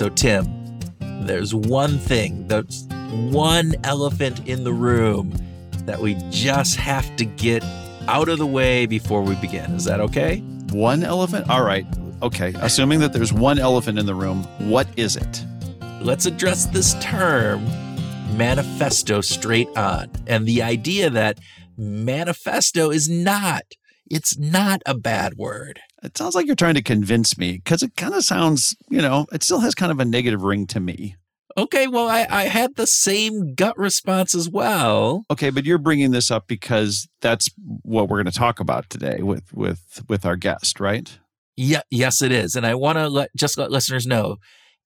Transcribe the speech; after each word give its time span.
So, 0.00 0.08
Tim, 0.08 0.48
there's 1.26 1.54
one 1.54 1.98
thing, 1.98 2.48
that's 2.48 2.86
one 3.10 3.74
elephant 3.84 4.48
in 4.48 4.64
the 4.64 4.72
room 4.72 5.30
that 5.84 6.00
we 6.00 6.16
just 6.30 6.76
have 6.76 7.14
to 7.16 7.26
get 7.26 7.62
out 8.08 8.30
of 8.30 8.38
the 8.38 8.46
way 8.46 8.86
before 8.86 9.20
we 9.20 9.34
begin. 9.34 9.72
Is 9.72 9.84
that 9.84 10.00
okay? 10.00 10.38
One 10.70 11.04
elephant? 11.04 11.50
All 11.50 11.62
right. 11.62 11.84
Okay. 12.22 12.54
Assuming 12.60 13.00
that 13.00 13.12
there's 13.12 13.34
one 13.34 13.58
elephant 13.58 13.98
in 13.98 14.06
the 14.06 14.14
room, 14.14 14.44
what 14.70 14.88
is 14.96 15.16
it? 15.16 15.44
Let's 16.00 16.24
address 16.24 16.64
this 16.64 16.94
term 17.02 17.66
manifesto 18.38 19.20
straight 19.20 19.68
on 19.76 20.10
and 20.26 20.46
the 20.46 20.62
idea 20.62 21.10
that 21.10 21.40
manifesto 21.76 22.90
is 22.90 23.06
not 23.10 23.64
it's 24.10 24.36
not 24.36 24.82
a 24.84 24.94
bad 24.94 25.34
word. 25.36 25.78
It 26.02 26.16
sounds 26.16 26.34
like 26.34 26.46
you're 26.46 26.56
trying 26.56 26.74
to 26.74 26.82
convince 26.82 27.36
me 27.36 27.52
because 27.52 27.82
it 27.82 27.96
kind 27.96 28.14
of 28.14 28.24
sounds, 28.24 28.74
you 28.88 29.02
know, 29.02 29.26
it 29.32 29.42
still 29.42 29.60
has 29.60 29.74
kind 29.74 29.92
of 29.92 30.00
a 30.00 30.04
negative 30.04 30.42
ring 30.42 30.66
to 30.68 30.80
me. 30.80 31.16
Okay, 31.56 31.88
well, 31.88 32.08
I, 32.08 32.26
I 32.30 32.44
had 32.44 32.76
the 32.76 32.86
same 32.86 33.54
gut 33.54 33.76
response 33.76 34.34
as 34.34 34.48
well. 34.48 35.24
Okay, 35.30 35.50
but 35.50 35.64
you're 35.64 35.78
bringing 35.78 36.10
this 36.12 36.30
up 36.30 36.46
because 36.46 37.08
that's 37.20 37.50
what 37.82 38.08
we're 38.08 38.22
going 38.22 38.32
to 38.32 38.38
talk 38.38 38.60
about 38.60 38.88
today 38.88 39.20
with 39.22 39.52
with 39.52 40.02
with 40.08 40.24
our 40.24 40.36
guest, 40.36 40.78
right? 40.78 41.18
Yeah, 41.56 41.82
yes, 41.90 42.22
it 42.22 42.32
is, 42.32 42.54
and 42.54 42.64
I 42.64 42.74
want 42.74 42.98
to 42.98 43.08
let 43.08 43.30
just 43.36 43.58
let 43.58 43.70
listeners 43.70 44.06
know. 44.06 44.36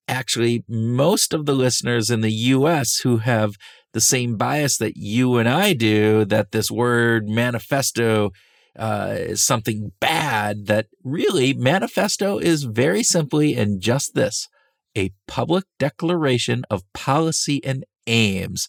Actually, 0.09 0.65
most 0.69 1.33
of 1.33 1.47
the 1.47 1.55
listeners 1.55 2.11
in 2.11 2.23
the 2.23 2.33
U.S. 2.33 2.99
who 2.99 3.19
have 3.19 3.55
the 3.93 4.01
same 4.01 4.37
bias 4.37 4.77
that 4.79 4.97
you 4.97 5.37
and 5.37 5.49
I 5.49 5.73
do, 5.73 6.25
that 6.25 6.51
this 6.51 6.71
word 6.71 7.29
manifesto 7.29 8.33
uh, 8.79 9.35
something 9.35 9.93
bad, 10.01 10.67
that 10.67 10.87
really 11.03 11.55
manifesto 11.55 12.39
is 12.39 12.65
very 12.65 13.03
simply 13.03 13.55
and 13.55 13.81
just 13.81 14.15
this 14.15 14.49
a 14.97 15.11
public 15.27 15.65
declaration 15.79 16.65
of 16.71 16.85
policy 16.93 17.65
and 17.65 17.85
aims. 18.07 18.69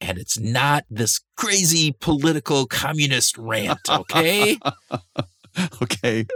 And 0.00 0.18
it's 0.18 0.38
not 0.38 0.84
this 0.88 1.20
crazy 1.36 1.92
political 1.98 2.66
communist 2.66 3.36
rant, 3.36 3.80
okay? 3.88 4.58
okay. 5.82 6.26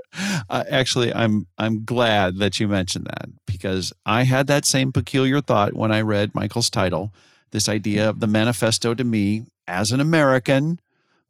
Uh, 0.51 0.65
actually, 0.69 1.15
I'm 1.15 1.47
I'm 1.59 1.85
glad 1.85 2.39
that 2.39 2.59
you 2.59 2.67
mentioned 2.67 3.07
that 3.07 3.29
because 3.47 3.93
I 4.05 4.25
had 4.25 4.49
that 4.49 4.65
same 4.65 4.93
peculiar 4.93 5.41
thought 5.41 5.75
when 5.75 5.93
I 5.93 6.01
read 6.01 6.35
Michael's 6.35 6.71
title. 6.71 7.15
This 7.53 7.69
idea 7.69 8.09
of 8.09 8.21
the 8.21 8.27
manifesto 8.27 8.95
to 8.95 9.05
me 9.05 9.45
as 9.69 9.93
an 9.93 10.01
American 10.01 10.81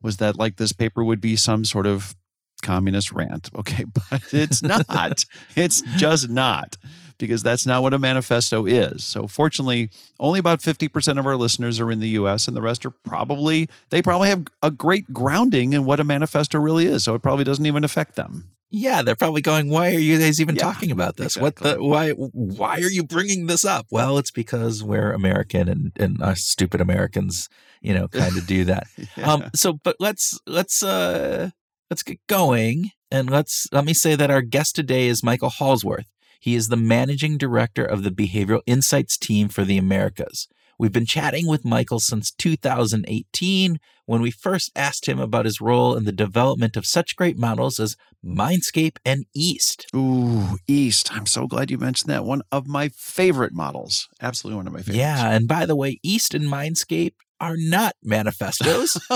was 0.02 0.18
that 0.18 0.38
like 0.38 0.56
this 0.56 0.72
paper 0.72 1.02
would 1.04 1.20
be 1.20 1.36
some 1.36 1.64
sort 1.64 1.86
of 1.86 2.14
communist 2.62 3.12
rant. 3.12 3.50
Okay, 3.58 3.84
but 3.84 4.22
it's 4.32 4.62
not. 4.62 5.24
it's 5.56 5.82
just 5.96 6.28
not 6.28 6.76
because 7.18 7.42
that's 7.42 7.66
not 7.66 7.82
what 7.82 7.94
a 7.94 7.98
manifesto 7.98 8.66
is. 8.66 9.04
So 9.04 9.26
fortunately, 9.28 9.90
only 10.18 10.40
about 10.40 10.60
50% 10.60 11.18
of 11.18 11.26
our 11.26 11.36
listeners 11.36 11.78
are 11.78 11.92
in 11.92 12.00
the 12.00 12.08
US 12.10 12.48
and 12.48 12.56
the 12.56 12.62
rest 12.62 12.84
are 12.84 12.90
probably 12.90 13.68
they 13.90 14.02
probably 14.02 14.28
have 14.28 14.46
a 14.62 14.70
great 14.70 15.12
grounding 15.12 15.72
in 15.72 15.84
what 15.84 16.00
a 16.00 16.04
manifesto 16.04 16.58
really 16.58 16.86
is. 16.86 17.04
So 17.04 17.14
it 17.14 17.22
probably 17.22 17.44
doesn't 17.44 17.66
even 17.66 17.84
affect 17.84 18.16
them. 18.16 18.50
Yeah, 18.74 19.02
they're 19.02 19.14
probably 19.14 19.42
going, 19.42 19.68
"Why 19.68 19.94
are 19.94 19.98
you 19.98 20.18
guys 20.18 20.40
even 20.40 20.56
yeah, 20.56 20.62
talking 20.62 20.90
about 20.90 21.16
this? 21.18 21.36
Exactly. 21.36 21.42
What 21.42 21.76
the 21.76 21.84
why 21.84 22.10
why 22.12 22.76
are 22.76 22.90
you 22.90 23.04
bringing 23.04 23.46
this 23.46 23.66
up?" 23.66 23.86
Well, 23.90 24.16
it's 24.16 24.30
because 24.30 24.82
we're 24.82 25.12
American 25.12 25.68
and 25.68 25.92
and 25.96 26.22
us 26.22 26.40
stupid 26.40 26.80
Americans, 26.80 27.50
you 27.82 27.92
know, 27.92 28.08
kind 28.08 28.36
of 28.36 28.46
do 28.46 28.64
that. 28.64 28.86
yeah. 29.16 29.30
Um 29.30 29.50
so 29.54 29.74
but 29.74 29.96
let's 30.00 30.40
let's 30.46 30.82
uh 30.82 31.50
let's 31.90 32.02
get 32.02 32.18
going 32.28 32.92
and 33.10 33.28
let's 33.28 33.68
let 33.72 33.84
me 33.84 33.92
say 33.92 34.14
that 34.14 34.30
our 34.30 34.40
guest 34.40 34.74
today 34.74 35.06
is 35.06 35.22
Michael 35.22 35.50
Hallsworth. 35.50 36.06
He 36.40 36.54
is 36.54 36.68
the 36.68 36.76
managing 36.76 37.36
director 37.36 37.84
of 37.84 38.02
the 38.02 38.10
Behavioral 38.10 38.62
Insights 38.66 39.18
team 39.18 39.48
for 39.48 39.64
the 39.64 39.76
Americas. 39.76 40.48
We've 40.82 40.90
been 40.90 41.06
chatting 41.06 41.46
with 41.46 41.64
Michael 41.64 42.00
since 42.00 42.32
2018 42.32 43.78
when 44.06 44.20
we 44.20 44.32
first 44.32 44.72
asked 44.74 45.06
him 45.06 45.20
about 45.20 45.44
his 45.44 45.60
role 45.60 45.96
in 45.96 46.02
the 46.06 46.10
development 46.10 46.76
of 46.76 46.86
such 46.86 47.14
great 47.14 47.38
models 47.38 47.78
as 47.78 47.94
MINDSPACE 48.26 48.96
and 49.04 49.24
East. 49.32 49.86
Ooh, 49.94 50.58
East. 50.66 51.14
I'm 51.14 51.26
so 51.26 51.46
glad 51.46 51.70
you 51.70 51.78
mentioned 51.78 52.10
that. 52.10 52.24
One 52.24 52.42
of 52.50 52.66
my 52.66 52.88
favorite 52.88 53.52
models. 53.52 54.08
Absolutely 54.20 54.56
one 54.56 54.66
of 54.66 54.72
my 54.72 54.80
favorites. 54.80 54.98
Yeah. 54.98 55.30
And 55.30 55.46
by 55.46 55.66
the 55.66 55.76
way, 55.76 56.00
East 56.02 56.34
and 56.34 56.46
MINDSPACE 56.46 57.12
are 57.38 57.56
not 57.56 57.94
manifestos. 58.02 58.98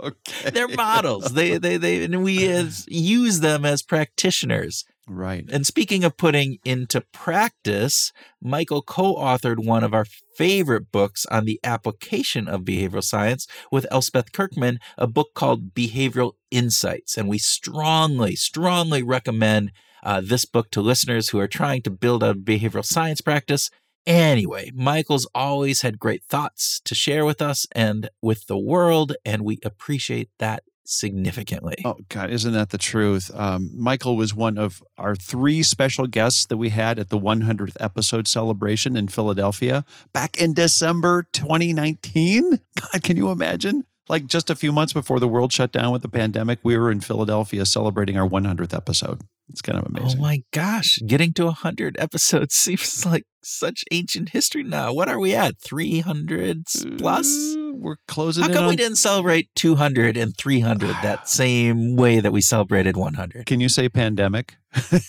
okay. 0.00 0.50
They're 0.52 0.68
models. 0.68 1.32
They 1.32 1.58
they 1.58 1.76
they 1.76 2.04
and 2.04 2.22
we 2.22 2.48
use 2.86 3.40
them 3.40 3.64
as 3.64 3.82
practitioners. 3.82 4.84
Right. 5.06 5.44
And 5.52 5.66
speaking 5.66 6.02
of 6.02 6.16
putting 6.16 6.58
into 6.64 7.02
practice, 7.12 8.10
Michael 8.40 8.80
co-authored 8.80 9.64
one 9.64 9.84
of 9.84 9.92
our 9.92 10.06
favorite 10.36 10.90
books 10.90 11.26
on 11.26 11.44
the 11.44 11.60
application 11.62 12.48
of 12.48 12.62
behavioral 12.62 13.04
science 13.04 13.46
with 13.70 13.86
Elspeth 13.90 14.32
Kirkman, 14.32 14.78
a 14.96 15.06
book 15.06 15.34
called 15.34 15.74
Behavioral 15.74 16.32
Insights, 16.50 17.18
and 17.18 17.28
we 17.28 17.38
strongly 17.38 18.34
strongly 18.34 19.02
recommend 19.02 19.72
uh, 20.02 20.22
this 20.24 20.46
book 20.46 20.70
to 20.70 20.80
listeners 20.80 21.30
who 21.30 21.38
are 21.38 21.48
trying 21.48 21.82
to 21.82 21.90
build 21.90 22.22
a 22.22 22.32
behavioral 22.34 22.84
science 22.84 23.20
practice 23.20 23.70
Anyway, 24.06 24.70
Michael's 24.74 25.26
always 25.34 25.80
had 25.80 25.98
great 25.98 26.22
thoughts 26.24 26.78
to 26.84 26.94
share 26.94 27.24
with 27.24 27.40
us 27.40 27.66
and 27.72 28.10
with 28.20 28.46
the 28.46 28.58
world, 28.58 29.16
and 29.24 29.42
we 29.42 29.58
appreciate 29.64 30.28
that 30.38 30.62
significantly. 30.84 31.76
Oh, 31.84 31.96
God, 32.08 32.30
isn't 32.30 32.52
that 32.52 32.70
the 32.70 32.78
truth? 32.78 33.30
Um, 33.34 33.70
Michael 33.74 34.16
was 34.16 34.34
one 34.34 34.58
of 34.58 34.82
our 34.98 35.16
three 35.16 35.62
special 35.62 36.06
guests 36.06 36.46
that 36.46 36.56
we 36.56 36.70
had 36.70 36.98
at 36.98 37.08
the 37.08 37.18
100th 37.18 37.76
episode 37.80 38.28
celebration 38.28 38.96
in 38.96 39.08
Philadelphia 39.08 39.84
back 40.12 40.40
in 40.40 40.54
December 40.54 41.26
2019. 41.32 42.60
God, 42.80 43.02
can 43.02 43.16
you 43.16 43.30
imagine? 43.30 43.84
Like 44.08 44.26
just 44.26 44.50
a 44.50 44.54
few 44.54 44.70
months 44.70 44.92
before 44.92 45.18
the 45.18 45.28
world 45.28 45.52
shut 45.52 45.72
down 45.72 45.92
with 45.92 46.02
the 46.02 46.08
pandemic, 46.08 46.58
we 46.62 46.76
were 46.76 46.90
in 46.90 47.00
Philadelphia 47.00 47.64
celebrating 47.64 48.18
our 48.18 48.28
100th 48.28 48.74
episode. 48.76 49.22
It's 49.48 49.60
kind 49.60 49.78
of 49.78 49.86
amazing. 49.86 50.18
Oh 50.18 50.22
my 50.22 50.42
gosh, 50.52 50.98
getting 51.06 51.32
to 51.34 51.46
100 51.46 51.96
episodes 51.98 52.54
seems 52.54 53.04
like 53.04 53.24
such 53.42 53.84
ancient 53.90 54.30
history 54.30 54.62
now. 54.62 54.92
What 54.92 55.08
are 55.08 55.18
we 55.18 55.34
at? 55.34 55.60
300 55.60 56.64
plus? 56.98 57.56
Uh, 57.56 57.72
we're 57.74 57.96
closing 58.08 58.44
How 58.44 58.52
come 58.52 58.64
on... 58.64 58.70
we 58.70 58.76
didn't 58.76 58.96
celebrate 58.96 59.48
200 59.54 60.16
and 60.16 60.36
300 60.36 60.88
that 61.02 61.28
same 61.28 61.96
way 61.96 62.20
that 62.20 62.32
we 62.32 62.40
celebrated 62.40 62.96
100? 62.96 63.44
Can 63.46 63.60
you 63.60 63.68
say 63.68 63.88
pandemic? 63.88 64.56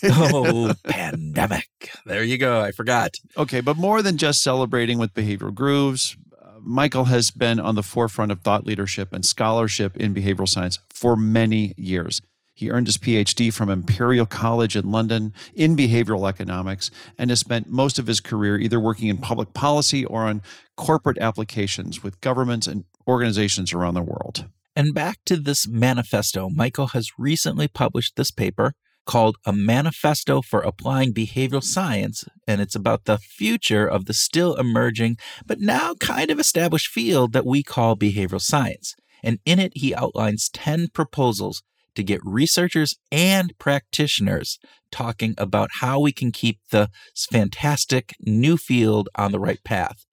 oh, 0.03 0.73
pandemic. 0.83 1.69
There 2.05 2.23
you 2.23 2.37
go. 2.37 2.59
I 2.59 2.71
forgot. 2.71 3.11
Okay, 3.37 3.61
but 3.61 3.77
more 3.77 4.01
than 4.01 4.17
just 4.17 4.43
celebrating 4.43 4.97
with 4.97 5.13
behavioral 5.13 5.53
grooves, 5.53 6.17
Michael 6.61 7.05
has 7.05 7.31
been 7.31 7.59
on 7.59 7.75
the 7.75 7.83
forefront 7.83 8.31
of 8.31 8.41
thought 8.41 8.65
leadership 8.65 9.13
and 9.13 9.23
scholarship 9.23 9.95
in 9.95 10.13
behavioral 10.13 10.49
science 10.49 10.79
for 10.89 11.15
many 11.15 11.73
years. 11.77 12.21
He 12.55 12.71
earned 12.71 12.87
his 12.87 12.97
PhD 12.97 13.53
from 13.53 13.69
Imperial 13.69 14.25
College 14.25 14.77
in 14.77 14.89
London 14.89 15.33
in 15.53 15.75
behavioral 15.75 16.27
economics 16.27 16.89
and 17.17 17.29
has 17.29 17.41
spent 17.41 17.69
most 17.69 17.99
of 17.99 18.07
his 18.07 18.21
career 18.21 18.57
either 18.57 18.79
working 18.79 19.09
in 19.09 19.17
public 19.17 19.53
policy 19.53 20.05
or 20.05 20.21
on 20.21 20.41
corporate 20.77 21.17
applications 21.17 22.01
with 22.01 22.21
governments 22.21 22.65
and 22.65 22.85
organizations 23.07 23.73
around 23.73 23.93
the 23.93 24.01
world. 24.01 24.45
And 24.73 24.93
back 24.93 25.19
to 25.25 25.35
this 25.35 25.67
manifesto, 25.67 26.49
Michael 26.49 26.87
has 26.87 27.11
recently 27.17 27.67
published 27.67 28.15
this 28.15 28.31
paper 28.31 28.73
called 29.05 29.35
A 29.45 29.51
Manifesto 29.51 30.41
for 30.41 30.61
Applying 30.61 31.13
Behavioral 31.13 31.63
Science, 31.63 32.23
and 32.47 32.61
it's 32.61 32.75
about 32.75 33.03
the 33.03 33.17
future 33.17 33.85
of 33.85 34.05
the 34.05 34.13
still 34.13 34.55
emerging, 34.55 35.17
but 35.45 35.59
now 35.59 35.93
kind 35.95 36.31
of 36.31 36.39
established 36.39 36.87
field 36.87 37.33
that 37.33 37.45
we 37.45 37.63
call 37.63 37.97
behavioral 37.97 38.41
science. 38.41 38.95
And 39.21 39.39
in 39.45 39.59
it, 39.59 39.73
he 39.75 39.93
outlines 39.93 40.49
10 40.49 40.89
proposals 40.93 41.61
to 41.95 42.03
get 42.03 42.21
researchers 42.23 42.97
and 43.11 43.57
practitioners 43.57 44.59
talking 44.91 45.33
about 45.37 45.69
how 45.79 45.99
we 45.99 46.11
can 46.11 46.31
keep 46.31 46.59
the 46.71 46.89
fantastic 47.31 48.13
new 48.21 48.57
field 48.57 49.09
on 49.15 49.31
the 49.31 49.39
right 49.39 49.63
path. 49.63 50.05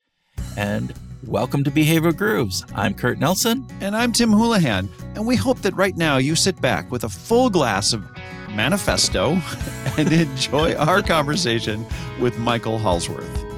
And 0.57 0.93
welcome 1.27 1.65
to 1.65 1.71
Behavioral 1.71 2.17
Grooves. 2.17 2.65
I'm 2.75 2.95
Kurt 2.95 3.19
Nelson. 3.19 3.67
And 3.81 3.97
I'm 3.97 4.13
Tim 4.13 4.33
Houlihan. 4.33 4.89
And 5.15 5.27
we 5.27 5.37
hope 5.37 5.59
that 5.59 5.75
right 5.77 5.97
now 5.97 6.17
you 6.17 6.35
sit 6.35 6.61
back 6.61 6.91
with 6.91 7.05
a 7.05 7.09
full 7.09 7.51
glass 7.51 7.93
of 7.93 8.05
manifesto 8.51 9.41
and 9.99 10.13
enjoy 10.13 10.75
our 10.75 11.03
conversation 11.03 11.87
with 12.21 12.39
Michael 12.39 12.79
Hallsworth. 12.79 13.52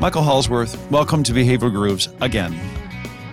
Michael 0.00 0.22
Hallsworth, 0.22 0.78
welcome 0.92 1.24
to 1.24 1.32
Behavioral 1.32 1.72
Grooves 1.72 2.08
again. 2.20 2.56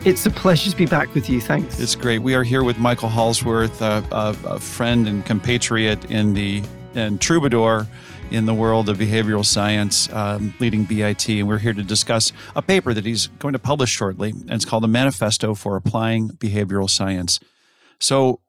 It's 0.04 0.26
a 0.26 0.32
pleasure 0.32 0.72
to 0.72 0.76
be 0.76 0.88
back 0.88 1.14
with 1.14 1.30
you. 1.30 1.40
Thanks. 1.40 1.80
It's 1.80 1.94
great. 1.94 2.24
We 2.24 2.34
are 2.34 2.42
here 2.42 2.64
with 2.64 2.80
Michael 2.80 3.08
Hallsworth, 3.08 3.82
a, 3.82 4.04
a, 4.12 4.56
a 4.56 4.60
friend 4.60 5.08
and 5.08 5.24
compatriot 5.24 6.10
in 6.10 6.34
the 6.34 6.64
in 6.96 7.20
Troubadour 7.20 7.86
in 8.32 8.48
the 8.48 8.54
world 8.56 8.90
of 8.90 8.98
behavioral 8.98 9.46
science, 9.46 10.12
um, 10.12 10.56
leading 10.60 10.86
BIT, 10.86 11.30
and 11.30 11.48
we're 11.48 11.60
here 11.60 11.74
to 11.74 11.84
discuss 11.84 12.32
a 12.56 12.64
paper 12.64 12.96
that 12.96 13.06
he's 13.06 13.28
going 13.38 13.54
to 13.54 13.60
publish 13.60 13.92
shortly, 13.92 14.32
and 14.32 14.50
it's 14.50 14.66
called 14.66 14.84
"A 14.84 14.88
Manifesto 14.88 15.54
for 15.54 15.76
Applying 15.76 16.30
Behavioral 16.30 16.90
Science." 16.90 17.40
So, 18.00 18.40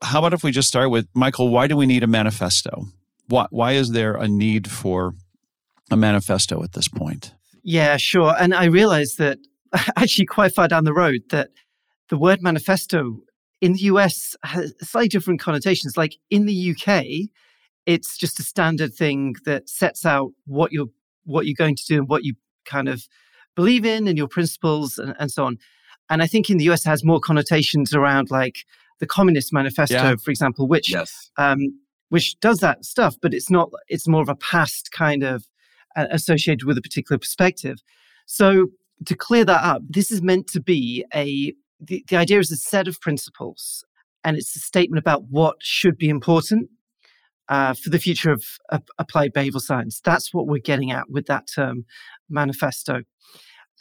how 0.00 0.20
about 0.20 0.32
if 0.32 0.42
we 0.42 0.50
just 0.50 0.68
start 0.68 0.90
with 0.90 1.08
Michael? 1.12 1.50
Why 1.50 1.66
do 1.66 1.76
we 1.76 1.84
need 1.84 2.02
a 2.02 2.06
manifesto? 2.06 2.86
Why, 3.28 3.48
why 3.50 3.72
is 3.72 3.90
there 3.90 4.14
a 4.14 4.26
need 4.26 4.70
for 4.70 5.14
a 5.90 5.96
manifesto 5.96 6.62
at 6.62 6.72
this 6.72 6.88
point? 6.88 7.34
Yeah, 7.66 7.96
sure. 7.96 8.32
And 8.38 8.54
I 8.54 8.66
realized 8.66 9.18
that 9.18 9.38
actually 9.96 10.26
quite 10.26 10.54
far 10.54 10.68
down 10.68 10.84
the 10.84 10.94
road 10.94 11.22
that 11.30 11.50
the 12.08 12.16
word 12.16 12.40
manifesto 12.40 13.18
in 13.60 13.72
the 13.72 13.80
US 13.80 14.36
has 14.44 14.72
slightly 14.80 15.08
different 15.08 15.40
connotations. 15.40 15.96
Like 15.96 16.14
in 16.30 16.46
the 16.46 16.70
UK, 16.70 17.28
it's 17.84 18.16
just 18.16 18.38
a 18.38 18.44
standard 18.44 18.94
thing 18.94 19.34
that 19.46 19.68
sets 19.68 20.06
out 20.06 20.30
what 20.46 20.70
you're 20.70 20.86
what 21.24 21.46
you're 21.46 21.56
going 21.58 21.74
to 21.74 21.84
do 21.86 21.98
and 21.98 22.08
what 22.08 22.22
you 22.22 22.34
kind 22.66 22.88
of 22.88 23.08
believe 23.56 23.84
in 23.84 24.06
and 24.06 24.16
your 24.16 24.28
principles 24.28 24.96
and, 24.96 25.16
and 25.18 25.32
so 25.32 25.44
on. 25.44 25.58
And 26.08 26.22
I 26.22 26.28
think 26.28 26.48
in 26.48 26.58
the 26.58 26.70
US 26.70 26.86
it 26.86 26.88
has 26.88 27.04
more 27.04 27.18
connotations 27.18 27.92
around 27.92 28.30
like 28.30 28.58
the 29.00 29.06
Communist 29.08 29.52
Manifesto, 29.52 29.96
yeah. 29.96 30.14
for 30.22 30.30
example, 30.30 30.68
which 30.68 30.92
yes. 30.92 31.32
um, 31.36 31.80
which 32.10 32.38
does 32.38 32.60
that 32.60 32.84
stuff, 32.84 33.16
but 33.20 33.34
it's 33.34 33.50
not. 33.50 33.70
It's 33.88 34.06
more 34.06 34.22
of 34.22 34.28
a 34.28 34.36
past 34.36 34.92
kind 34.92 35.24
of 35.24 35.48
associated 35.96 36.64
with 36.64 36.78
a 36.78 36.82
particular 36.82 37.18
perspective. 37.18 37.78
So 38.26 38.68
to 39.04 39.14
clear 39.14 39.44
that 39.44 39.62
up, 39.62 39.82
this 39.88 40.10
is 40.10 40.22
meant 40.22 40.46
to 40.48 40.60
be 40.60 41.04
a 41.14 41.54
the, 41.80 42.04
the 42.08 42.16
idea 42.16 42.38
is 42.38 42.50
a 42.50 42.56
set 42.56 42.88
of 42.88 43.00
principles, 43.00 43.84
and 44.24 44.36
it's 44.36 44.56
a 44.56 44.60
statement 44.60 44.98
about 44.98 45.24
what 45.24 45.56
should 45.60 45.98
be 45.98 46.08
important 46.08 46.70
uh, 47.48 47.74
for 47.74 47.90
the 47.90 47.98
future 47.98 48.30
of 48.30 48.44
uh, 48.70 48.78
applied 48.98 49.34
behavioral 49.34 49.60
science. 49.60 50.00
That's 50.02 50.32
what 50.32 50.46
we're 50.46 50.58
getting 50.58 50.90
at 50.90 51.10
with 51.10 51.26
that 51.26 51.48
term 51.54 51.84
manifesto. 52.28 53.02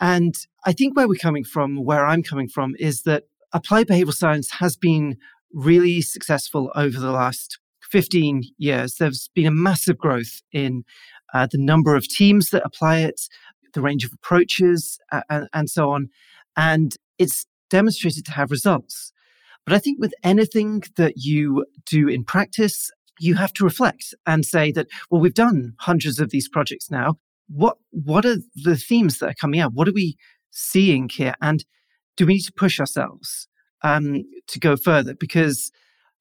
And 0.02 0.36
I 0.66 0.74
think 0.74 0.96
where 0.96 1.08
we're 1.08 1.16
coming 1.16 1.46
from, 1.46 1.84
where 1.84 2.06
I'm 2.06 2.22
coming 2.22 2.50
from, 2.50 2.76
is 2.80 3.04
that 3.04 3.24
applied 3.54 3.88
behavioral 3.88 4.14
science 4.14 4.52
has 4.52 4.76
been 4.76 5.18
really 5.54 6.02
successful 6.02 6.72
over 6.76 7.00
the 7.00 7.12
last 7.12 7.60
15 7.90 8.44
years. 8.58 8.96
There's 8.96 9.30
been 9.30 9.46
a 9.46 9.52
massive 9.52 9.98
growth 9.98 10.42
in 10.52 10.84
uh, 11.36 11.48
the 11.52 11.58
number 11.58 11.96
of 11.96 12.08
teams 12.08 12.50
that 12.52 12.66
apply 12.66 13.00
it, 13.00 13.20
the 13.74 13.82
range 13.82 14.06
of 14.06 14.14
approaches, 14.14 14.98
uh, 15.12 15.22
and, 15.30 15.50
and 15.54 15.70
so 15.70 15.92
on. 15.92 16.08
And 16.56 16.96
it's 17.18 17.46
demonstrated 17.70 18.26
to 18.26 18.32
have 18.32 18.52
results. 18.52 19.12
But 19.66 19.74
I 19.74 19.80
think 19.80 20.00
with 20.00 20.14
anything 20.24 20.84
that 20.96 21.14
you 21.18 21.66
do 21.86 22.08
in 22.08 22.24
practice, 22.24 22.90
you 23.20 23.36
have 23.36 23.52
to 23.54 23.66
reflect 23.66 24.14
and 24.26 24.46
say 24.46 24.72
that, 24.72 24.88
well, 25.10 25.20
we've 25.20 25.34
done 25.34 25.74
hundreds 25.80 26.20
of 26.20 26.30
these 26.30 26.48
projects 26.48 26.90
now. 26.90 27.16
What 27.48 27.78
what 27.92 28.26
are 28.26 28.38
the 28.56 28.78
themes 28.78 29.20
that 29.20 29.30
are 29.30 29.42
coming 29.42 29.60
out? 29.60 29.74
What 29.74 29.90
are 29.90 29.94
we 29.94 30.16
seeing 30.52 31.10
here? 31.10 31.36
And 31.42 31.66
do 32.16 32.26
we 32.26 32.36
need 32.36 32.42
to 32.44 32.54
push 32.54 32.80
ourselves 32.80 33.48
um, 33.84 34.24
to 34.48 34.60
go 34.60 34.78
further? 34.78 35.14
Because 35.14 35.72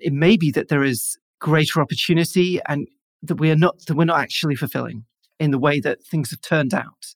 it 0.01 0.13
may 0.13 0.37
be 0.37 0.51
that 0.51 0.69
there 0.69 0.83
is 0.83 1.17
greater 1.41 1.81
opportunity 1.81 2.61
and 2.69 2.89
that 3.27 3.37
we 3.37 3.51
are 3.51 3.57
not 3.57 3.87
that 3.87 3.95
we're 3.95 4.05
not 4.05 4.21
actually 4.21 4.57
fulfilling 4.57 5.05
in 5.39 5.51
the 5.51 5.59
way 5.59 5.81
that 5.81 6.05
things 6.05 6.31
have 6.31 6.41
turned 6.41 6.75
out. 6.75 7.15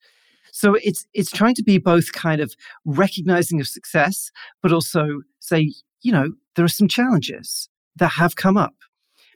So 0.52 0.75
it's 0.82 1.06
it's 1.14 1.31
trying 1.31 1.55
to 1.55 1.62
be 1.62 1.78
both 1.78 2.12
kind 2.12 2.40
of 2.40 2.55
recognizing 2.84 3.60
of 3.60 3.69
success, 3.69 4.31
but 4.62 4.72
also 4.72 5.20
say, 5.40 5.72
you 6.02 6.12
know, 6.12 6.32
there 6.56 6.64
are 6.64 6.69
some 6.69 6.88
challenges 6.88 7.69
that 7.96 8.12
have 8.12 8.37
come 8.37 8.56
up. 8.56 8.75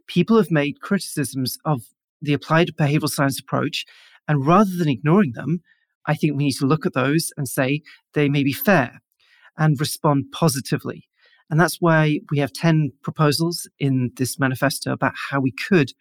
People 0.06 0.36
have 0.36 0.50
made 0.50 0.80
criticisms 0.80 1.58
of 1.64 1.82
the 2.20 2.32
applied 2.32 2.70
behavioral 2.76 3.08
science 3.08 3.38
approach, 3.38 3.84
and 4.26 4.46
rather 4.46 4.70
than 4.76 4.88
ignoring 4.88 5.32
them, 5.32 5.60
I 6.06 6.14
think 6.14 6.36
we 6.36 6.44
need 6.44 6.56
to 6.58 6.66
look 6.66 6.86
at 6.86 6.94
those 6.94 7.32
and 7.36 7.48
say 7.48 7.82
they 8.14 8.28
may 8.28 8.42
be 8.42 8.52
fair 8.52 9.00
and 9.56 9.78
respond 9.78 10.26
positively. 10.32 11.08
And 11.50 11.60
that's 11.60 11.80
why 11.80 12.20
we 12.30 12.38
have 12.38 12.52
10 12.52 12.92
proposals 13.02 13.68
in 13.78 14.10
this 14.16 14.38
manifesto 14.38 14.92
about 14.92 15.12
how 15.30 15.40
we 15.40 15.52
could 15.52 15.92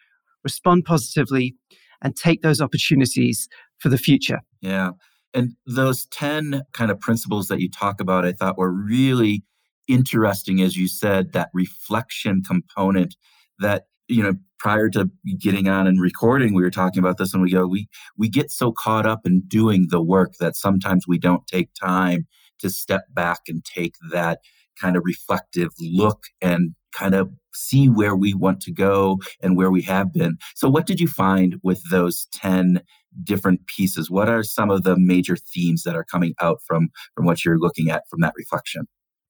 respond 0.44 0.86
positively 0.86 1.56
and 2.02 2.16
take 2.16 2.42
those 2.42 2.62
opportunities 2.62 3.48
for 3.78 3.90
the 3.90 3.98
future. 3.98 4.40
Yeah. 4.62 4.92
And 5.34 5.54
those 5.66 6.08
10 6.08 6.64
kind 6.74 6.92
of 6.92 7.00
principles 7.00 7.48
that 7.48 7.62
you 7.62 7.70
talk 7.70 8.02
about, 8.02 8.26
I 8.26 8.34
thought 8.34 8.58
were 8.58 8.72
really 8.72 9.44
interesting, 9.88 10.62
as 10.62 10.76
you 10.76 10.88
said, 10.88 11.34
that 11.34 11.50
reflection 11.54 12.42
component 12.46 13.16
that, 13.60 13.84
you 14.08 14.22
know, 14.24 14.34
prior 14.60 14.90
to 14.90 15.10
getting 15.40 15.68
on 15.68 15.88
and 15.88 16.02
recording, 16.02 16.54
we 16.54 16.62
were 16.62 16.70
talking 16.70 17.00
about 17.00 17.18
this 17.18 17.34
and 17.34 17.42
we 17.42 17.52
go, 17.52 17.66
we, 17.66 17.88
we 18.18 18.30
get 18.30 18.52
so 18.52 18.72
caught 18.72 19.06
up 19.06 19.22
in 19.26 19.42
doing 19.48 19.88
the 19.90 20.02
work 20.02 20.34
that 20.40 20.56
sometimes 20.56 21.06
we 21.08 21.18
don't 21.18 21.48
take 21.48 21.70
time 21.74 22.28
to 22.60 22.70
step 22.70 23.04
back 23.14 23.40
and 23.48 23.64
take 23.66 23.96
that 24.12 24.40
kind 24.80 24.96
of 24.96 25.04
reflective 25.06 25.70
look 25.80 26.26
and 26.42 26.76
kind 26.94 27.16
of 27.16 27.32
see 27.54 27.90
where 27.90 28.16
we 28.16 28.34
want 28.34 28.62
to 28.62 28.72
go 28.72 29.20
and 29.42 29.58
where 29.58 29.72
we 29.72 29.82
have 29.84 30.14
been. 30.14 30.38
So, 30.56 30.70
what 30.70 30.86
did 30.86 31.00
you 31.00 31.08
find 31.08 31.56
with 31.64 31.82
those 31.90 32.28
10 32.34 32.82
different 33.24 33.68
pieces? 33.68 34.10
What 34.10 34.30
are 34.30 34.44
some 34.44 34.70
of 34.70 34.84
the 34.84 34.98
major 34.98 35.36
themes 35.36 35.84
that 35.84 35.96
are 35.96 36.04
coming 36.04 36.34
out 36.42 36.62
from, 36.66 36.90
from 37.16 37.26
what 37.26 37.44
you're 37.44 37.60
looking 37.60 37.90
at 37.90 38.04
from 38.10 38.22
that 38.22 38.34
reflection? 38.36 38.88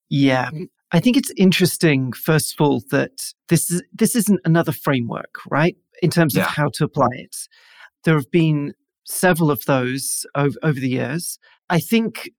Yeah. 0.10 0.48
Mm-hmm. 0.48 0.64
I 0.94 1.00
think 1.00 1.16
it's 1.16 1.32
interesting, 1.38 2.12
first 2.12 2.54
of 2.54 2.62
all, 2.62 2.84
that 2.92 3.34
this 3.48 3.72
is 3.72 3.82
this 3.94 4.16
isn't 4.16 4.42
another 4.44 4.74
framework, 4.74 5.36
right? 5.50 5.78
In 6.02 6.10
terms 6.10 6.36
of 6.36 6.42
yeah. 6.42 6.50
how 6.50 6.70
to 6.74 6.84
apply 6.84 7.08
it. 7.14 7.36
There 8.04 8.16
have 8.16 8.30
been 8.30 8.74
several 9.06 9.52
of 9.52 9.64
those 9.66 10.26
over, 10.36 10.58
over 10.64 10.80
the 10.80 10.90
years. 10.90 11.40
I 11.70 11.80
think 11.80 12.32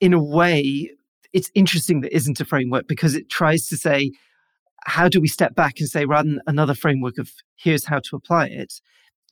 in 0.00 0.12
a 0.12 0.22
way, 0.22 0.90
it's 1.32 1.50
interesting 1.54 2.00
that 2.00 2.14
isn't 2.14 2.40
a 2.40 2.44
framework 2.44 2.88
because 2.88 3.14
it 3.14 3.30
tries 3.30 3.68
to 3.68 3.76
say, 3.76 4.10
how 4.84 5.08
do 5.08 5.20
we 5.20 5.28
step 5.28 5.54
back 5.54 5.74
and 5.78 5.88
say, 5.88 6.04
rather 6.04 6.28
than 6.28 6.40
another 6.46 6.74
framework 6.74 7.18
of 7.18 7.30
here's 7.56 7.84
how 7.84 8.00
to 8.00 8.16
apply 8.16 8.46
it, 8.46 8.80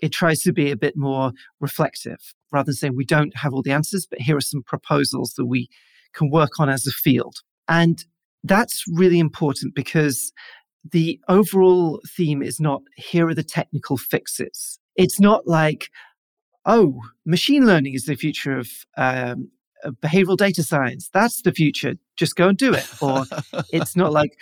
it 0.01 0.13
tries 0.13 0.43
to 0.43 0.53
be 0.53 0.71
a 0.71 0.77
bit 0.77 0.97
more 0.97 1.33
reflective 1.61 2.35
rather 2.53 2.67
than 2.67 2.75
saying 2.75 2.97
we 2.97 3.05
don't 3.05 3.37
have 3.37 3.53
all 3.53 3.63
the 3.63 3.73
answers, 3.73 4.07
but 4.09 4.21
here 4.21 4.37
are 4.37 4.41
some 4.41 4.63
proposals 4.63 5.35
that 5.35 5.47
we 5.47 5.69
can 6.15 6.31
work 6.31 6.59
on 6.59 6.69
as 6.69 6.87
a 6.87 6.93
field. 6.93 7.37
And 7.69 8.05
that's 8.45 8.85
really 8.89 9.19
important 9.19 9.75
because 9.75 10.33
the 10.91 11.21
overall 11.29 12.01
theme 12.17 12.43
is 12.43 12.61
not 12.61 12.83
here 12.97 13.29
are 13.29 13.35
the 13.35 13.43
technical 13.43 13.97
fixes. 13.97 14.79
It's 14.97 15.21
not 15.21 15.47
like, 15.47 15.91
oh, 16.65 17.01
machine 17.27 17.67
learning 17.67 17.95
is 17.95 18.05
the 18.05 18.15
future 18.15 18.57
of 18.57 18.71
um, 18.97 19.51
behavioral 20.03 20.37
data 20.37 20.63
science. 20.63 21.11
That's 21.13 21.43
the 21.43 21.53
future. 21.53 21.95
Just 22.17 22.37
go 22.37 22.49
and 22.49 22.59
do 22.59 22.73
it. 22.73 22.87
Or 23.03 23.25
it's 23.73 23.97
not 23.97 24.13
like, 24.13 24.37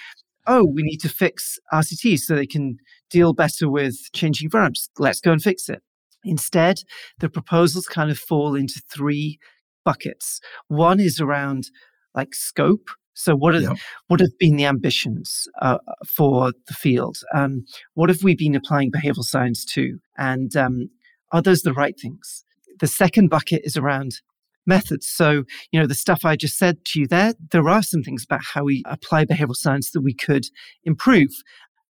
oh, 0.47 0.65
we 0.65 0.83
need 0.83 0.99
to 0.99 1.09
fix 1.09 1.59
RCTs 1.73 2.21
so 2.21 2.35
they 2.35 2.47
can 2.47 2.79
deal 3.11 3.33
better 3.33 3.69
with 3.71 3.97
changing 4.13 4.51
variables. 4.51 4.89
Let's 4.99 5.21
go 5.21 5.33
and 5.33 5.43
fix 5.43 5.69
it. 5.69 5.83
Instead, 6.25 6.81
the 7.21 7.29
proposals 7.29 7.87
kind 7.87 8.11
of 8.11 8.19
fall 8.19 8.55
into 8.55 8.81
three 8.93 9.39
buckets. 9.85 10.41
One 10.69 11.01
is 11.01 11.21
around 11.21 11.71
like 12.15 12.35
scope. 12.35 12.89
So, 13.15 13.35
what 13.35 13.55
are 13.55 13.61
yep. 13.61 13.79
what 14.09 14.21
have 14.21 14.37
been 14.39 14.57
the 14.57 14.67
ambitions 14.67 15.49
uh, 15.63 15.79
for 16.07 16.53
the 16.67 16.75
field? 16.75 17.17
Um, 17.35 17.65
what 17.95 18.11
have 18.11 18.23
we 18.23 18.35
been 18.35 18.55
applying 18.55 18.91
behavioral 18.91 19.25
science 19.25 19.65
to? 19.67 19.99
And 20.19 20.55
um, 20.55 20.91
are 21.33 21.41
those 21.41 21.63
the 21.63 21.73
right 21.73 21.99
things? 21.99 22.45
The 22.79 22.87
second 22.87 23.29
bucket 23.31 23.63
is 23.65 23.77
around 23.77 24.21
methods. 24.67 25.07
So, 25.07 25.45
you 25.71 25.81
know, 25.81 25.87
the 25.87 25.95
stuff 25.95 26.25
I 26.25 26.37
just 26.37 26.59
said 26.59 26.85
to 26.87 27.01
you 27.01 27.07
there, 27.07 27.35
there 27.51 27.69
are 27.69 27.83
some 27.83 28.03
things 28.03 28.25
about 28.25 28.45
how 28.45 28.65
we 28.65 28.83
apply 28.87 29.25
behavioral 29.25 29.57
science 29.57 29.93
that 29.93 30.01
we 30.01 30.15
could 30.15 30.47
improve. 30.85 31.31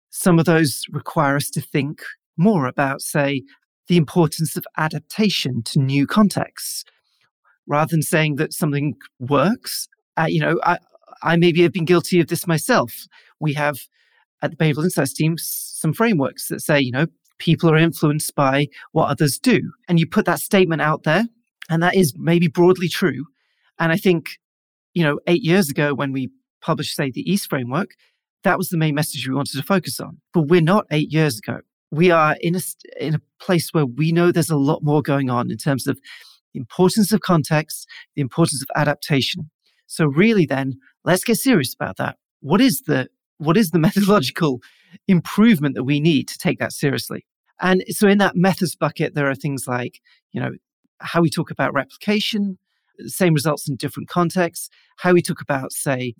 Some 0.10 0.39
of 0.39 0.46
those 0.46 0.84
require 0.91 1.36
us 1.36 1.50
to 1.51 1.62
think 1.62 2.01
more 2.38 2.67
about, 2.67 3.01
say, 3.01 3.41
the 3.88 3.98
importance 3.98 4.58
of 4.58 4.65
adaptation 4.77 5.62
to 5.63 5.79
new 5.79 6.08
contexts. 6.08 6.84
Rather 7.67 7.91
than 7.91 8.03
saying 8.03 8.36
that 8.36 8.53
something 8.53 8.96
works, 9.20 9.88
uh, 10.17 10.27
you 10.27 10.39
know, 10.39 10.60
I, 10.63 10.77
I 11.24 11.36
maybe 11.36 11.63
have 11.63 11.74
been 11.74 11.86
guilty 11.86 12.20
of 12.20 12.27
this 12.27 12.46
myself. 12.46 13.08
We 13.39 13.53
have 13.53 13.79
at 14.41 14.51
the 14.51 14.58
Behavioral 14.58 14.84
Insights 14.84 15.13
team 15.13 15.36
some 15.38 15.94
frameworks 15.94 16.48
that 16.50 16.62
say, 16.62 16.79
you 16.79 16.91
know, 16.91 17.08
people 17.39 17.70
are 17.70 17.77
influenced 17.77 18.36
by 18.36 18.67
what 18.91 19.10
others 19.10 19.39
do. 19.39 19.72
And 19.88 20.00
you 20.00 20.08
put 20.08 20.25
that 20.25 20.39
statement 20.39 20.82
out 20.82 21.03
there, 21.03 21.25
and 21.70 21.82
that 21.84 21.96
is 21.96 22.14
maybe 22.18 22.48
broadly 22.48 22.88
true. 22.88 23.26
And 23.80 23.92
I 23.92 23.98
think, 23.98 24.38
you 24.94 25.04
know, 25.04 25.20
eight 25.28 25.44
years 25.44 25.70
ago 25.70 25.94
when 25.94 26.12
we 26.12 26.30
published, 26.62 26.96
say, 26.96 27.12
the 27.12 27.30
East 27.30 27.50
framework, 27.50 27.92
that 28.44 28.58
was 28.58 28.70
the 28.70 28.78
main 28.78 28.96
message 28.96 29.28
we 29.28 29.34
wanted 29.36 29.58
to 29.58 29.64
focus 29.64 30.00
on. 30.00 30.20
But 30.34 30.48
we're 30.48 30.62
not 30.62 30.86
eight 30.92 31.12
years 31.12 31.40
ago. 31.40 31.60
We 31.92 32.12
are 32.12 32.36
in 32.42 32.56
a, 32.56 32.60
in 33.00 33.16
a 33.16 33.22
place 33.40 33.74
where 33.74 33.86
we 33.86 34.12
know 34.12 34.32
there's 34.32 34.50
a 34.50 34.58
lot 34.58 34.84
more 34.84 35.02
going 35.02 35.30
on 35.30 35.52
in 35.52 35.58
terms 35.58 35.88
of 35.88 36.00
the 36.54 36.60
importance 36.60 37.12
of 37.12 37.22
context, 37.22 37.88
the 38.16 38.22
importance 38.22 38.62
of 38.62 38.70
adaptation. 38.76 39.50
So 39.88 40.06
really 40.06 40.46
then, 40.46 40.80
let's 41.04 41.24
get 41.24 41.38
serious 41.38 41.74
about 41.74 41.98
that. 41.98 42.18
What 42.42 42.62
is 42.62 42.82
the 42.82 43.10
what 43.38 43.58
is 43.58 43.72
the 43.72 43.80
methodological 43.88 44.62
improvement 45.08 45.76
that 45.76 45.84
we 45.84 46.00
need 46.00 46.28
to 46.30 46.38
take 46.38 46.60
that 46.60 46.72
seriously? 46.72 47.26
And 47.62 47.84
so 47.90 48.08
in 48.08 48.18
that 48.20 48.36
methods 48.36 48.76
bucket, 48.76 49.16
there 49.16 49.30
are 49.30 49.36
things 49.36 49.66
like, 49.68 50.02
you 50.32 50.42
know, 50.42 50.52
how 51.00 51.22
we 51.22 51.30
talk 51.30 51.52
about 51.52 51.74
replication, 51.74 52.58
same 53.08 53.34
results 53.34 53.68
in 53.68 53.75
different 53.75 54.10
contexts, 54.10 54.70
how 54.98 55.14
we 55.14 55.22
talk 55.22 55.42
about, 55.42 55.72
say, 55.72 56.16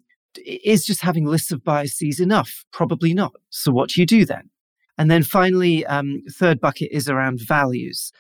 is 0.46 0.86
just 0.86 1.02
having 1.02 1.26
lists 1.26 1.52
of 1.52 1.64
biases 1.64 2.20
enough? 2.20 2.66
Probably 2.72 3.14
not. 3.14 3.34
So 3.50 3.72
what 3.72 3.90
do 3.90 4.02
you 4.02 4.06
do 4.06 4.26
then? 4.26 4.50
And 4.98 5.12
then 5.12 5.24
finally, 5.24 5.86
um, 5.86 6.24
third 6.32 6.60
bucket 6.60 6.90
is 6.92 7.10
around 7.10 7.40
values. 7.42 8.12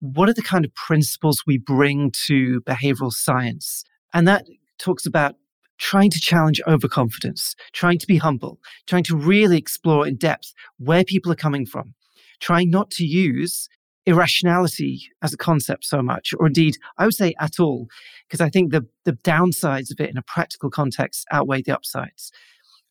What 0.00 0.28
are 0.28 0.34
the 0.34 0.42
kind 0.42 0.64
of 0.64 0.74
principles 0.74 1.44
we 1.46 1.58
bring 1.58 2.10
to 2.26 2.60
behavioral 2.62 3.12
science? 3.12 3.84
And 4.12 4.26
that 4.28 4.46
talks 4.78 5.06
about 5.06 5.36
trying 5.78 6.10
to 6.10 6.20
challenge 6.20 6.60
overconfidence, 6.66 7.54
trying 7.72 7.98
to 7.98 8.06
be 8.06 8.16
humble, 8.16 8.58
trying 8.86 9.04
to 9.04 9.16
really 9.16 9.58
explore 9.58 10.06
in 10.06 10.16
depth 10.16 10.52
where 10.78 11.04
people 11.04 11.32
are 11.32 11.36
coming 11.36 11.66
from, 11.66 11.94
trying 12.40 12.70
not 12.70 12.90
to 12.90 13.04
use 13.04 13.68
irrationality 14.06 15.02
as 15.22 15.32
a 15.32 15.36
concept 15.36 15.84
so 15.84 16.02
much, 16.02 16.34
or 16.38 16.46
indeed, 16.46 16.76
I 16.98 17.04
would 17.04 17.14
say 17.14 17.34
at 17.40 17.60
all, 17.60 17.88
because 18.26 18.40
I 18.40 18.50
think 18.50 18.72
the, 18.72 18.86
the 19.04 19.12
downsides 19.12 19.90
of 19.90 20.00
it 20.00 20.10
in 20.10 20.16
a 20.16 20.22
practical 20.22 20.70
context 20.70 21.26
outweigh 21.30 21.62
the 21.62 21.74
upsides. 21.74 22.32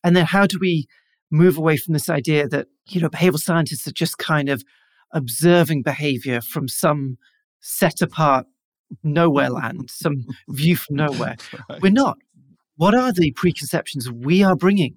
And 0.02 0.16
then 0.16 0.26
how 0.26 0.46
do 0.46 0.58
we 0.60 0.86
move 1.30 1.56
away 1.56 1.76
from 1.76 1.94
this 1.94 2.08
idea 2.08 2.48
that, 2.48 2.68
you 2.88 3.00
know, 3.00 3.08
behavioral 3.08 3.40
scientists 3.40 3.86
are 3.86 3.92
just 3.92 4.18
kind 4.18 4.48
of 4.48 4.64
observing 5.12 5.82
behavior 5.82 6.40
from 6.40 6.68
some 6.68 7.18
set 7.60 8.00
apart 8.02 8.46
nowhere 9.02 9.50
land, 9.50 9.90
some 9.90 10.26
view 10.48 10.76
from 10.76 10.96
nowhere. 10.96 11.36
Right. 11.68 11.82
We're 11.82 11.92
not. 11.92 12.18
What 12.76 12.94
are 12.94 13.12
the 13.12 13.32
preconceptions 13.32 14.10
we 14.10 14.42
are 14.42 14.56
bringing 14.56 14.96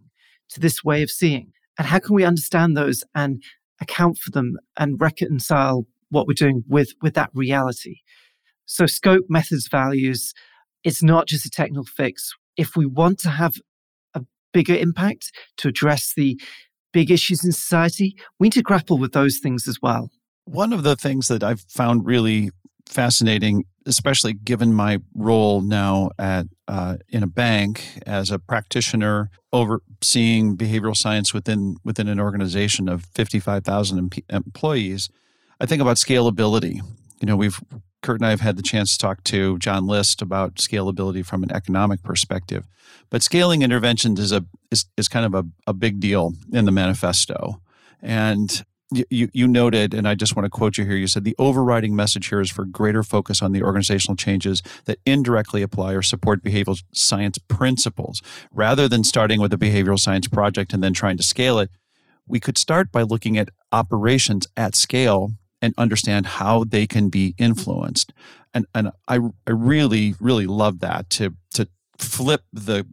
to 0.49 0.59
this 0.59 0.83
way 0.83 1.03
of 1.03 1.11
seeing? 1.11 1.51
And 1.77 1.87
how 1.87 1.99
can 1.99 2.15
we 2.15 2.23
understand 2.23 2.75
those 2.75 3.03
and 3.13 3.43
account 3.81 4.17
for 4.17 4.31
them 4.31 4.57
and 4.77 4.99
reconcile 4.99 5.85
what 6.15 6.27
we're 6.27 6.33
doing 6.33 6.63
with, 6.67 6.93
with 7.01 7.13
that 7.13 7.29
reality? 7.33 7.97
So, 8.65 8.87
scope, 8.87 9.25
methods, 9.29 9.67
values, 9.69 10.33
it's 10.83 11.03
not 11.03 11.27
just 11.27 11.45
a 11.45 11.49
technical 11.49 11.83
fix. 11.83 12.31
If 12.57 12.75
we 12.75 12.85
want 12.85 13.19
to 13.19 13.29
have 13.29 13.53
a 14.13 14.21
bigger 14.53 14.75
impact 14.75 15.31
to 15.57 15.67
address 15.67 16.13
the 16.15 16.39
big 16.93 17.11
issues 17.11 17.43
in 17.43 17.51
society, 17.51 18.15
we 18.39 18.45
need 18.45 18.53
to 18.53 18.61
grapple 18.61 18.97
with 18.97 19.11
those 19.11 19.37
things 19.37 19.67
as 19.67 19.77
well. 19.81 20.09
One 20.45 20.73
of 20.73 20.83
the 20.83 20.95
things 20.95 21.27
that 21.27 21.43
I've 21.43 21.65
found 21.69 22.05
really 22.05 22.51
fascinating, 22.85 23.65
especially 23.85 24.33
given 24.33 24.73
my 24.73 24.99
role 25.15 25.61
now 25.61 26.11
at 26.17 26.45
uh, 26.67 26.97
in 27.09 27.23
a 27.23 27.27
bank 27.27 27.83
as 28.05 28.31
a 28.31 28.39
practitioner 28.39 29.29
overseeing 29.51 30.55
behavioral 30.55 30.95
science 30.95 31.33
within 31.33 31.77
within 31.83 32.07
an 32.07 32.19
organization 32.19 32.87
of 32.87 33.05
fifty 33.05 33.39
five 33.39 33.63
thousand 33.63 34.23
employees. 34.29 35.09
I 35.59 35.65
think 35.65 35.81
about 35.81 35.97
scalability. 35.97 36.75
You 37.21 37.27
know, 37.27 37.35
we've 37.35 37.59
Kurt 38.01 38.19
and 38.19 38.27
I 38.27 38.29
have 38.29 38.41
had 38.41 38.55
the 38.55 38.61
chance 38.61 38.91
to 38.93 38.99
talk 38.99 39.23
to 39.25 39.57
John 39.57 39.87
List 39.87 40.21
about 40.21 40.55
scalability 40.55 41.25
from 41.25 41.41
an 41.41 41.51
economic 41.51 42.03
perspective, 42.03 42.67
but 43.09 43.23
scaling 43.23 43.63
interventions 43.63 44.19
is 44.19 44.31
a 44.31 44.45
is, 44.69 44.85
is 44.95 45.07
kind 45.07 45.25
of 45.25 45.33
a, 45.33 45.45
a 45.65 45.73
big 45.73 45.99
deal 45.99 46.33
in 46.53 46.65
the 46.65 46.71
manifesto. 46.71 47.61
And 48.01 48.63
you, 48.91 49.29
you 49.33 49.47
noted, 49.47 49.95
and 49.95 50.07
I 50.07 50.13
just 50.13 50.35
want 50.35 50.45
to 50.45 50.49
quote 50.49 50.77
you 50.77 50.85
here. 50.85 50.95
You 50.95 51.07
said 51.07 51.23
the 51.23 51.35
overriding 51.39 51.95
message 51.95 52.27
here 52.27 52.39
is 52.39 52.51
for 52.51 52.65
greater 52.65 53.01
focus 53.01 53.41
on 53.41 53.51
the 53.51 53.63
organizational 53.63 54.15
changes 54.15 54.61
that 54.85 54.99
indirectly 55.05 55.63
apply 55.63 55.93
or 55.93 56.03
support 56.03 56.43
behavioral 56.43 56.81
science 56.93 57.39
principles. 57.39 58.21
Rather 58.51 58.87
than 58.87 59.03
starting 59.03 59.41
with 59.41 59.51
a 59.53 59.57
behavioral 59.57 59.99
science 59.99 60.27
project 60.27 60.73
and 60.73 60.83
then 60.83 60.93
trying 60.93 61.17
to 61.17 61.23
scale 61.23 61.57
it, 61.57 61.71
we 62.27 62.39
could 62.39 62.57
start 62.57 62.91
by 62.91 63.01
looking 63.01 63.37
at 63.37 63.49
operations 63.71 64.47
at 64.55 64.75
scale 64.75 65.31
and 65.61 65.73
understand 65.77 66.25
how 66.25 66.63
they 66.63 66.85
can 66.85 67.09
be 67.09 67.33
influenced. 67.37 68.13
And, 68.53 68.65
and 68.73 68.91
I, 69.07 69.19
I 69.47 69.51
really, 69.51 70.15
really 70.19 70.47
love 70.47 70.79
that 70.79 71.09
to, 71.11 71.33
to 71.53 71.67
flip 71.97 72.43
the 72.51 72.85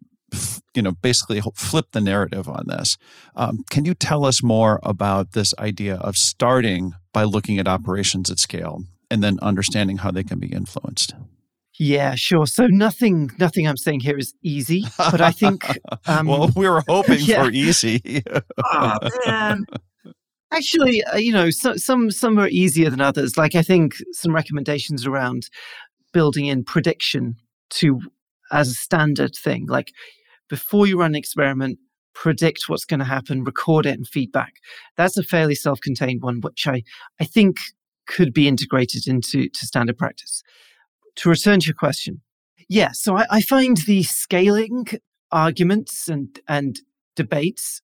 you 0.75 0.81
know 0.81 0.93
basically 0.93 1.43
flip 1.55 1.89
the 1.93 2.01
narrative 2.01 2.49
on 2.49 2.65
this 2.67 2.97
um, 3.37 3.59
can 3.69 3.85
you 3.85 3.93
tell 3.93 4.25
us 4.25 4.43
more 4.43 4.81
about 4.83 5.33
this 5.33 5.53
idea 5.59 5.97
of 5.97 6.17
starting 6.17 6.95
by 7.13 7.23
looking 7.23 7.59
at 7.59 7.69
operations 7.69 8.31
at 8.31 8.39
scale 8.39 8.83
and 9.11 9.23
then 9.23 9.39
understanding 9.43 9.99
how 9.99 10.11
they 10.11 10.23
can 10.23 10.39
be 10.39 10.47
influenced 10.47 11.15
yeah, 11.79 12.15
sure. 12.15 12.47
So 12.47 12.67
nothing, 12.67 13.31
nothing 13.39 13.67
I'm 13.67 13.77
saying 13.77 14.01
here 14.01 14.19
is 14.19 14.35
easy, 14.43 14.85
but 14.99 15.21
I 15.21 15.33
think. 15.33 15.67
Um, 16.07 16.27
well, 16.27 16.51
we 16.57 16.69
were 16.69 16.83
hoping 16.89 17.19
yeah. 17.21 17.45
for 17.45 17.51
easy. 17.51 18.23
oh, 18.73 18.99
man. 19.27 19.65
Actually, 20.53 21.03
uh, 21.05 21.17
you 21.17 21.33
know, 21.33 21.51
so, 21.51 21.77
some 21.77 22.11
some 22.11 22.39
are 22.39 22.49
easier 22.49 22.91
than 22.91 23.01
others. 23.01 23.37
Like 23.37 23.55
I 23.55 23.63
think 23.63 23.97
some 24.13 24.35
recommendations 24.35 25.07
around 25.07 25.49
building 26.13 26.47
in 26.47 26.63
prediction 26.65 27.37
to 27.71 28.01
as 28.51 28.69
a 28.69 28.75
standard 28.75 29.35
thing. 29.35 29.67
Like 29.67 29.93
before 30.49 30.87
you 30.87 31.01
run 31.01 31.13
an 31.13 31.17
experiment, 31.17 31.79
predict 32.15 32.69
what's 32.69 32.85
going 32.85 33.01
to 33.01 33.07
happen, 33.07 33.45
record 33.45 33.87
it, 33.87 33.97
and 33.97 34.07
feedback. 34.07 34.55
That's 34.97 35.17
a 35.17 35.23
fairly 35.23 35.55
self 35.55 35.81
contained 35.81 36.23
one, 36.23 36.41
which 36.41 36.67
I, 36.67 36.83
I 37.21 37.25
think 37.25 37.59
could 38.07 38.33
be 38.35 38.49
integrated 38.49 39.07
into 39.07 39.49
to 39.49 39.67
standard 39.67 39.99
practice. 39.99 40.43
To 41.17 41.29
return 41.29 41.61
to 41.61 41.67
your 41.67 41.75
question, 41.75 42.21
yeah, 42.69 42.93
so 42.93 43.17
I, 43.17 43.27
I 43.31 43.41
find 43.43 43.77
the 43.79 44.03
scaling 44.03 44.87
arguments 45.31 46.09
and, 46.09 46.39
and 46.49 46.81
debates 47.17 47.83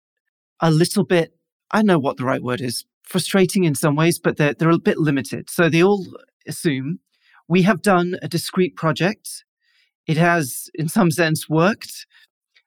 a 0.61 0.71
little 0.71 1.05
bit, 1.05 1.35
I 1.71 1.83
know 1.83 1.99
what 1.99 2.17
the 2.17 2.25
right 2.25 2.43
word 2.43 2.61
is, 2.61 2.85
frustrating 3.03 3.65
in 3.65 3.75
some 3.75 3.97
ways, 3.97 4.19
but 4.19 4.37
they're, 4.37 4.55
they're 4.55 4.71
a 4.71 4.79
bit 4.79 4.99
limited. 4.99 5.51
So 5.51 5.69
they 5.69 5.83
all 5.83 6.07
assume 6.47 7.01
we 7.49 7.63
have 7.63 7.83
done 7.83 8.17
a 8.23 8.29
discrete 8.29 8.77
project. 8.77 9.45
It 10.07 10.17
has, 10.17 10.71
in 10.75 10.89
some 10.89 11.11
sense, 11.11 11.49
worked 11.49 12.07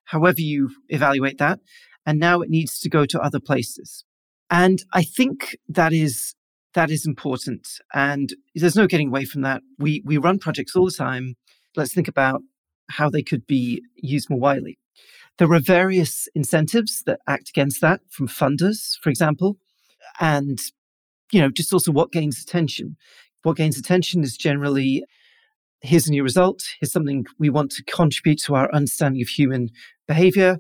however 0.06 0.42
you 0.42 0.70
evaluate 0.90 1.38
that. 1.38 1.60
And 2.06 2.20
now 2.20 2.42
it 2.42 2.50
needs 2.50 2.80
to 2.80 2.90
go 2.90 3.06
to 3.06 3.20
other 3.20 3.40
places. 3.40 4.04
And 4.50 4.84
I 4.92 5.04
think 5.04 5.56
that 5.70 5.94
is 5.94 6.36
that 6.74 6.90
is 6.90 7.06
important. 7.06 7.68
And 7.94 8.34
there's 8.56 8.76
no 8.76 8.88
getting 8.88 9.10
away 9.10 9.26
from 9.26 9.42
that. 9.42 9.62
We 9.78 10.02
we 10.06 10.18
run 10.18 10.40
projects 10.40 10.76
all 10.76 10.86
the 10.86 10.92
time. 10.92 11.36
Let's 11.76 11.94
think 11.94 12.08
about 12.08 12.42
how 12.90 13.10
they 13.10 13.22
could 13.24 13.48
be 13.48 13.82
used 13.96 14.30
more 14.30 14.40
widely. 14.40 14.78
There 15.38 15.52
are 15.52 15.60
various 15.60 16.28
incentives 16.36 17.04
that 17.06 17.20
act 17.28 17.50
against 17.50 17.82
that 17.82 18.02
from 18.10 18.28
funders, 18.28 18.98
for 19.02 19.10
example. 19.10 19.58
And, 20.20 20.60
you 21.32 21.42
know, 21.42 21.50
just 21.50 21.74
also 21.74 21.92
what 21.92 22.12
gains 22.12 22.42
attention. 22.42 22.98
What 23.44 23.58
gains 23.58 23.78
attention 23.78 24.24
is 24.24 24.38
generally 24.38 25.04
here's 25.82 26.08
a 26.08 26.12
new 26.12 26.24
result. 26.24 26.64
Here's 26.80 26.92
something 26.92 27.26
we 27.40 27.50
want 27.50 27.72
to 27.72 27.84
contribute 27.84 28.40
to 28.44 28.56
our 28.56 28.74
understanding 28.74 29.22
of 29.22 29.28
human 29.28 29.70
behavior. 30.08 30.60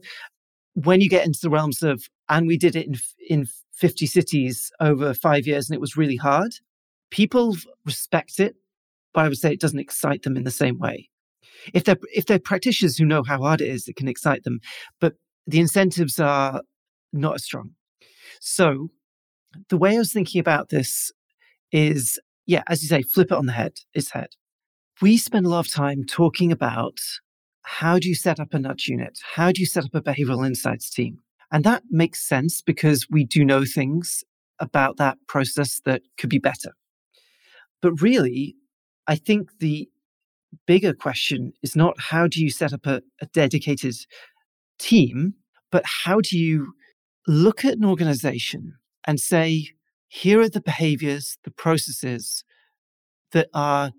When 0.74 1.02
you 1.02 1.10
get 1.10 1.26
into 1.26 1.40
the 1.42 1.50
realms 1.50 1.84
of, 1.84 2.10
and 2.28 2.48
we 2.48 2.58
did 2.58 2.76
it 2.76 2.88
in, 2.88 2.96
in 3.30 3.48
50 3.74 4.06
cities 4.08 4.72
over 4.80 5.14
five 5.14 5.46
years 5.46 5.70
and 5.70 5.76
it 5.76 5.82
was 5.82 5.98
really 5.98 6.16
hard, 6.16 6.56
people 7.12 7.56
respect 7.86 8.40
it, 8.40 8.56
but 9.14 9.26
I 9.26 9.28
would 9.28 9.38
say 9.38 9.52
it 9.52 9.60
doesn't 9.60 9.80
excite 9.80 10.24
them 10.24 10.38
in 10.38 10.44
the 10.44 10.52
same 10.52 10.80
way. 10.80 11.10
If 11.74 11.84
they're, 11.84 11.98
if 12.14 12.26
they're 12.26 12.40
practitioners 12.40 12.98
who 12.98 13.06
know 13.06 13.24
how 13.24 13.42
hard 13.42 13.62
it 13.62 13.68
is, 13.68 13.88
it 13.88 13.96
can 13.96 14.08
excite 14.08 14.44
them, 14.44 14.60
but 15.00 15.14
the 15.48 15.60
incentives 15.60 16.20
are 16.20 16.62
not 17.14 17.36
as 17.36 17.44
strong. 17.44 17.72
So 18.40 18.90
the 19.70 19.78
way 19.78 19.96
I 19.96 20.00
was 20.00 20.14
thinking 20.14 20.40
about 20.40 20.70
this 20.70 21.12
is, 21.72 22.20
yeah, 22.46 22.64
as 22.68 22.82
you 22.82 22.88
say, 22.88 23.02
flip 23.02 23.32
it 23.32 23.38
on 23.38 23.46
the 23.46 23.54
head, 23.54 23.74
its 23.94 24.12
head 24.12 24.30
we 25.02 25.18
spend 25.18 25.46
a 25.46 25.50
lot 25.50 25.66
of 25.66 25.72
time 25.72 26.06
talking 26.06 26.52
about 26.52 27.00
how 27.64 27.98
do 27.98 28.08
you 28.08 28.16
set 28.16 28.40
up 28.40 28.54
a 28.54 28.60
nudge 28.60 28.88
unit? 28.88 29.20
How 29.36 29.52
do 29.52 29.60
you 29.60 29.66
set 29.66 29.84
up 29.84 29.96
a 29.96 30.02
behavioral 30.02 30.46
insights 30.46 30.90
team? 30.90 31.20
And 31.52 31.64
that 31.64 31.84
makes 31.90 32.28
sense 32.28 32.62
because 32.62 33.08
we 33.10 33.26
do 33.26 33.44
know 33.44 33.66
things 33.66 34.24
about 34.60 34.98
that 34.98 35.18
process 35.28 35.82
that 35.86 36.02
could 36.18 36.30
be 36.30 36.38
better. 36.38 36.72
But 37.82 38.02
really, 38.02 38.56
I 39.08 39.16
think 39.16 39.50
the 39.60 39.90
bigger 40.68 40.94
question 40.94 41.54
is 41.64 41.76
not 41.76 42.00
how 42.00 42.28
do 42.28 42.42
you 42.42 42.50
set 42.50 42.74
up 42.74 42.86
a, 42.86 43.02
a 43.22 43.26
dedicated 43.28 43.96
team, 44.80 45.34
but 45.72 45.84
how 45.86 46.20
do 46.22 46.38
you 46.38 46.74
look 47.28 47.64
at 47.64 47.78
an 47.78 47.86
organization 47.86 48.74
and 49.06 49.20
say, 49.20 49.68
here 50.08 50.42
are 50.42 50.50
the 50.50 50.62
behaviors, 50.62 51.38
the 51.44 51.52
processes 51.52 52.44
that 53.32 53.48
are 53.54 53.92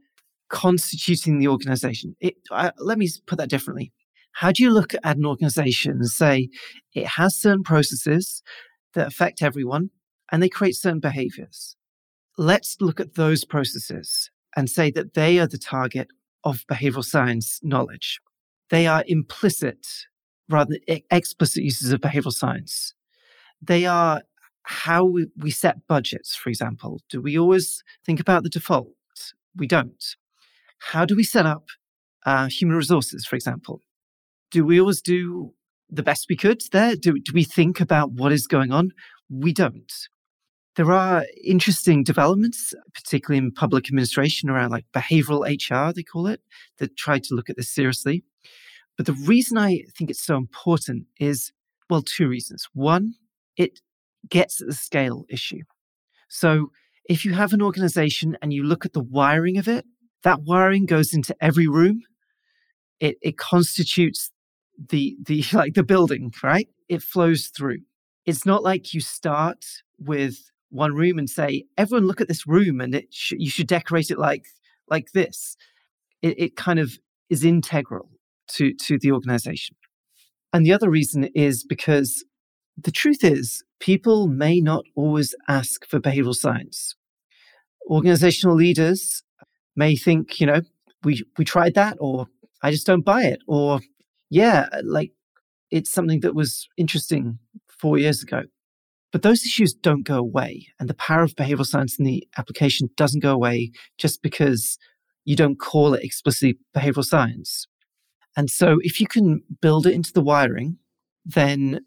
constituting 0.50 1.38
the 1.38 1.49
organization. 1.49 2.14
It, 2.21 2.35
uh, 2.50 2.71
let 2.78 2.99
me 2.99 3.09
put 3.26 3.38
that 3.38 3.49
differently. 3.49 3.92
How 4.32 4.52
do 4.52 4.62
you 4.62 4.71
look 4.71 4.94
at 4.94 5.16
an 5.16 5.25
organization 5.25 5.92
and 5.92 6.09
say 6.09 6.49
it 6.94 7.06
has 7.06 7.35
certain 7.35 7.62
processes 7.62 8.42
that 8.94 9.06
affect 9.06 9.42
everyone 9.42 9.90
and 10.30 10.42
they 10.42 10.49
create 10.49 10.76
certain 10.76 11.00
behaviors? 11.00 11.76
Let's 12.38 12.76
look 12.80 13.00
at 13.00 13.14
those 13.14 13.44
processes 13.44 14.30
and 14.56 14.68
say 14.68 14.90
that 14.90 15.14
they 15.14 15.38
are 15.38 15.47
the 15.47 15.59
target 15.59 16.09
of 16.44 16.64
behavioral 16.70 17.04
science 17.04 17.61
knowledge. 17.62 18.20
They 18.70 18.87
are 18.87 19.04
implicit 19.06 19.87
rather 20.49 20.76
than 20.87 21.00
explicit 21.11 21.62
uses 21.62 21.92
of 21.92 22.00
behavioral 22.00 22.32
science. 22.32 22.94
They 23.61 23.87
are 23.87 24.22
how 24.64 25.04
we, 25.37 25.50
set 25.50 25.87
budgets, 25.87 26.37
for 26.37 26.49
example. 26.49 27.00
Do 27.08 27.20
we 27.20 27.38
always 27.38 27.82
think 28.04 28.20
about 28.20 28.42
the 28.42 28.49
default? 28.49 28.88
We 29.56 29.66
don't. 29.66 30.02
How 30.78 31.04
do 31.04 31.14
we 31.14 31.25
set 31.25 31.46
up 31.46 31.66
uh, 32.25 32.49
human 32.49 32.76
resources, 32.76 33.26
for 33.26 33.37
example? 33.37 33.80
Do 34.50 34.64
we 34.64 34.80
always 34.80 35.00
do 35.02 35.52
the 35.90 36.02
best 36.02 36.26
we 36.28 36.37
could 36.37 36.62
there? 36.72 36.96
Do, 36.96 37.18
do 37.18 37.32
we 37.34 37.44
think 37.44 37.80
about 37.80 38.12
what 38.12 38.32
is 38.32 38.46
going 38.46 38.72
on? 38.72 38.92
We 39.28 39.52
don't. 39.52 39.92
There 40.76 40.91
are 40.91 41.26
interesting 41.45 42.02
developments, 42.02 42.73
particularly 42.95 43.38
in 43.38 43.52
public 43.52 43.87
administration, 43.87 44.49
around 44.49 44.71
like 44.71 44.87
behavioral 44.95 45.45
HR, 45.47 45.93
they 45.93 46.02
call 46.02 46.26
it, 46.26 46.41
that 46.79 46.97
try 46.97 47.19
to 47.19 47.35
look 47.35 47.50
at 47.50 47.57
this 47.57 47.69
seriously. 47.69 48.25
But 48.97 49.07
the 49.07 49.12
reason 49.12 49.59
I 49.59 49.83
think 49.97 50.11
it's 50.11 50.25
so 50.25 50.37
important 50.37 51.07
is, 51.21 51.52
well, 51.91 52.02
two 52.02 52.29
reasons. 52.29 52.69
One, 52.73 53.14
it 53.57 53.81
gets 54.29 54.61
at 54.61 54.67
the 54.67 54.75
scale 54.75 55.25
issue. 55.29 55.62
So 56.29 56.71
if 57.05 57.25
you 57.25 57.35
have 57.35 57.52
an 57.52 57.61
organization 57.61 58.38
and 58.41 58.52
you 58.52 58.62
look 58.62 58.87
at 58.87 58.93
the 58.95 59.02
wiring 59.02 59.59
of 59.59 59.69
it, 59.69 59.85
that 60.23 60.43
wiring 60.43 60.87
goes 60.87 61.12
into 61.12 61.37
every 61.41 61.67
room. 61.67 62.02
It, 63.00 63.17
it 63.21 63.37
constitutes 63.37 64.31
the 64.79 65.17
the 65.21 65.45
like 65.52 65.75
the 65.75 65.83
building, 65.83 66.33
right? 66.43 66.69
It 66.88 67.02
flows 67.02 67.49
through. 67.49 67.81
It's 68.25 68.47
not 68.47 68.62
like 68.62 68.95
you 68.95 69.00
start 69.00 69.64
with 69.99 70.51
one 70.73 70.95
room 70.95 71.19
and 71.19 71.29
say, 71.29 71.64
"Everyone, 71.76 72.07
look 72.07 72.21
at 72.21 72.29
this 72.29 72.47
room, 72.47 72.81
and 72.81 72.95
it 72.95 73.07
sh- 73.12 73.35
you 73.38 73.50
should 73.50 73.67
decorate 73.69 74.11
it 74.11 74.19
like 74.19 74.45
like 74.88 75.12
this." 75.12 75.57
It, 76.23 76.38
it 76.38 76.57
kind 76.57 76.79
of 76.79 76.99
is 77.31 77.45
integral 77.45 78.11
to 78.49 78.75
to 78.75 78.99
the 78.99 79.12
organization. 79.12 79.76
And 80.52 80.67
the 80.67 80.73
other 80.73 80.91
reason 80.91 81.25
is 81.35 81.64
because 81.64 82.25
the 82.76 82.91
truth 82.91 83.25
is, 83.25 83.64
people 83.81 84.29
may 84.29 84.61
not 84.61 84.85
always 84.95 85.35
ask 85.49 85.87
for 85.87 86.00
behavioral 86.00 86.35
science. 86.35 86.95
Organizational 87.88 88.57
leaders 88.57 89.23
may 89.76 89.97
think, 89.97 90.41
you 90.41 90.47
know, 90.47 90.62
we, 91.05 91.25
we 91.37 91.45
tried 91.45 91.75
that, 91.75 91.97
or 92.00 92.26
I 92.62 92.71
just 92.71 92.87
don't 92.87 93.05
buy 93.05 93.25
it, 93.25 93.41
or 93.47 93.81
yeah, 94.31 94.69
like 94.85 95.12
it's 95.71 95.91
something 95.91 96.21
that 96.21 96.35
was 96.35 96.69
interesting 96.76 97.38
four 97.69 97.99
years 97.99 98.23
ago. 98.23 98.43
But 99.12 99.23
those 99.23 99.45
issues 99.45 99.75
don't 99.75 100.04
go 100.04 100.16
away. 100.16 100.69
And 100.81 100.88
the 100.88 100.95
power 100.95 101.23
of 101.23 101.37
behavioral 101.37 101.66
science 101.66 101.99
in 101.99 102.04
the 102.04 102.26
application 102.38 102.88
doesn't 102.97 103.21
go 103.21 103.33
away 103.33 103.71
just 103.99 104.23
because 104.23 104.78
you 105.25 105.37
don't 105.37 105.61
call 105.61 105.95
it 105.95 106.02
explicitly 106.02 106.59
behavioral 106.75 107.04
science. 107.04 107.66
And 108.37 108.50
so 108.50 108.78
if 108.81 109.00
you 109.00 109.07
can 109.07 109.42
build 109.61 109.87
it 109.87 109.92
into 109.92 110.12
the 110.12 110.23
wiring, 110.23 110.78
then 111.25 111.81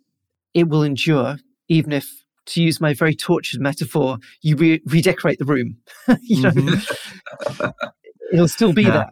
it 0.53 0.69
will 0.69 0.83
endure, 0.83 1.37
even 1.67 1.91
if, 1.91 2.07
to 2.47 2.61
use 2.61 2.79
my 2.79 2.93
very 2.93 3.15
tortured 3.15 3.59
metaphor, 3.59 4.19
you 4.41 4.55
re- 4.55 4.81
redecorate 4.85 5.39
the 5.39 5.45
room. 5.45 5.77
you 6.21 6.43
know, 6.43 6.51
mm-hmm. 6.51 7.65
it'll 8.33 8.47
still 8.47 8.71
be 8.71 8.83
yeah. 8.83 8.91
there. 8.91 9.11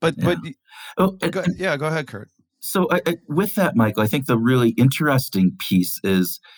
But 0.00 0.14
yeah. 0.18 0.24
but 0.24 0.38
oh, 0.98 1.10
go, 1.12 1.44
yeah, 1.56 1.76
go 1.76 1.86
ahead, 1.86 2.08
Kurt. 2.08 2.28
So 2.58 2.88
I, 2.90 3.00
I, 3.06 3.16
with 3.28 3.54
that, 3.54 3.76
Michael, 3.76 4.02
I 4.02 4.06
think 4.06 4.26
the 4.26 4.38
really 4.38 4.70
interesting 4.70 5.56
piece 5.58 6.00
is 6.02 6.40
uh, 6.40 6.48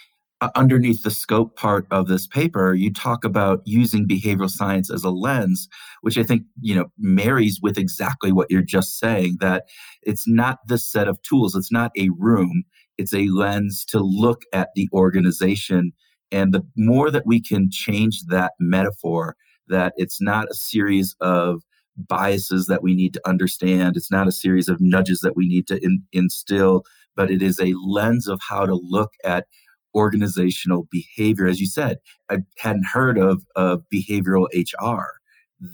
underneath 0.55 1.03
the 1.03 1.11
scope 1.11 1.57
part 1.57 1.87
of 1.91 2.09
this 2.09 2.27
paper, 2.27 2.75
you 2.75 2.93
talk 2.93 3.25
about 3.25 3.63
using 3.65 4.07
behavioral 4.07 4.51
science 4.51 4.91
as 4.91 5.03
a 5.03 5.11
lens, 5.11 5.69
which 6.03 6.19
I 6.19 6.23
think 6.23 6.43
you 6.61 6.75
know 6.75 6.87
marries 6.99 7.61
with 7.63 7.79
exactly 7.79 8.33
what 8.33 8.51
you're 8.51 8.63
just 8.63 8.99
saying. 8.99 9.39
That 9.41 9.65
it's 10.03 10.29
not 10.29 10.59
this 10.67 10.91
set 10.91 11.09
of 11.09 11.21
tools; 11.23 11.55
it's 11.55 11.73
not 11.73 11.91
a 11.99 12.11
room; 12.19 12.65
it's 12.99 13.15
a 13.15 13.29
lens 13.29 13.85
to 13.87 14.01
look 14.01 14.43
at 14.53 14.69
the 14.75 14.89
organization. 14.93 15.93
And 16.33 16.53
the 16.53 16.67
more 16.77 17.11
that 17.11 17.27
we 17.27 17.41
can 17.41 17.71
change 17.71 18.23
that 18.29 18.53
metaphor, 18.59 19.37
that 19.69 19.93
it's 19.97 20.21
not 20.21 20.51
a 20.51 20.55
series 20.55 21.15
of 21.21 21.63
biases 21.97 22.67
that 22.67 22.83
we 22.83 22.95
need 22.95 23.15
to 23.15 23.29
understand. 23.29 23.97
It's 23.97 24.11
not 24.11 24.29
a 24.29 24.33
series 24.33 24.69
of 24.69 24.81
nudges 24.81 25.21
that 25.21 25.37
we 25.37 25.49
need 25.49 25.67
to 25.69 25.83
in, 25.83 26.03
instill, 26.13 26.83
but 27.15 27.31
it 27.31 27.43
is 27.43 27.59
a 27.59 27.75
lens 27.87 28.29
of 28.29 28.41
how 28.49 28.67
to 28.67 28.75
look 28.75 29.13
at 29.25 29.47
organizational 29.97 30.87
behavior. 30.91 31.47
As 31.47 31.61
you 31.61 31.67
said, 31.67 31.99
I 32.31 32.39
hadn't 32.59 32.87
heard 32.93 33.19
of, 33.19 33.43
of 33.57 33.83
behavioral 33.93 34.47
HR. 34.55 35.07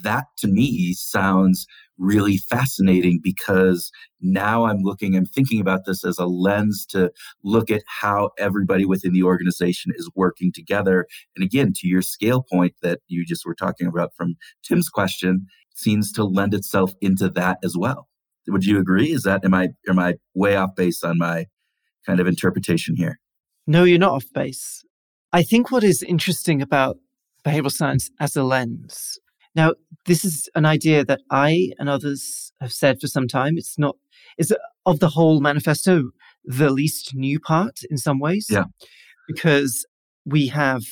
That 0.04 0.26
to 0.38 0.46
me 0.46 0.94
sounds 0.94 1.66
really 1.98 2.36
fascinating 2.36 3.20
because 3.22 3.90
now 4.20 4.64
I'm 4.64 4.78
looking, 4.82 5.16
I'm 5.16 5.26
thinking 5.26 5.60
about 5.60 5.86
this 5.86 6.04
as 6.04 6.18
a 6.18 6.26
lens 6.26 6.86
to 6.90 7.10
look 7.42 7.70
at 7.70 7.82
how 7.86 8.30
everybody 8.38 8.84
within 8.84 9.12
the 9.12 9.24
organization 9.24 9.92
is 9.96 10.10
working 10.14 10.52
together. 10.52 11.06
And 11.36 11.44
again, 11.44 11.72
to 11.76 11.88
your 11.88 12.02
scale 12.02 12.44
point 12.50 12.74
that 12.82 13.00
you 13.08 13.26
just 13.26 13.44
were 13.44 13.54
talking 13.54 13.88
about 13.88 14.14
from 14.16 14.36
Tim's 14.64 14.88
question, 14.88 15.46
seems 15.74 16.12
to 16.12 16.24
lend 16.24 16.54
itself 16.54 16.94
into 17.00 17.28
that 17.30 17.58
as 17.64 17.76
well. 17.76 18.08
Would 18.48 18.64
you 18.64 18.78
agree? 18.78 19.12
Is 19.12 19.22
that 19.22 19.44
am 19.44 19.54
I 19.54 19.68
am 19.88 19.98
I 19.98 20.14
way 20.34 20.56
off 20.56 20.74
base 20.76 21.04
on 21.04 21.18
my 21.18 21.46
kind 22.06 22.20
of 22.20 22.26
interpretation 22.26 22.96
here? 22.96 23.18
No, 23.66 23.84
you're 23.84 23.98
not 23.98 24.12
off 24.12 24.26
base. 24.34 24.84
I 25.32 25.42
think 25.42 25.70
what 25.70 25.84
is 25.84 26.02
interesting 26.02 26.60
about 26.60 26.98
behavioral 27.44 27.72
science 27.72 28.10
as 28.20 28.36
a 28.36 28.44
lens. 28.44 29.18
Now, 29.54 29.74
this 30.06 30.24
is 30.24 30.48
an 30.54 30.64
idea 30.64 31.04
that 31.04 31.20
I 31.30 31.72
and 31.78 31.88
others 31.88 32.52
have 32.60 32.72
said 32.72 33.00
for 33.00 33.06
some 33.06 33.28
time. 33.28 33.56
It's 33.56 33.78
not 33.78 33.96
is 34.38 34.54
of 34.86 35.00
the 35.00 35.08
whole 35.08 35.40
manifesto 35.40 36.10
the 36.44 36.70
least 36.70 37.14
new 37.14 37.38
part 37.38 37.80
in 37.90 37.96
some 37.96 38.18
ways. 38.18 38.46
Yeah. 38.50 38.64
Because 39.28 39.86
we 40.24 40.48
have 40.48 40.82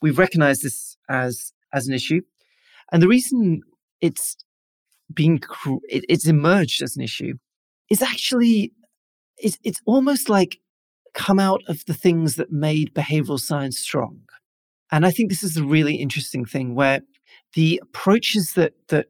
we've 0.00 0.18
recognized 0.18 0.62
this 0.62 0.96
as 1.08 1.52
as 1.72 1.88
an 1.88 1.94
issue. 1.94 2.20
And 2.92 3.02
the 3.02 3.08
reason 3.08 3.62
it's 4.00 4.36
been 5.12 5.40
it, 5.88 6.04
it's 6.08 6.26
emerged 6.26 6.82
as 6.82 6.96
an 6.96 7.02
issue 7.02 7.34
is 7.90 8.02
actually 8.02 8.72
it's 9.38 9.58
it's 9.62 9.80
almost 9.86 10.28
like 10.28 10.58
come 11.16 11.40
out 11.40 11.62
of 11.66 11.84
the 11.86 11.94
things 11.94 12.36
that 12.36 12.52
made 12.52 12.94
behavioral 12.94 13.40
science 13.40 13.78
strong. 13.78 14.20
And 14.92 15.04
I 15.04 15.10
think 15.10 15.30
this 15.30 15.42
is 15.42 15.56
a 15.56 15.64
really 15.64 15.96
interesting 15.96 16.44
thing 16.44 16.76
where 16.76 17.00
the 17.54 17.80
approaches 17.82 18.52
that 18.52 18.74
that 18.88 19.06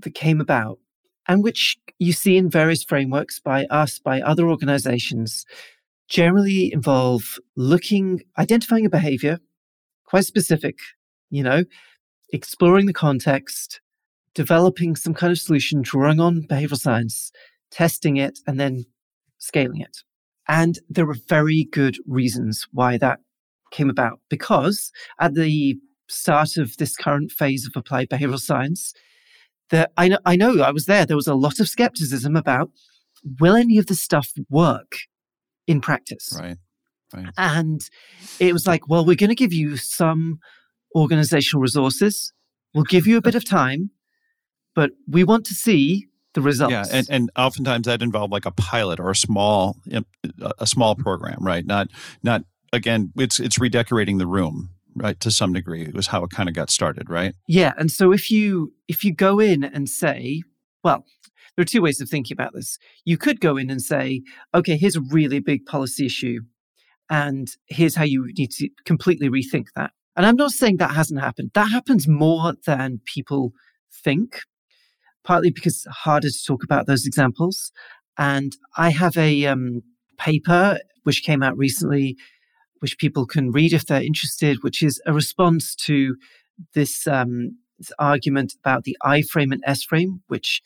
that 0.00 0.14
came 0.14 0.40
about 0.40 0.78
and 1.26 1.42
which 1.42 1.78
you 1.98 2.12
see 2.12 2.36
in 2.36 2.50
various 2.50 2.84
frameworks 2.84 3.40
by 3.40 3.64
us, 3.64 3.98
by 3.98 4.20
other 4.20 4.48
organizations, 4.48 5.44
generally 6.08 6.72
involve 6.72 7.38
looking, 7.56 8.22
identifying 8.38 8.86
a 8.86 8.90
behavior, 8.90 9.38
quite 10.04 10.26
specific, 10.26 10.78
you 11.30 11.42
know, 11.42 11.64
exploring 12.32 12.86
the 12.86 12.92
context, 12.92 13.80
developing 14.34 14.94
some 14.94 15.14
kind 15.14 15.32
of 15.32 15.38
solution, 15.38 15.82
drawing 15.82 16.20
on 16.20 16.42
behavioral 16.42 16.78
science, 16.78 17.32
testing 17.70 18.18
it, 18.18 18.38
and 18.46 18.60
then 18.60 18.84
scaling 19.38 19.80
it. 19.80 20.04
And 20.48 20.78
there 20.88 21.06
were 21.06 21.16
very 21.28 21.64
good 21.72 21.98
reasons 22.06 22.66
why 22.72 22.98
that 22.98 23.20
came 23.72 23.90
about 23.90 24.20
because 24.28 24.92
at 25.18 25.34
the 25.34 25.76
start 26.08 26.56
of 26.56 26.76
this 26.76 26.96
current 26.96 27.32
phase 27.32 27.66
of 27.66 27.72
applied 27.76 28.08
behavioral 28.08 28.38
science, 28.38 28.94
that 29.70 29.90
I 29.96 30.08
know, 30.08 30.18
I 30.24 30.36
know 30.36 30.62
I 30.62 30.70
was 30.70 30.86
there. 30.86 31.04
There 31.04 31.16
was 31.16 31.26
a 31.26 31.34
lot 31.34 31.58
of 31.58 31.68
skepticism 31.68 32.36
about 32.36 32.70
will 33.40 33.56
any 33.56 33.78
of 33.78 33.86
the 33.86 33.94
stuff 33.94 34.32
work 34.48 34.98
in 35.66 35.80
practice? 35.80 36.36
Right. 36.38 36.56
Right. 37.14 37.26
And 37.36 37.80
it 38.40 38.52
was 38.52 38.66
like, 38.66 38.88
well, 38.88 39.04
we're 39.04 39.16
going 39.16 39.30
to 39.30 39.36
give 39.36 39.52
you 39.52 39.76
some 39.76 40.40
organizational 40.94 41.62
resources. 41.62 42.32
We'll 42.74 42.84
give 42.84 43.06
you 43.06 43.16
a 43.16 43.22
bit 43.22 43.34
of 43.34 43.44
time, 43.44 43.90
but 44.74 44.90
we 45.08 45.24
want 45.24 45.46
to 45.46 45.54
see 45.54 46.06
the 46.36 46.42
results. 46.42 46.70
Yeah, 46.70 46.84
and, 46.92 47.06
and 47.10 47.30
oftentimes 47.34 47.86
that 47.86 48.02
involved 48.02 48.30
like 48.30 48.44
a 48.44 48.50
pilot 48.50 49.00
or 49.00 49.10
a 49.10 49.16
small 49.16 49.78
a 50.58 50.66
small 50.66 50.94
program, 50.94 51.38
right? 51.40 51.64
Not 51.64 51.88
not 52.22 52.42
again, 52.74 53.10
it's 53.16 53.40
it's 53.40 53.58
redecorating 53.58 54.18
the 54.18 54.26
room, 54.26 54.68
right? 54.94 55.18
To 55.20 55.30
some 55.30 55.54
degree, 55.54 55.82
it 55.82 55.94
was 55.94 56.08
how 56.08 56.22
it 56.24 56.30
kind 56.30 56.48
of 56.48 56.54
got 56.54 56.70
started, 56.70 57.08
right? 57.08 57.34
Yeah, 57.48 57.72
and 57.78 57.90
so 57.90 58.12
if 58.12 58.30
you 58.30 58.74
if 58.86 59.02
you 59.02 59.14
go 59.14 59.40
in 59.40 59.64
and 59.64 59.88
say, 59.88 60.42
well, 60.84 61.06
there 61.56 61.62
are 61.62 61.66
two 61.66 61.80
ways 61.80 62.02
of 62.02 62.08
thinking 62.10 62.34
about 62.34 62.52
this. 62.52 62.78
You 63.06 63.16
could 63.16 63.40
go 63.40 63.56
in 63.56 63.70
and 63.70 63.80
say, 63.80 64.22
okay, 64.54 64.76
here's 64.76 64.96
a 64.96 65.00
really 65.10 65.40
big 65.40 65.64
policy 65.64 66.04
issue, 66.04 66.40
and 67.08 67.48
here's 67.66 67.96
how 67.96 68.04
you 68.04 68.30
need 68.36 68.50
to 68.52 68.68
completely 68.84 69.30
rethink 69.30 69.68
that. 69.74 69.92
And 70.16 70.26
I'm 70.26 70.36
not 70.36 70.50
saying 70.50 70.76
that 70.76 70.90
hasn't 70.90 71.20
happened. 71.20 71.52
That 71.54 71.70
happens 71.70 72.06
more 72.06 72.54
than 72.66 73.00
people 73.06 73.52
think 73.90 74.42
partly 75.26 75.50
because 75.50 75.74
it's 75.74 75.96
harder 75.96 76.30
to 76.30 76.44
talk 76.46 76.62
about 76.62 76.86
those 76.86 77.04
examples. 77.04 77.72
And 78.16 78.56
I 78.76 78.90
have 78.90 79.16
a 79.18 79.46
um, 79.46 79.82
paper 80.18 80.78
which 81.02 81.24
came 81.24 81.42
out 81.42 81.58
recently, 81.58 82.16
which 82.78 82.96
people 82.96 83.26
can 83.26 83.50
read 83.50 83.72
if 83.72 83.86
they're 83.86 84.02
interested, 84.02 84.62
which 84.62 84.82
is 84.82 85.02
a 85.04 85.12
response 85.12 85.74
to 85.74 86.16
this, 86.74 87.06
um, 87.06 87.58
this 87.78 87.92
argument 87.98 88.54
about 88.60 88.84
the 88.84 88.96
I 89.02 89.22
frame 89.22 89.52
and 89.52 89.62
S 89.66 89.82
frame, 89.82 90.22
which 90.28 90.62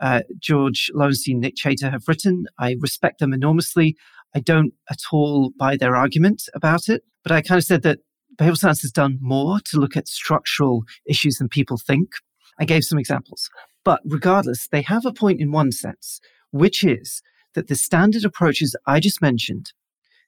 uh, 0.00 0.22
George 0.38 0.90
Loewenstein, 0.94 1.40
Nick 1.40 1.58
Chater 1.58 1.90
have 1.90 2.06
written. 2.06 2.46
I 2.58 2.76
respect 2.80 3.18
them 3.18 3.32
enormously. 3.32 3.96
I 4.34 4.40
don't 4.40 4.72
at 4.90 5.00
all 5.10 5.50
buy 5.58 5.76
their 5.76 5.96
argument 5.96 6.44
about 6.54 6.88
it, 6.88 7.02
but 7.24 7.32
I 7.32 7.42
kind 7.42 7.58
of 7.58 7.64
said 7.64 7.82
that 7.82 7.98
behavioral 8.36 8.58
science 8.58 8.82
has 8.82 8.92
done 8.92 9.18
more 9.20 9.58
to 9.66 9.80
look 9.80 9.96
at 9.96 10.06
structural 10.06 10.84
issues 11.04 11.38
than 11.38 11.48
people 11.48 11.78
think. 11.78 12.10
I 12.60 12.64
gave 12.64 12.84
some 12.84 12.98
examples. 12.98 13.50
But 13.88 14.02
regardless, 14.04 14.68
they 14.68 14.82
have 14.82 15.06
a 15.06 15.14
point 15.14 15.40
in 15.40 15.50
one 15.50 15.72
sense, 15.72 16.20
which 16.50 16.84
is 16.84 17.22
that 17.54 17.68
the 17.68 17.74
standard 17.74 18.22
approaches 18.22 18.76
I 18.86 19.00
just 19.00 19.22
mentioned 19.22 19.72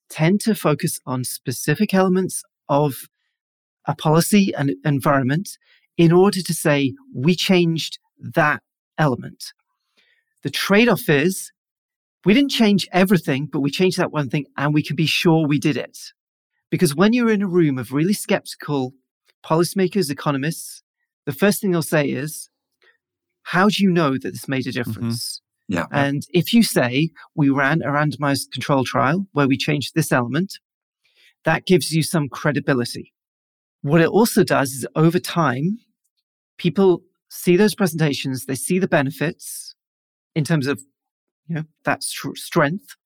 tend 0.09 0.41
to 0.41 0.55
focus 0.55 0.99
on 1.05 1.25
specific 1.25 1.93
elements 1.93 2.43
of 2.71 3.11
a 3.85 3.95
policy 3.95 4.55
and 4.57 4.77
environment 4.83 5.59
in 5.99 6.11
order 6.11 6.41
to 6.41 6.55
say 6.55 6.95
we 7.15 7.35
changed 7.35 7.99
that 8.19 8.63
element. 8.97 9.53
The 10.43 10.49
trade 10.49 10.89
off 10.89 11.11
is 11.11 11.53
we 12.25 12.33
didn't 12.33 12.53
change 12.53 12.89
everything, 12.93 13.45
but 13.45 13.61
we 13.61 13.71
changed 13.71 13.99
that 13.99 14.11
one 14.11 14.31
thing 14.31 14.47
and 14.57 14.73
we 14.73 14.83
can 14.83 14.97
be 14.97 15.05
sure 15.05 15.47
we 15.47 15.59
did 15.59 15.77
it. 15.77 15.99
Because 16.71 16.97
when 16.97 17.13
you're 17.13 17.31
in 17.31 17.43
a 17.43 17.47
room 17.47 17.77
of 17.77 17.93
really 17.93 18.15
skeptical 18.15 18.95
policymakers, 19.45 20.11
economists, 20.11 20.83
the 21.27 21.33
first 21.35 21.61
thing 21.61 21.73
they'll 21.73 21.83
say 21.83 22.09
is, 22.09 22.50
How 23.43 23.69
do 23.69 23.83
you 23.83 23.91
know 23.91 24.13
that 24.13 24.31
this 24.31 24.49
made 24.49 24.67
a 24.67 24.71
mm-hmm. 24.71 24.83
difference? 24.83 25.41
Mm-hmm. 25.71 25.75
Yeah. 25.75 25.87
And 25.93 26.23
if 26.31 26.53
you 26.53 26.63
say 26.63 27.11
we 27.35 27.49
ran 27.49 27.83
a 27.83 27.87
randomized 27.87 28.51
control 28.53 28.85
trial 28.85 29.27
where 29.33 29.47
we 29.47 29.57
changed 29.57 29.95
this 29.95 30.11
element, 30.11 30.59
that 31.45 31.65
gives 31.65 31.93
you 31.93 32.03
some 32.03 32.29
credibility. 32.29 33.13
What 33.83 34.01
it 34.01 34.09
also 34.09 34.45
does 34.45 34.73
is 34.73 34.87
over 34.97 35.19
time, 35.19 35.79
people 36.59 37.03
see 37.29 37.57
those 37.57 37.75
presentations, 37.75 38.47
they 38.47 38.57
see 38.57 38.79
the 38.79 38.89
benefits 38.89 39.75
in 40.35 40.45
terms 40.45 40.67
of 40.67 40.81
you 41.47 41.55
know 41.55 41.65
that 41.85 42.03
strength, 42.03 42.97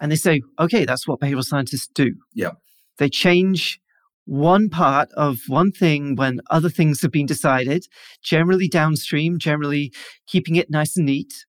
and 0.00 0.10
they 0.10 0.16
say, 0.16 0.40
okay, 0.58 0.84
that's 0.84 1.06
what 1.06 1.20
behavioral 1.20 1.44
scientists 1.44 1.88
do. 1.94 2.14
Yeah. 2.32 2.52
They 2.98 3.08
change 3.08 3.80
one 4.26 4.68
part 4.70 5.10
of 5.12 5.40
one 5.48 5.70
thing 5.70 6.16
when 6.16 6.40
other 6.50 6.70
things 6.70 7.02
have 7.02 7.10
been 7.10 7.26
decided, 7.26 7.86
generally 8.22 8.68
downstream, 8.68 9.38
generally 9.38 9.92
keeping 10.26 10.56
it 10.56 10.70
nice 10.70 10.96
and 10.96 11.06
neat. 11.06 11.44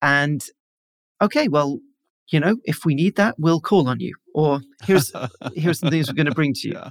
And 0.00 0.42
okay, 1.20 1.48
well, 1.48 1.80
you 2.28 2.38
know, 2.38 2.56
if 2.64 2.84
we 2.84 2.94
need 2.94 3.16
that, 3.16 3.34
we'll 3.38 3.60
call 3.60 3.88
on 3.88 4.00
you. 4.00 4.14
Or 4.34 4.60
here's 4.84 5.12
here's 5.54 5.80
some 5.80 5.90
things 5.90 6.08
we're 6.08 6.14
going 6.14 6.26
to 6.26 6.34
bring 6.34 6.54
to 6.54 6.60
you. 6.68 6.74
Yeah. 6.74 6.90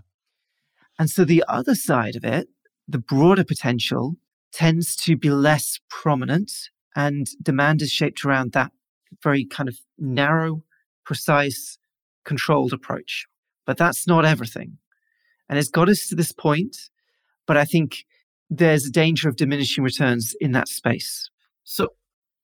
And 0.98 1.10
so 1.10 1.24
the 1.24 1.46
other 1.48 1.76
side 1.76 2.18
of 2.18 2.26
it, 2.26 2.50
the 2.88 3.00
broader 3.00 3.46
potential, 3.46 4.16
tends 4.52 4.96
to 4.98 5.16
be 5.16 5.30
less 5.30 5.80
prominent 5.90 6.52
and 6.96 7.28
demand 7.42 7.82
is 7.82 7.92
shaped 7.92 8.26
around 8.26 8.52
that 8.54 8.72
very 9.24 9.46
kind 9.46 9.70
of 9.70 9.78
narrow, 9.98 10.64
precise, 11.06 11.78
controlled 12.26 12.74
approach. 12.74 13.26
But 13.66 13.78
that's 13.78 14.08
not 14.08 14.26
everything. 14.26 14.78
And 15.50 15.58
it's 15.58 15.70
got 15.70 15.90
us 15.90 16.08
to 16.08 16.16
this 16.16 16.32
point, 16.32 16.78
but 17.48 17.58
I 17.58 17.66
think 17.66 18.06
there's 18.50 18.86
a 18.86 18.92
danger 18.92 19.28
of 19.28 19.36
diminishing 19.36 19.84
returns 19.84 20.36
in 20.40 20.52
that 20.54 20.68
space. 20.68 21.30
So, 21.64 21.90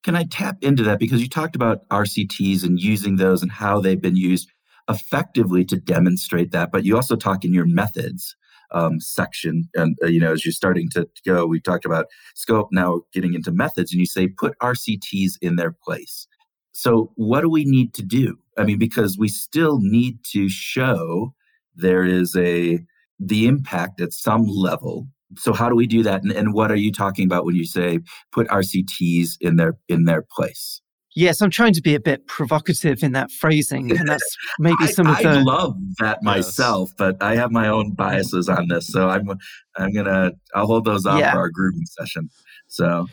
can 0.04 0.16
I 0.16 0.24
tap 0.24 0.58
into 0.62 0.84
that? 0.84 1.00
Because 1.00 1.22
you 1.22 1.30
talked 1.30 1.56
about 1.56 1.88
RCTs 1.90 2.64
and 2.64 2.80
using 2.80 3.16
those 3.16 3.42
and 3.42 3.52
how 3.52 3.80
they've 3.80 4.02
been 4.02 4.16
used 4.16 4.52
effectively 4.88 5.66
to 5.66 5.78
demonstrate 5.78 6.52
that, 6.52 6.72
but 6.72 6.86
you 6.86 6.96
also 6.96 7.16
talk 7.16 7.44
in 7.44 7.54
your 7.54 7.66
methods 7.66 8.36
um, 8.72 9.00
section. 9.00 9.70
And, 9.76 9.98
uh, 10.04 10.08
you 10.08 10.20
know, 10.20 10.34
as 10.34 10.46
you're 10.46 10.52
starting 10.52 10.90
to 10.90 11.08
go, 11.26 11.46
we 11.46 11.60
talked 11.60 11.86
about 11.86 12.06
scope, 12.36 12.70
now 12.72 13.02
getting 13.14 13.34
into 13.34 13.52
methods, 13.52 13.92
and 13.92 14.00
you 14.00 14.06
say 14.06 14.28
put 14.28 14.58
RCTs 14.60 15.34
in 15.42 15.56
their 15.56 15.72
place. 15.72 16.28
So, 16.72 17.12
what 17.16 17.42
do 17.42 17.50
we 17.50 17.66
need 17.66 17.94
to 17.96 18.04
do? 18.04 18.38
I 18.58 18.64
mean, 18.64 18.78
because 18.78 19.18
we 19.18 19.30
still 19.30 19.80
need 19.82 20.24
to 20.32 20.50
show 20.50 21.34
there 21.76 22.04
is 22.04 22.36
a 22.36 22.80
the 23.20 23.48
impact 23.48 24.02
at 24.02 24.14
some 24.14 24.46
level. 24.46 25.08
So, 25.38 25.54
how 25.54 25.70
do 25.70 25.76
we 25.76 25.88
do 25.88 26.04
that? 26.04 26.24
And, 26.24 26.32
and 26.32 26.54
what 26.54 26.72
are 26.72 26.76
you 26.76 26.92
talking 26.92 27.26
about 27.26 27.46
when 27.46 27.56
you 27.56 27.66
say 27.66 28.00
put 28.32 28.48
RCTs 28.48 29.38
in 29.42 29.56
their 29.56 29.78
in 29.90 30.06
their 30.06 30.24
place? 30.32 30.82
Yes, 31.18 31.42
I'm 31.42 31.50
trying 31.50 31.74
to 31.74 31.82
be 31.82 31.96
a 31.96 32.00
bit 32.00 32.28
provocative 32.28 33.02
in 33.02 33.14
that 33.14 33.32
phrasing, 33.32 33.98
and 33.98 34.08
that's 34.08 34.38
maybe 34.60 34.76
I, 34.82 34.88
some 34.88 35.08
of 35.08 35.18
the. 35.18 35.30
I 35.30 35.42
love 35.42 35.78
that 36.00 36.22
myself, 36.22 36.90
yes. 36.90 36.96
but 36.98 37.24
I 37.24 37.36
have 37.36 37.52
my 37.52 37.70
own 37.70 37.94
biases 37.94 38.50
on 38.50 38.68
this, 38.68 38.88
so 38.88 39.10
I'm 39.10 39.30
I'm 39.78 39.94
gonna 39.94 40.32
I'll 40.54 40.68
hold 40.68 40.86
those 40.86 41.06
off 41.06 41.20
yeah. 41.20 41.32
for 41.32 41.40
our 41.40 41.50
grooming 41.50 41.86
session. 41.86 42.30
So, 42.68 43.08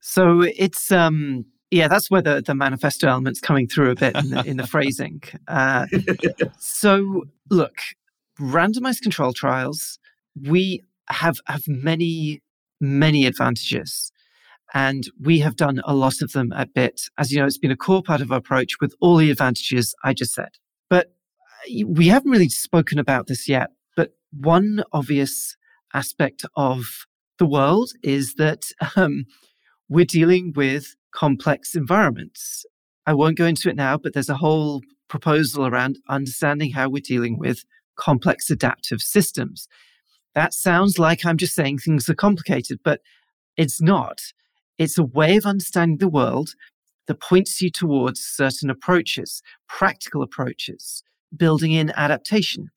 so 0.00 0.40
it's 0.42 0.90
um 0.90 1.44
yeah, 1.72 1.88
that's 1.88 2.10
where 2.10 2.20
the, 2.20 2.42
the 2.44 2.54
manifesto 2.54 3.08
element's 3.08 3.40
coming 3.40 3.66
through 3.66 3.92
a 3.92 3.94
bit 3.94 4.14
in 4.14 4.28
the, 4.28 4.44
in 4.44 4.56
the 4.58 4.66
phrasing. 4.66 5.22
Uh, 5.48 5.86
so 6.58 7.24
look, 7.48 7.78
randomized 8.40 9.02
control 9.02 9.32
trials, 9.32 9.98
we 10.48 10.82
have 11.08 11.40
have 11.46 11.62
many 11.66 12.40
many 12.80 13.26
advantages 13.26 14.12
and 14.74 15.04
we 15.20 15.38
have 15.40 15.56
done 15.56 15.80
a 15.84 15.94
lot 15.94 16.22
of 16.22 16.32
them 16.32 16.52
at 16.52 16.72
BIT. 16.74 17.02
As 17.18 17.30
you 17.30 17.38
know, 17.38 17.46
it's 17.46 17.58
been 17.58 17.70
a 17.70 17.76
core 17.76 18.02
part 18.02 18.20
of 18.20 18.32
our 18.32 18.38
approach 18.38 18.80
with 18.80 18.94
all 19.00 19.16
the 19.16 19.30
advantages 19.30 19.94
I 20.02 20.14
just 20.14 20.34
said. 20.34 20.48
But 20.88 21.12
uh, 21.70 21.86
we 21.86 22.08
haven't 22.08 22.30
really 22.30 22.48
spoken 22.48 22.98
about 22.98 23.26
this 23.26 23.48
yet. 23.48 23.68
But 23.96 24.12
one 24.32 24.82
obvious 24.92 25.56
aspect 25.94 26.44
of 26.56 27.06
the 27.38 27.46
world 27.46 27.90
is 28.02 28.34
that 28.34 28.64
um, 28.96 29.26
we're 29.88 30.06
dealing 30.06 30.52
with 30.56 30.96
complex 31.14 31.74
environments. 31.74 32.64
I 33.06 33.12
won't 33.14 33.36
go 33.36 33.46
into 33.46 33.68
it 33.68 33.76
now, 33.76 33.98
but 33.98 34.14
there's 34.14 34.30
a 34.30 34.36
whole 34.36 34.80
proposal 35.08 35.66
around 35.66 35.98
understanding 36.08 36.70
how 36.70 36.88
we're 36.88 37.02
dealing 37.04 37.38
with 37.38 37.64
complex 37.96 38.50
adaptive 38.50 39.00
systems. 39.00 39.68
That 40.34 40.54
sounds 40.54 40.98
like 40.98 41.24
I'm 41.24 41.36
just 41.36 41.54
saying 41.54 41.78
things 41.78 42.08
are 42.08 42.14
complicated, 42.14 42.80
but 42.82 43.00
it's 43.56 43.80
not. 43.82 44.20
It's 44.78 44.98
a 44.98 45.04
way 45.04 45.36
of 45.36 45.44
understanding 45.44 45.98
the 45.98 46.08
world 46.08 46.54
that 47.06 47.20
points 47.20 47.60
you 47.60 47.70
towards 47.70 48.20
certain 48.20 48.70
approaches, 48.70 49.42
practical 49.68 50.22
approaches, 50.22 51.02
building 51.36 51.72
in 51.72 51.92
adaptation. 51.96 52.68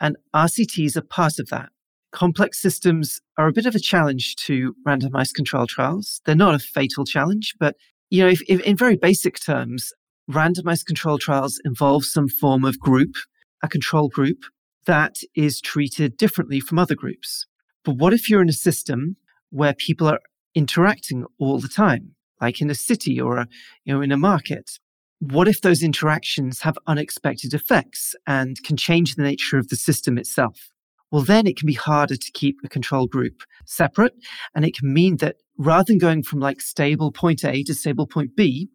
And 0.00 0.16
RCTs 0.34 0.96
are 0.96 1.02
part 1.02 1.38
of 1.38 1.48
that. 1.50 1.68
Complex 2.12 2.60
systems 2.60 3.20
are 3.38 3.48
a 3.48 3.52
bit 3.52 3.66
of 3.66 3.74
a 3.74 3.80
challenge 3.80 4.36
to 4.36 4.74
randomized 4.86 5.34
control 5.34 5.66
trials. 5.66 6.20
They're 6.24 6.34
not 6.34 6.54
a 6.54 6.58
fatal 6.58 7.04
challenge, 7.04 7.54
but 7.58 7.76
you 8.10 8.22
know, 8.22 8.28
if, 8.28 8.42
if 8.48 8.60
in 8.60 8.76
very 8.76 8.96
basic 8.96 9.40
terms, 9.40 9.92
randomized 10.30 10.86
control 10.86 11.18
trials 11.18 11.60
involve 11.64 12.04
some 12.04 12.28
form 12.28 12.64
of 12.64 12.78
group, 12.78 13.14
a 13.62 13.68
control 13.68 14.08
group 14.08 14.44
that 14.86 15.16
is 15.34 15.60
treated 15.60 16.16
differently 16.16 16.60
from 16.60 16.78
other 16.78 16.94
groups. 16.94 17.46
But 17.84 17.96
what 17.96 18.12
if 18.14 18.28
you're 18.28 18.42
in 18.42 18.48
a 18.48 18.52
system 18.52 19.16
where 19.50 19.74
people 19.74 20.08
are 20.08 20.20
interacting 20.54 21.24
all 21.38 21.60
the 21.60 21.68
time, 21.68 22.14
like 22.40 22.60
in 22.60 22.70
a 22.70 22.74
city 22.74 23.20
or 23.20 23.38
a, 23.38 23.48
you 23.84 23.94
know, 23.94 24.00
in 24.00 24.12
a 24.12 24.16
market. 24.16 24.78
What 25.20 25.48
if 25.48 25.60
those 25.60 25.82
interactions 25.82 26.60
have 26.60 26.76
unexpected 26.86 27.54
effects 27.54 28.14
and 28.26 28.62
can 28.64 28.76
change 28.76 29.14
the 29.14 29.22
nature 29.22 29.58
of 29.58 29.68
the 29.68 29.76
system 29.76 30.18
itself? 30.18 30.70
Well, 31.10 31.22
then 31.22 31.46
it 31.46 31.56
can 31.56 31.66
be 31.66 31.74
harder 31.74 32.16
to 32.16 32.32
keep 32.32 32.56
a 32.64 32.68
control 32.68 33.06
group 33.06 33.42
separate. 33.64 34.14
And 34.54 34.64
it 34.64 34.76
can 34.76 34.92
mean 34.92 35.18
that 35.18 35.36
rather 35.56 35.84
than 35.84 35.98
going 35.98 36.24
from 36.24 36.40
like 36.40 36.60
stable 36.60 37.12
point 37.12 37.44
A 37.44 37.62
to 37.64 37.74
stable 37.74 38.06
point 38.06 38.34
B, 38.36 38.68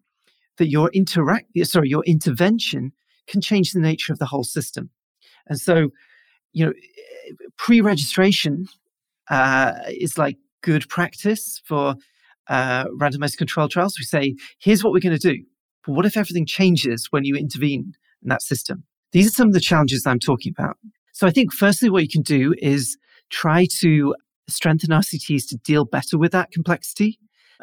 that 0.57 0.69
your 0.69 0.89
interact, 0.91 1.47
sorry, 1.63 1.89
your 1.89 2.03
intervention 2.05 2.93
can 3.27 3.41
change 3.41 3.73
the 3.73 3.79
nature 3.79 4.13
of 4.13 4.19
the 4.19 4.25
whole 4.25 4.43
system. 4.43 4.89
And 5.49 5.59
so, 5.59 5.89
you 6.53 6.65
know, 6.65 6.73
pre-registration 7.57 8.67
uh, 9.29 9.73
is 9.89 10.17
like 10.17 10.37
good 10.61 10.87
practice 10.89 11.61
for 11.65 11.95
uh, 12.47 12.85
randomized 12.99 13.37
control 13.37 13.67
trials. 13.67 13.97
We 13.99 14.05
say, 14.05 14.35
here's 14.59 14.83
what 14.83 14.93
we're 14.93 14.99
going 14.99 15.17
to 15.17 15.33
do. 15.33 15.43
But 15.85 15.93
what 15.93 16.05
if 16.05 16.17
everything 16.17 16.45
changes 16.45 17.07
when 17.11 17.25
you 17.25 17.35
intervene 17.35 17.93
in 18.23 18.29
that 18.29 18.41
system? 18.41 18.83
These 19.11 19.27
are 19.27 19.31
some 19.31 19.47
of 19.47 19.53
the 19.53 19.59
challenges 19.59 20.05
I'm 20.05 20.19
talking 20.19 20.53
about. 20.57 20.77
So 21.13 21.27
I 21.27 21.31
think 21.31 21.53
firstly, 21.53 21.89
what 21.89 22.03
you 22.03 22.09
can 22.09 22.21
do 22.21 22.53
is 22.57 22.97
try 23.29 23.65
to 23.79 24.15
strengthen 24.47 24.89
RCTs 24.89 25.47
to 25.49 25.57
deal 25.57 25.85
better 25.85 26.17
with 26.17 26.31
that 26.31 26.51
complexity, 26.51 27.19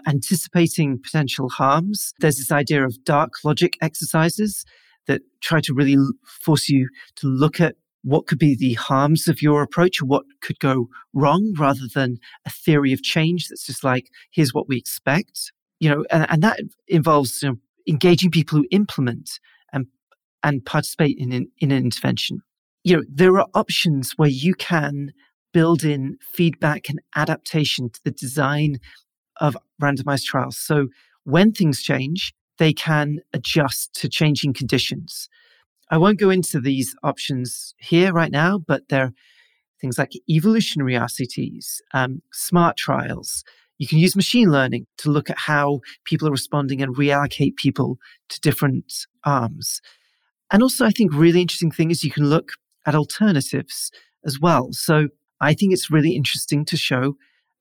anticipating 0.06 1.00
potential 1.02 1.48
harms. 1.48 2.12
There's 2.20 2.36
this 2.36 2.52
idea 2.52 2.84
of 2.84 3.02
dark 3.04 3.32
logic 3.44 3.76
exercises 3.80 4.64
that 5.06 5.22
try 5.40 5.60
to 5.60 5.74
really 5.74 5.96
force 6.24 6.68
you 6.68 6.88
to 7.16 7.26
look 7.26 7.60
at 7.60 7.76
what 8.02 8.26
could 8.26 8.38
be 8.38 8.54
the 8.54 8.74
harms 8.74 9.26
of 9.26 9.42
your 9.42 9.62
approach, 9.62 10.00
or 10.00 10.06
what 10.06 10.24
could 10.40 10.58
go 10.60 10.88
wrong, 11.12 11.54
rather 11.58 11.88
than 11.92 12.18
a 12.44 12.50
theory 12.50 12.92
of 12.92 13.02
change 13.02 13.48
that's 13.48 13.66
just 13.66 13.82
like, 13.82 14.10
here's 14.30 14.54
what 14.54 14.68
we 14.68 14.76
expect. 14.76 15.52
You 15.80 15.90
know, 15.90 16.04
and, 16.10 16.26
and 16.30 16.42
that 16.42 16.60
involves 16.88 17.42
you 17.42 17.50
know, 17.50 17.56
engaging 17.88 18.30
people 18.30 18.58
who 18.58 18.66
implement 18.70 19.40
and 19.72 19.86
and 20.42 20.64
participate 20.64 21.18
in, 21.18 21.32
in, 21.32 21.48
in 21.58 21.72
an 21.72 21.84
intervention. 21.84 22.42
You 22.84 22.96
know, 22.96 23.02
there 23.08 23.36
are 23.40 23.48
options 23.54 24.12
where 24.16 24.28
you 24.28 24.54
can 24.54 25.12
build 25.52 25.82
in 25.82 26.18
feedback 26.20 26.88
and 26.88 27.00
adaptation 27.16 27.90
to 27.90 28.00
the 28.04 28.10
design 28.12 28.78
of 29.40 29.56
randomized 29.82 30.24
trials. 30.24 30.56
So 30.56 30.88
when 31.24 31.50
things 31.50 31.82
change, 31.82 32.32
they 32.58 32.72
can 32.72 33.18
adjust 33.32 33.94
to 33.94 34.08
changing 34.08 34.54
conditions. 34.54 35.28
I 35.90 35.98
won't 35.98 36.18
go 36.18 36.30
into 36.30 36.60
these 36.60 36.94
options 37.02 37.74
here 37.78 38.12
right 38.12 38.32
now, 38.32 38.58
but 38.58 38.88
there 38.88 39.04
are 39.04 39.12
things 39.80 39.98
like 39.98 40.12
evolutionary 40.28 40.94
RCTs, 40.94 41.80
um, 41.92 42.22
smart 42.32 42.76
trials. 42.76 43.44
You 43.78 43.86
can 43.86 43.98
use 43.98 44.16
machine 44.16 44.50
learning 44.50 44.86
to 44.98 45.10
look 45.10 45.28
at 45.28 45.38
how 45.38 45.80
people 46.04 46.26
are 46.26 46.32
responding 46.32 46.82
and 46.82 46.96
reallocate 46.96 47.56
people 47.56 47.98
to 48.30 48.40
different 48.40 49.06
arms. 49.24 49.80
And 50.50 50.62
also, 50.62 50.86
I 50.86 50.90
think 50.90 51.12
really 51.12 51.42
interesting 51.42 51.70
thing 51.70 51.90
is 51.90 52.02
you 52.02 52.10
can 52.10 52.28
look 52.28 52.52
at 52.86 52.94
alternatives 52.94 53.90
as 54.24 54.40
well. 54.40 54.68
So 54.72 55.08
I 55.40 55.52
think 55.54 55.72
it's 55.72 55.90
really 55.90 56.16
interesting 56.16 56.64
to 56.66 56.76
show 56.76 57.16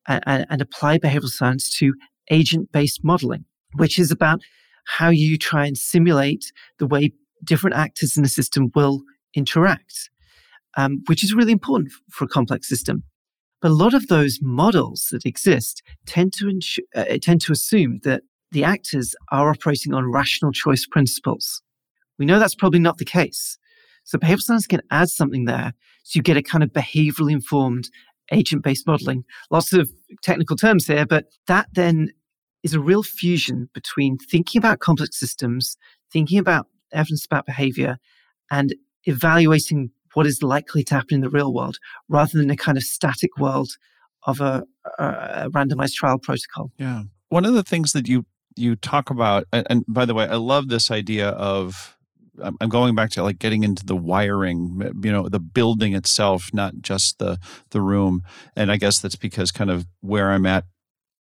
and, 0.07 0.45
and 0.49 0.61
apply 0.61 0.99
behavioral 0.99 1.27
science 1.27 1.75
to 1.79 1.93
agent 2.31 2.71
based 2.71 3.03
modeling, 3.03 3.45
which 3.73 3.99
is 3.99 4.11
about 4.11 4.41
how 4.85 5.09
you 5.09 5.37
try 5.37 5.65
and 5.65 5.77
simulate 5.77 6.51
the 6.79 6.87
way 6.87 7.11
different 7.43 7.75
actors 7.75 8.15
in 8.15 8.23
the 8.23 8.29
system 8.29 8.71
will 8.75 9.01
interact, 9.33 10.09
um, 10.77 11.03
which 11.07 11.23
is 11.23 11.33
really 11.33 11.51
important 11.51 11.91
for 12.09 12.25
a 12.25 12.29
complex 12.29 12.67
system. 12.67 13.03
But 13.61 13.71
a 13.71 13.73
lot 13.73 13.93
of 13.93 14.07
those 14.07 14.39
models 14.41 15.07
that 15.11 15.25
exist 15.25 15.81
tend 16.05 16.33
to 16.33 16.45
insu- 16.45 16.79
uh, 16.95 17.17
tend 17.21 17.41
to 17.41 17.51
assume 17.51 17.99
that 18.03 18.23
the 18.51 18.63
actors 18.63 19.15
are 19.31 19.49
operating 19.49 19.93
on 19.93 20.11
rational 20.11 20.51
choice 20.51 20.85
principles. 20.85 21.61
We 22.17 22.25
know 22.25 22.39
that's 22.39 22.55
probably 22.55 22.79
not 22.79 22.97
the 22.97 23.05
case. 23.05 23.57
So 24.03 24.17
behavioral 24.17 24.41
science 24.41 24.67
can 24.67 24.81
add 24.91 25.09
something 25.09 25.45
there 25.45 25.73
so 26.03 26.17
you 26.17 26.21
get 26.21 26.37
a 26.37 26.43
kind 26.43 26.63
of 26.63 26.69
behaviorally 26.71 27.31
informed 27.31 27.89
agent 28.31 28.63
based 28.63 28.87
modeling. 28.87 29.23
Lots 29.49 29.73
of 29.73 29.89
technical 30.21 30.55
terms 30.55 30.87
here, 30.87 31.05
but 31.05 31.25
that 31.47 31.67
then 31.73 32.11
is 32.65 32.73
a 32.73 32.79
real 32.79 33.03
fusion 33.03 33.69
between 33.73 34.17
thinking 34.17 34.57
about 34.57 34.79
complex 34.79 35.19
systems, 35.19 35.77
thinking 36.11 36.39
about 36.39 36.65
evidence 36.91 37.23
about 37.23 37.45
behavior, 37.45 37.97
and 38.49 38.73
evaluating 39.03 39.91
what 40.15 40.25
is 40.25 40.41
likely 40.41 40.83
to 40.83 40.95
happen 40.95 41.15
in 41.15 41.21
the 41.21 41.29
real 41.29 41.53
world 41.53 41.77
rather 42.09 42.39
than 42.39 42.49
a 42.49 42.57
kind 42.57 42.75
of 42.75 42.83
static 42.83 43.37
world 43.37 43.77
of 44.23 44.41
a, 44.41 44.63
a 44.97 45.49
randomized 45.51 45.93
trial 45.93 46.17
protocol. 46.17 46.71
Yeah. 46.77 47.03
One 47.29 47.45
of 47.45 47.53
the 47.53 47.63
things 47.63 47.93
that 47.93 48.07
you 48.07 48.25
you 48.57 48.77
talk 48.77 49.09
about 49.09 49.43
and, 49.53 49.67
and 49.69 49.83
by 49.87 50.05
the 50.05 50.15
way, 50.15 50.25
I 50.27 50.37
love 50.37 50.69
this 50.69 50.89
idea 50.89 51.29
of 51.29 51.95
I'm 52.41 52.69
going 52.69 52.95
back 52.95 53.11
to 53.11 53.23
like 53.23 53.37
getting 53.37 53.63
into 53.63 53.85
the 53.85 53.95
wiring, 53.95 54.81
you 55.03 55.11
know, 55.11 55.29
the 55.29 55.39
building 55.39 55.93
itself, 55.93 56.49
not 56.51 56.73
just 56.81 57.19
the 57.19 57.37
the 57.69 57.81
room. 57.81 58.23
And 58.55 58.71
I 58.71 58.77
guess 58.77 58.99
that's 58.99 59.15
because 59.15 59.51
kind 59.51 59.69
of 59.69 59.85
where 60.01 60.31
I'm 60.31 60.45
at 60.47 60.65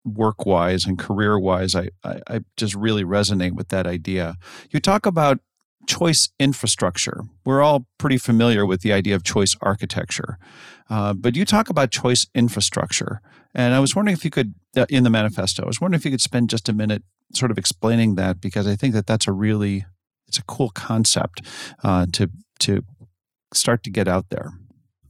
work 0.04 0.46
wise 0.46 0.86
and 0.86 0.98
career 0.98 1.40
wise, 1.40 1.76
I, 1.76 1.90
I, 2.04 2.22
I 2.28 2.40
just 2.58 2.76
really 2.76 3.04
resonate 3.04 3.54
with 3.54 3.70
that 3.70 3.86
idea. 3.86 4.36
You 4.72 4.80
talk 4.80 5.06
about 5.06 5.40
choice 5.88 6.30
infrastructure. 6.40 7.22
We're 7.46 7.62
all 7.62 7.88
pretty 7.98 8.18
familiar 8.18 8.66
with 8.66 8.82
the 8.82 8.94
idea 8.94 9.16
of 9.16 9.24
choice 9.24 9.56
architecture, 9.62 10.38
uh, 10.90 11.14
but 11.14 11.36
you 11.36 11.46
talk 11.46 11.70
about 11.70 11.92
choice 11.92 12.28
infrastructure. 12.36 13.22
And 13.54 13.74
I 13.74 13.80
was 13.80 13.96
wondering 13.96 14.16
if 14.16 14.24
you 14.24 14.32
could, 14.32 14.54
uh, 14.76 14.86
in 14.90 15.04
the 15.04 15.10
manifesto, 15.10 15.64
I 15.64 15.68
was 15.68 15.82
wondering 15.82 16.00
if 16.00 16.06
you 16.06 16.12
could 16.12 16.22
spend 16.22 16.50
just 16.50 16.70
a 16.70 16.74
minute 16.74 17.04
sort 17.34 17.52
of 17.52 17.58
explaining 17.58 18.16
that 18.16 18.42
because 18.42 18.68
I 18.68 18.76
think 18.76 18.94
that 18.94 19.08
that's 19.08 19.28
a 19.28 19.32
really 19.32 19.86
it's 20.28 20.38
a 20.38 20.44
cool 20.44 20.70
concept 20.70 21.42
uh, 21.84 22.06
to 22.14 22.30
to 22.60 22.84
start 23.54 23.84
to 23.84 23.90
get 23.90 24.08
out 24.08 24.30
there. 24.30 24.54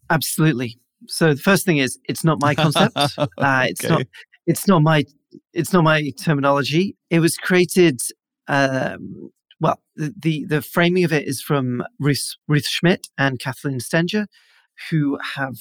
Absolutely. 0.09 0.79
So 1.07 1.33
the 1.33 1.41
first 1.41 1.65
thing 1.65 1.77
is 1.77 1.99
it's 2.05 2.23
not 2.23 2.39
my 2.39 2.55
concept. 2.55 2.97
Uh, 3.17 3.65
it's 3.69 3.83
not 3.83 4.07
it's 4.51 4.67
not 4.67 4.81
my 4.81 5.05
it's 5.53 5.71
not 5.71 5.83
my 5.83 6.11
terminology. 6.21 6.95
It 7.09 7.19
was 7.19 7.37
created. 7.37 8.01
Um, 8.47 9.31
well, 9.61 9.79
the, 9.95 10.13
the, 10.19 10.45
the 10.45 10.61
framing 10.61 11.03
of 11.03 11.13
it 11.13 11.25
is 11.27 11.41
from 11.41 11.83
Ruth, 11.99 12.35
Ruth 12.47 12.67
Schmidt 12.67 13.07
and 13.17 13.39
Katelyn 13.39 13.81
Stenger, 13.81 14.27
who 14.89 15.17
have. 15.35 15.55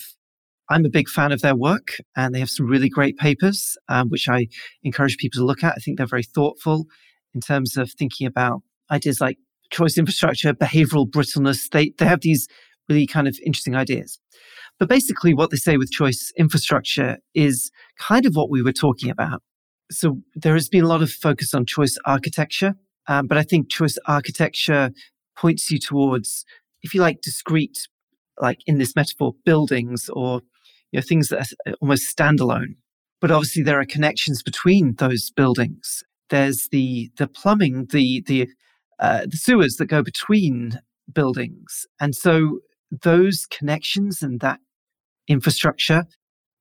I'm 0.72 0.85
a 0.85 0.88
big 0.88 1.09
fan 1.09 1.33
of 1.33 1.40
their 1.40 1.57
work, 1.57 1.96
and 2.16 2.33
they 2.33 2.38
have 2.38 2.50
some 2.50 2.66
really 2.66 2.88
great 2.88 3.16
papers, 3.16 3.76
um, 3.88 4.09
which 4.09 4.29
I 4.29 4.46
encourage 4.85 5.16
people 5.16 5.40
to 5.40 5.44
look 5.44 5.64
at. 5.64 5.74
I 5.76 5.81
think 5.81 5.98
they're 5.98 6.07
very 6.07 6.22
thoughtful 6.22 6.87
in 7.35 7.40
terms 7.40 7.76
of 7.76 7.90
thinking 7.90 8.24
about 8.26 8.62
ideas 8.88 9.20
like 9.20 9.38
choice 9.70 9.98
infrastructure, 9.98 10.55
behavioral 10.55 11.11
brittleness. 11.11 11.68
They, 11.70 11.92
they 11.98 12.05
have 12.05 12.20
these 12.20 12.46
really 12.88 13.07
kind 13.07 13.26
of 13.26 13.37
interesting 13.44 13.74
ideas. 13.74 14.20
But 14.80 14.88
basically, 14.88 15.34
what 15.34 15.50
they 15.50 15.58
say 15.58 15.76
with 15.76 15.90
choice 15.92 16.32
infrastructure 16.38 17.18
is 17.34 17.70
kind 17.98 18.24
of 18.24 18.34
what 18.34 18.50
we 18.50 18.62
were 18.62 18.72
talking 18.72 19.10
about. 19.10 19.42
So 19.90 20.22
there 20.34 20.54
has 20.54 20.70
been 20.70 20.84
a 20.84 20.88
lot 20.88 21.02
of 21.02 21.10
focus 21.10 21.52
on 21.52 21.66
choice 21.66 21.98
architecture, 22.06 22.74
um, 23.06 23.26
but 23.26 23.36
I 23.36 23.42
think 23.42 23.70
choice 23.70 23.98
architecture 24.06 24.90
points 25.36 25.70
you 25.70 25.78
towards, 25.78 26.46
if 26.82 26.94
you 26.94 27.02
like, 27.02 27.20
discrete, 27.20 27.88
like 28.40 28.60
in 28.66 28.78
this 28.78 28.96
metaphor, 28.96 29.34
buildings 29.44 30.08
or 30.08 30.40
you 30.92 30.98
know 30.98 31.04
things 31.06 31.28
that 31.28 31.52
are 31.66 31.74
almost 31.82 32.16
standalone. 32.16 32.76
But 33.20 33.30
obviously, 33.30 33.62
there 33.62 33.80
are 33.80 33.84
connections 33.84 34.42
between 34.42 34.94
those 34.94 35.30
buildings. 35.30 36.02
There's 36.30 36.68
the 36.72 37.10
the 37.18 37.28
plumbing, 37.28 37.88
the 37.90 38.22
the 38.26 38.48
uh, 38.98 39.26
the 39.30 39.36
sewers 39.36 39.76
that 39.76 39.86
go 39.86 40.02
between 40.02 40.80
buildings. 41.12 41.86
And 42.00 42.14
so 42.14 42.60
those 42.90 43.46
connections 43.50 44.22
and 44.22 44.40
that 44.40 44.60
infrastructure 45.30 46.04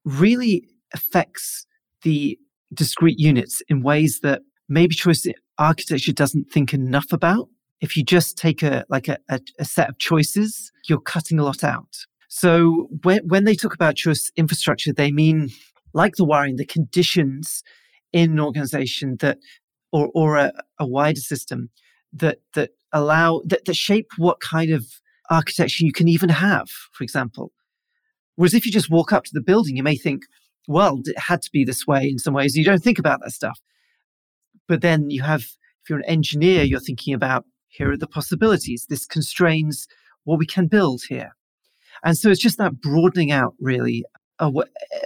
really 0.05 0.63
affects 0.93 1.65
the 2.03 2.37
discrete 2.73 3.19
units 3.19 3.61
in 3.67 3.81
ways 3.81 4.19
that 4.21 4.41
maybe 4.69 4.95
choice 4.95 5.25
architecture 5.57 6.13
doesn't 6.13 6.51
think 6.51 6.73
enough 6.73 7.11
about. 7.11 7.49
If 7.81 7.97
you 7.97 8.03
just 8.03 8.37
take 8.37 8.61
a 8.63 8.85
like 8.89 9.07
a, 9.07 9.17
a, 9.29 9.39
a 9.59 9.65
set 9.65 9.89
of 9.89 9.97
choices, 9.97 10.71
you're 10.87 11.01
cutting 11.01 11.39
a 11.39 11.43
lot 11.43 11.63
out. 11.63 12.05
So 12.29 12.87
when, 13.03 13.21
when 13.27 13.45
they 13.45 13.55
talk 13.55 13.73
about 13.73 13.95
choice 13.95 14.31
infrastructure, 14.35 14.93
they 14.93 15.11
mean 15.11 15.49
like 15.93 16.15
the 16.15 16.25
wiring, 16.25 16.57
the 16.57 16.65
conditions 16.65 17.63
in 18.13 18.31
an 18.33 18.39
organization 18.39 19.17
that 19.19 19.39
or, 19.91 20.09
or 20.13 20.37
a, 20.37 20.51
a 20.79 20.85
wider 20.85 21.19
system 21.19 21.69
that 22.13 22.37
that 22.53 22.71
allow 22.93 23.41
that, 23.45 23.65
that 23.65 23.75
shape 23.75 24.07
what 24.17 24.39
kind 24.39 24.71
of 24.71 24.85
architecture 25.29 25.85
you 25.85 25.91
can 25.91 26.07
even 26.07 26.29
have, 26.29 26.69
for 26.93 27.03
example. 27.03 27.51
Whereas 28.39 28.53
if 28.53 28.65
you 28.65 28.71
just 28.71 28.89
walk 28.89 29.11
up 29.11 29.25
to 29.25 29.33
the 29.33 29.41
building, 29.41 29.75
you 29.75 29.83
may 29.83 29.97
think, 29.97 30.23
well, 30.65 31.01
it 31.03 31.19
had 31.19 31.41
to 31.41 31.49
be 31.51 31.65
this 31.65 31.85
way 31.85 32.07
in 32.07 32.17
some 32.17 32.33
ways. 32.33 32.55
You 32.55 32.63
don't 32.63 32.81
think 32.81 32.97
about 32.97 33.19
that 33.21 33.31
stuff. 33.31 33.59
But 34.65 34.79
then 34.79 35.09
you 35.09 35.23
have, 35.23 35.41
if 35.41 35.89
you're 35.89 35.99
an 35.99 36.05
engineer, 36.05 36.63
you're 36.63 36.79
thinking 36.79 37.13
about 37.13 37.43
here 37.67 37.91
are 37.91 37.97
the 37.97 38.07
possibilities. 38.07 38.85
This 38.87 39.05
constrains 39.05 39.89
what 40.23 40.39
we 40.39 40.45
can 40.45 40.67
build 40.67 41.01
here. 41.09 41.31
And 42.01 42.17
so 42.17 42.29
it's 42.29 42.39
just 42.39 42.57
that 42.59 42.79
broadening 42.79 43.29
out, 43.29 43.55
really, 43.59 44.05
uh, 44.39 44.51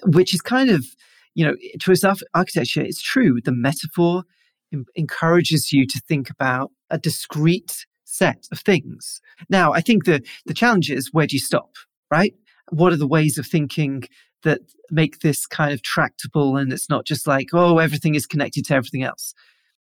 which 0.05 0.35
is 0.35 0.41
kind 0.41 0.69
of, 0.69 0.85
you 1.33 1.43
know, 1.43 1.55
to 1.55 1.79
choice 1.79 2.03
architecture. 2.35 2.81
It's 2.81 3.01
true. 3.01 3.41
The 3.43 3.51
metaphor 3.51 4.25
encourages 4.93 5.73
you 5.73 5.87
to 5.87 5.99
think 6.07 6.29
about 6.29 6.69
a 6.91 6.99
discrete 6.99 7.87
set 8.03 8.45
of 8.51 8.59
things. 8.59 9.21
Now, 9.49 9.73
I 9.73 9.81
think 9.81 10.05
the, 10.05 10.21
the 10.45 10.53
challenge 10.53 10.91
is 10.91 11.11
where 11.11 11.25
do 11.25 11.35
you 11.35 11.39
stop, 11.39 11.71
right? 12.11 12.35
What 12.69 12.93
are 12.93 12.97
the 12.97 13.07
ways 13.07 13.37
of 13.37 13.45
thinking 13.45 14.03
that 14.43 14.61
make 14.91 15.19
this 15.19 15.45
kind 15.45 15.73
of 15.73 15.81
tractable 15.81 16.57
and 16.57 16.71
it's 16.73 16.89
not 16.89 17.05
just 17.05 17.27
like, 17.27 17.49
oh, 17.53 17.77
everything 17.77 18.15
is 18.15 18.25
connected 18.25 18.65
to 18.65 18.75
everything 18.75 19.03
else? 19.03 19.33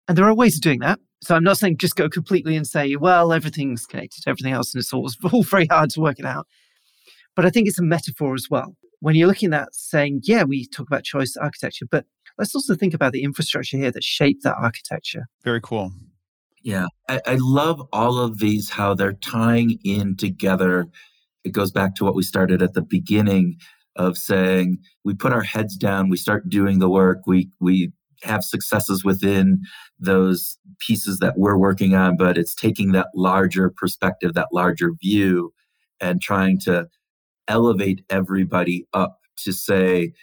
And 0.07 0.17
there 0.17 0.25
are 0.25 0.33
ways 0.33 0.55
of 0.55 0.61
doing 0.61 0.79
that. 0.79 0.99
So 1.21 1.35
I'm 1.35 1.43
not 1.43 1.57
saying 1.57 1.77
just 1.77 1.95
go 1.95 2.09
completely 2.09 2.55
and 2.55 2.65
say, 2.65 2.95
well, 2.95 3.33
everything's 3.33 3.85
connected 3.85 4.23
to 4.23 4.29
everything 4.29 4.53
else 4.53 4.73
and 4.73 4.79
it's 4.79 4.93
all, 4.93 5.09
all 5.31 5.43
very 5.43 5.67
hard 5.67 5.89
to 5.91 6.01
work 6.01 6.19
it 6.19 6.25
out. 6.25 6.47
But 7.35 7.45
I 7.45 7.49
think 7.49 7.67
it's 7.67 7.79
a 7.79 7.83
metaphor 7.83 8.33
as 8.33 8.47
well. 8.49 8.75
When 9.01 9.15
you're 9.15 9.27
looking 9.27 9.53
at 9.53 9.73
saying, 9.73 10.21
yeah, 10.23 10.43
we 10.43 10.67
talk 10.67 10.87
about 10.87 11.03
choice 11.03 11.37
architecture, 11.37 11.85
but 11.89 12.05
let's 12.37 12.55
also 12.55 12.75
think 12.75 12.93
about 12.93 13.13
the 13.13 13.23
infrastructure 13.23 13.77
here 13.77 13.91
that 13.91 14.03
shaped 14.03 14.43
that 14.43 14.57
architecture. 14.57 15.27
Very 15.43 15.61
cool. 15.61 15.91
Yeah, 16.61 16.87
I, 17.07 17.21
I, 17.25 17.37
love 17.39 17.87
all 17.93 18.17
of 18.17 18.39
these, 18.39 18.71
how 18.71 18.93
they're 18.93 19.13
tying 19.13 19.79
in 19.85 20.17
together. 20.17 20.87
It 21.49 21.53
goes 21.53 21.71
back 21.71 21.95
to 21.95 22.05
what 22.05 22.13
we 22.13 22.21
started 22.21 22.61
at 22.61 22.75
the 22.75 22.81
beginning 22.83 23.57
of 23.95 24.17
saying 24.17 24.77
we 25.03 25.15
put 25.15 25.33
our 25.33 25.41
heads 25.41 25.75
down, 25.75 26.07
we 26.07 26.15
start 26.15 26.47
doing 26.47 26.77
the 26.77 26.89
work, 26.89 27.21
we 27.25 27.49
we 27.59 27.91
have 28.21 28.43
successes 28.43 29.03
within 29.03 29.61
those 29.99 30.59
pieces 30.79 31.17
that 31.19 31.39
we're 31.39 31.57
working 31.57 31.95
on, 31.95 32.17
but 32.17 32.37
it's 32.37 32.53
taking 32.53 32.91
that 32.91 33.07
larger 33.15 33.73
perspective, 33.75 34.35
that 34.35 34.49
larger 34.53 34.91
view, 35.01 35.51
and 35.99 36.21
trying 36.21 36.59
to 36.59 36.87
elevate 37.47 38.03
everybody 38.11 38.85
up 38.93 39.17
to 39.37 39.51
say, 39.51 40.13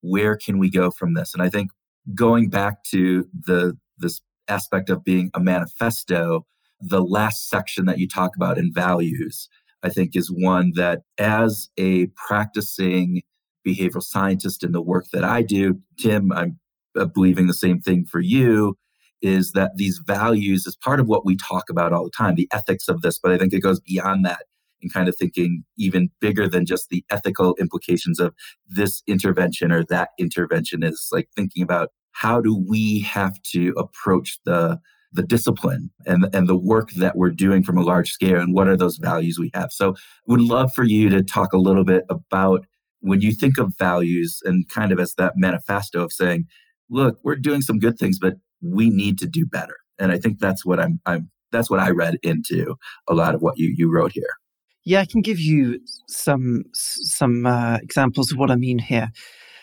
where 0.00 0.36
can 0.36 0.58
we 0.58 0.68
go 0.68 0.90
from 0.90 1.14
this? 1.14 1.32
And 1.32 1.44
I 1.44 1.48
think 1.48 1.70
going 2.16 2.50
back 2.50 2.82
to 2.90 3.28
the 3.32 3.78
this 3.98 4.20
aspect 4.48 4.90
of 4.90 5.04
being 5.04 5.30
a 5.32 5.38
manifesto, 5.38 6.44
the 6.80 7.04
last 7.04 7.48
section 7.48 7.84
that 7.84 7.98
you 7.98 8.08
talk 8.08 8.34
about 8.34 8.58
in 8.58 8.72
values, 8.72 9.48
I 9.82 9.88
think 9.88 10.14
is 10.14 10.30
one 10.30 10.72
that 10.76 11.02
as 11.18 11.68
a 11.76 12.06
practicing 12.28 13.22
behavioral 13.66 14.02
scientist 14.02 14.64
in 14.64 14.72
the 14.72 14.82
work 14.82 15.06
that 15.12 15.24
I 15.24 15.42
do, 15.42 15.80
Tim, 15.98 16.32
I'm 16.32 16.58
uh, 16.98 17.06
believing 17.06 17.46
the 17.46 17.54
same 17.54 17.80
thing 17.80 18.04
for 18.04 18.20
you, 18.20 18.76
is 19.20 19.52
that 19.52 19.76
these 19.76 20.00
values 20.04 20.66
is 20.66 20.76
part 20.76 21.00
of 21.00 21.06
what 21.06 21.24
we 21.24 21.36
talk 21.36 21.70
about 21.70 21.92
all 21.92 22.04
the 22.04 22.10
time, 22.10 22.34
the 22.34 22.48
ethics 22.52 22.88
of 22.88 23.02
this, 23.02 23.18
but 23.18 23.32
I 23.32 23.38
think 23.38 23.52
it 23.52 23.60
goes 23.60 23.80
beyond 23.80 24.24
that 24.24 24.42
in 24.82 24.90
kind 24.90 25.08
of 25.08 25.16
thinking 25.16 25.64
even 25.78 26.10
bigger 26.20 26.48
than 26.48 26.66
just 26.66 26.88
the 26.88 27.04
ethical 27.08 27.54
implications 27.60 28.18
of 28.18 28.34
this 28.68 29.02
intervention 29.06 29.70
or 29.70 29.84
that 29.84 30.10
intervention 30.18 30.82
is 30.82 31.08
like 31.12 31.28
thinking 31.36 31.62
about 31.62 31.90
how 32.10 32.40
do 32.40 32.56
we 32.68 33.00
have 33.00 33.40
to 33.42 33.72
approach 33.76 34.38
the 34.44 34.78
the 35.12 35.22
discipline 35.22 35.90
and 36.06 36.28
and 36.34 36.48
the 36.48 36.56
work 36.56 36.90
that 36.92 37.16
we're 37.16 37.30
doing 37.30 37.62
from 37.62 37.76
a 37.76 37.82
large 37.82 38.10
scale 38.10 38.40
and 38.40 38.54
what 38.54 38.68
are 38.68 38.76
those 38.76 38.96
values 38.96 39.38
we 39.38 39.50
have. 39.54 39.70
So 39.70 39.94
would 40.26 40.40
love 40.40 40.72
for 40.74 40.84
you 40.84 41.08
to 41.10 41.22
talk 41.22 41.52
a 41.52 41.58
little 41.58 41.84
bit 41.84 42.04
about 42.08 42.66
when 43.00 43.20
you 43.20 43.32
think 43.32 43.58
of 43.58 43.76
values 43.76 44.40
and 44.44 44.68
kind 44.68 44.92
of 44.92 45.00
as 45.00 45.14
that 45.14 45.34
manifesto 45.36 46.02
of 46.04 46.12
saying 46.12 46.46
look 46.88 47.18
we're 47.24 47.36
doing 47.36 47.60
some 47.60 47.78
good 47.78 47.98
things 47.98 48.18
but 48.18 48.34
we 48.62 48.90
need 48.90 49.18
to 49.18 49.26
do 49.26 49.44
better. 49.44 49.76
And 49.98 50.10
i 50.12 50.18
think 50.18 50.38
that's 50.38 50.64
what 50.64 50.80
i'm 50.80 51.00
i'm 51.06 51.30
that's 51.50 51.70
what 51.70 51.80
i 51.80 51.90
read 51.90 52.16
into 52.22 52.76
a 53.08 53.14
lot 53.14 53.34
of 53.34 53.42
what 53.42 53.58
you 53.58 53.74
you 53.76 53.92
wrote 53.92 54.12
here. 54.12 54.34
Yeah 54.84 55.00
i 55.00 55.04
can 55.06 55.20
give 55.20 55.38
you 55.38 55.80
some 56.08 56.64
some 56.72 57.46
uh, 57.46 57.78
examples 57.82 58.32
of 58.32 58.38
what 58.38 58.50
i 58.50 58.56
mean 58.56 58.78
here. 58.78 59.10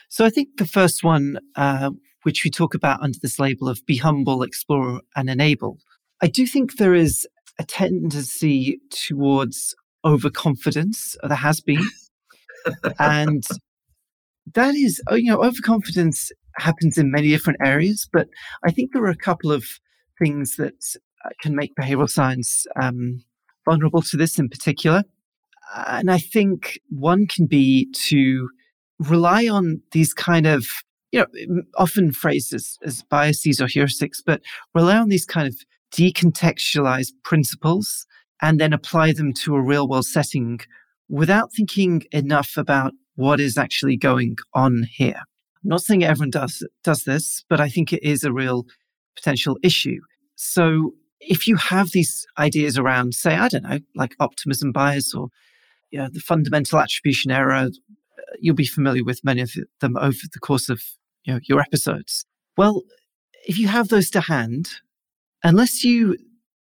So 0.10 0.26
i 0.26 0.30
think 0.30 0.50
the 0.58 0.68
first 0.68 1.04
one 1.04 1.40
uh, 1.56 1.92
which 2.24 2.44
we 2.44 2.50
talk 2.50 2.74
about 2.74 3.02
under 3.02 3.18
this 3.22 3.40
label 3.40 3.70
of 3.70 3.86
be 3.86 3.98
humble, 3.98 4.44
explore, 4.44 5.02
and 5.16 5.30
enable. 5.30 5.78
I 6.22 6.28
do 6.28 6.46
think 6.46 6.78
there 6.78 6.94
is 6.94 7.28
a 7.58 7.64
tendency 7.64 8.80
towards 8.90 9.76
overconfidence, 10.06 11.16
there 11.24 11.36
has 11.36 11.62
been. 11.62 11.84
and 13.00 13.44
that 14.54 14.76
is, 14.76 15.02
oh, 15.08 15.16
you 15.16 15.32
know, 15.32 15.44
overconfidence 15.44 16.32
happens 16.58 16.98
in 16.98 17.12
many 17.12 17.30
different 17.30 17.60
areas, 17.64 18.08
but 18.12 18.28
I 18.64 18.72
think 18.72 18.92
there 18.92 19.04
are 19.04 19.10
a 19.10 19.16
couple 19.16 19.52
of 19.52 19.66
things 20.22 20.56
that 20.58 20.96
uh, 21.26 21.30
can 21.42 21.56
make 21.56 21.76
behavioral 21.76 22.10
science 22.10 22.66
um, 22.82 23.24
vulnerable 23.66 24.02
to 24.02 24.18
this 24.18 24.40
in 24.40 24.50
particular. 24.50 25.04
And 25.88 26.10
I 26.10 26.18
think 26.18 26.80
one 26.90 27.28
can 27.28 27.46
be 27.46 27.90
to 28.08 28.50
rely 29.00 29.48
on 29.48 29.82
these 29.92 30.14
kind 30.14 30.48
of 30.48 30.68
you 31.12 31.20
know, 31.20 31.62
often 31.78 32.12
phrased 32.12 32.54
as, 32.54 32.78
as 32.84 33.04
biases 33.04 33.62
or 33.62 33.66
heuristics, 33.66 34.18
but 34.26 34.42
rely 34.74 34.98
on 34.98 35.10
these 35.10 35.26
kind 35.26 35.48
of 35.48 35.56
decontextualized 35.92 37.14
principles 37.24 38.06
and 38.42 38.60
then 38.60 38.74
apply 38.74 39.12
them 39.12 39.34
to 39.34 39.56
a 39.56 39.62
real 39.62 39.88
world 39.88 40.06
setting 40.06 40.60
without 41.10 41.52
thinking 41.54 42.04
enough 42.12 42.58
about 42.58 42.94
what 43.16 43.40
is 43.40 43.58
actually 43.58 43.98
going 43.98 44.38
on 44.54 44.86
here. 44.92 45.22
I'm 45.64 45.70
not 45.70 45.82
saying 45.82 46.04
everyone 46.04 46.30
does 46.30 46.66
does 46.84 47.04
this, 47.04 47.44
but 47.50 47.60
I 47.60 47.68
think 47.68 47.92
it 47.92 48.04
is 48.04 48.24
a 48.24 48.32
real 48.32 48.66
potential 49.16 49.58
issue. 49.62 50.00
So 50.36 50.94
if 51.20 51.48
you 51.48 51.58
have 51.58 51.92
these 51.92 52.26
ideas 52.38 52.78
around, 52.78 53.14
say, 53.14 53.36
I 53.36 53.50
don't 53.50 53.64
know, 53.64 53.80
like 53.96 54.16
optimism 54.20 54.72
bias 54.72 55.14
or 55.14 55.30
you 55.92 56.00
know, 56.00 56.08
the 56.10 56.20
fundamental 56.20 56.80
attribution 56.80 57.32
error, 57.32 57.54
uh, 57.54 57.70
you'll 58.40 58.56
be 58.56 58.66
familiar 58.66 59.04
with 59.04 59.24
many 59.24 59.42
of 59.42 59.52
them 59.82 59.98
over 59.98 60.18
the 60.32 60.40
course 60.40 60.70
of 60.70 60.82
you 61.24 61.34
know, 61.34 61.40
your 61.44 61.62
episodes. 61.62 62.26
Well, 62.58 62.84
if 63.48 63.58
you 63.58 63.68
have 63.68 63.88
those 63.88 64.10
to 64.12 64.22
hand, 64.22 64.70
unless 65.44 65.84
you 65.84 66.18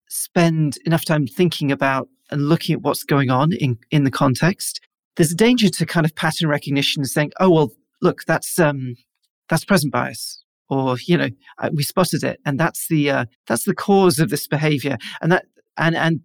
spend 0.10 0.78
enough 0.86 1.06
time 1.06 1.28
thinking 1.28 1.72
about 1.72 2.08
and 2.32 2.50
looking 2.50 2.74
at 2.74 2.82
what's 2.82 3.04
going 3.04 3.30
on 3.30 3.54
in, 3.54 3.78
in 3.92 4.04
the 4.04 4.12
context, 4.12 4.80
there's 5.16 5.32
a 5.32 5.36
danger 5.36 5.70
to 5.70 5.86
kind 5.86 6.06
of 6.06 6.16
pattern 6.16 6.50
recognition 6.50 7.02
and 7.02 7.10
saying, 7.10 7.32
oh, 7.40 7.50
well, 7.50 7.72
look, 8.02 8.24
that's, 8.26 8.60
um, 8.60 8.96
that's 9.50 9.66
present 9.66 9.94
bias. 9.94 10.44
Or, 10.70 10.98
you 11.06 11.18
know, 11.18 11.30
we 11.74 11.84
spotted 11.84 12.24
it 12.24 12.40
and 12.46 12.60
that's 12.60 12.88
the, 12.88 13.12
uh, 13.12 13.26
that's 13.48 13.66
the 13.66 13.76
cause 13.76 14.18
of 14.18 14.30
this 14.30 14.48
behavior. 14.48 14.98
And 15.22 15.32
that, 15.32 15.46
and, 15.78 15.96
and 15.96 16.22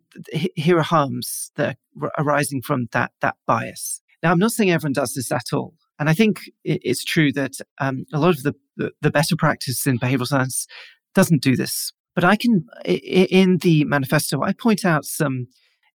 here 0.56 0.78
are 0.78 0.82
harms 0.82 1.50
that 1.56 1.76
are 2.00 2.12
arising 2.18 2.62
from 2.62 2.88
that, 2.92 3.12
that 3.20 3.36
bias. 3.46 4.00
Now, 4.22 4.32
I'm 4.32 4.38
not 4.38 4.52
saying 4.52 4.70
everyone 4.70 4.92
does 4.92 5.14
this 5.14 5.30
at 5.30 5.52
all. 5.52 5.74
And 5.98 6.08
I 6.08 6.14
think 6.14 6.50
it's 6.64 7.04
true 7.04 7.32
that 7.32 7.54
um, 7.78 8.04
a 8.12 8.18
lot 8.18 8.36
of 8.36 8.42
the, 8.42 8.54
the, 9.00 9.10
better 9.10 9.34
practice 9.36 9.86
in 9.86 9.98
behavioral 9.98 10.26
science 10.26 10.66
doesn't 11.14 11.42
do 11.42 11.56
this. 11.56 11.92
But 12.14 12.24
I 12.24 12.36
can, 12.36 12.66
in 12.84 13.58
the 13.58 13.84
manifesto, 13.84 14.42
I 14.42 14.52
point 14.52 14.84
out 14.84 15.04
some 15.04 15.48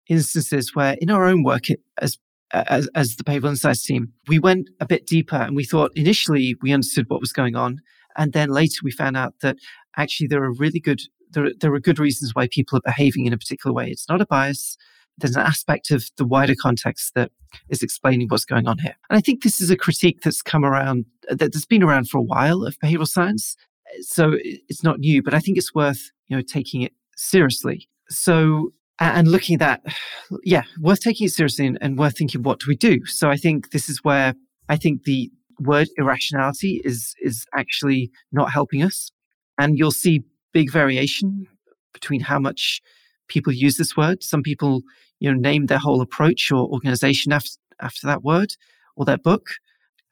instances 0.09 0.75
where 0.75 0.97
in 0.99 1.09
our 1.09 1.25
own 1.25 1.43
work 1.43 1.67
as 1.99 2.17
as, 2.53 2.87
as 2.93 3.15
the 3.15 3.23
behavioral 3.23 3.49
insights 3.49 3.83
team, 3.83 4.13
we 4.27 4.39
went 4.39 4.69
a 4.79 4.85
bit 4.85 5.07
deeper 5.07 5.35
and 5.35 5.55
we 5.55 5.63
thought 5.63 5.91
initially 5.95 6.55
we 6.61 6.71
understood 6.71 7.09
what 7.09 7.19
was 7.19 7.33
going 7.33 7.55
on. 7.55 7.79
And 8.15 8.31
then 8.31 8.49
later 8.49 8.81
we 8.83 8.91
found 8.91 9.17
out 9.17 9.33
that 9.41 9.57
actually 9.97 10.27
there 10.27 10.43
are 10.43 10.53
really 10.53 10.79
good, 10.79 11.01
there, 11.31 11.49
there 11.59 11.73
are 11.73 11.79
good 11.79 11.99
reasons 11.99 12.35
why 12.35 12.47
people 12.47 12.77
are 12.77 12.81
behaving 12.85 13.25
in 13.25 13.33
a 13.33 13.37
particular 13.37 13.73
way. 13.73 13.89
It's 13.89 14.07
not 14.07 14.21
a 14.21 14.25
bias 14.25 14.77
there's 15.17 15.35
an 15.35 15.43
aspect 15.43 15.91
of 15.91 16.09
the 16.17 16.25
wider 16.25 16.55
context 16.59 17.13
that 17.15 17.31
is 17.69 17.83
explaining 17.83 18.27
what's 18.27 18.45
going 18.45 18.67
on 18.67 18.79
here. 18.79 18.95
And 19.09 19.17
I 19.17 19.21
think 19.21 19.43
this 19.43 19.61
is 19.61 19.69
a 19.69 19.77
critique 19.77 20.21
that's 20.21 20.41
come 20.41 20.65
around, 20.65 21.05
uh, 21.29 21.35
that's 21.35 21.65
been 21.65 21.83
around 21.83 22.09
for 22.09 22.17
a 22.17 22.23
while 22.23 22.63
of 22.63 22.77
behavioral 22.79 23.07
science. 23.07 23.55
So 24.01 24.33
it's 24.39 24.83
not 24.83 24.99
new, 24.99 25.21
but 25.21 25.33
I 25.33 25.39
think 25.39 25.57
it's 25.57 25.73
worth, 25.73 26.11
you 26.27 26.35
know, 26.35 26.41
taking 26.41 26.81
it 26.81 26.93
seriously. 27.15 27.87
So, 28.09 28.71
and 28.99 29.27
looking 29.27 29.55
at 29.55 29.59
that, 29.59 29.95
yeah, 30.43 30.63
worth 30.79 31.01
taking 31.01 31.27
it 31.27 31.31
seriously 31.31 31.67
and, 31.67 31.77
and 31.81 31.97
worth 31.97 32.17
thinking, 32.17 32.43
what 32.43 32.59
do 32.59 32.65
we 32.67 32.75
do? 32.75 33.05
So 33.05 33.29
I 33.29 33.37
think 33.37 33.71
this 33.71 33.89
is 33.89 34.03
where 34.03 34.33
I 34.69 34.77
think 34.77 35.03
the 35.03 35.31
word 35.59 35.89
irrationality 35.97 36.81
is, 36.83 37.13
is 37.21 37.45
actually 37.55 38.11
not 38.31 38.51
helping 38.51 38.81
us. 38.81 39.11
And 39.59 39.77
you'll 39.77 39.91
see 39.91 40.23
big 40.51 40.71
variation 40.71 41.47
between 41.93 42.21
how 42.21 42.39
much 42.39 42.81
people 43.27 43.53
use 43.53 43.77
this 43.77 43.95
word. 43.95 44.23
Some 44.23 44.43
people, 44.43 44.81
you 45.19 45.31
know, 45.31 45.39
name 45.39 45.67
their 45.67 45.77
whole 45.77 46.01
approach 46.01 46.51
or 46.51 46.67
organization 46.67 47.31
after, 47.31 47.51
after 47.81 48.07
that 48.07 48.23
word 48.23 48.55
or 48.95 49.05
their 49.05 49.17
book. 49.17 49.47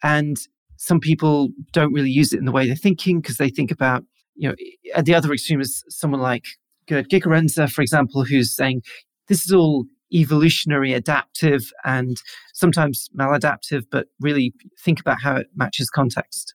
And 0.03 0.37
some 0.77 0.99
people 0.99 1.49
don't 1.71 1.93
really 1.93 2.09
use 2.09 2.33
it 2.33 2.39
in 2.39 2.45
the 2.45 2.51
way 2.51 2.65
they're 2.65 2.75
thinking 2.75 3.21
because 3.21 3.37
they 3.37 3.49
think 3.49 3.71
about, 3.71 4.03
you 4.35 4.49
know, 4.49 4.55
at 4.95 5.05
the 5.05 5.13
other 5.13 5.31
extreme 5.31 5.61
is 5.61 5.83
someone 5.89 6.21
like 6.21 6.45
Gerd 6.87 7.09
Gigerenzer, 7.09 7.71
for 7.71 7.81
example, 7.81 8.23
who's 8.23 8.55
saying 8.55 8.81
this 9.27 9.45
is 9.45 9.51
all 9.51 9.85
evolutionary, 10.13 10.93
adaptive, 10.93 11.71
and 11.85 12.21
sometimes 12.53 13.09
maladaptive, 13.17 13.83
but 13.91 14.07
really 14.19 14.53
think 14.79 14.99
about 14.99 15.21
how 15.21 15.35
it 15.35 15.47
matches 15.55 15.89
context. 15.89 16.53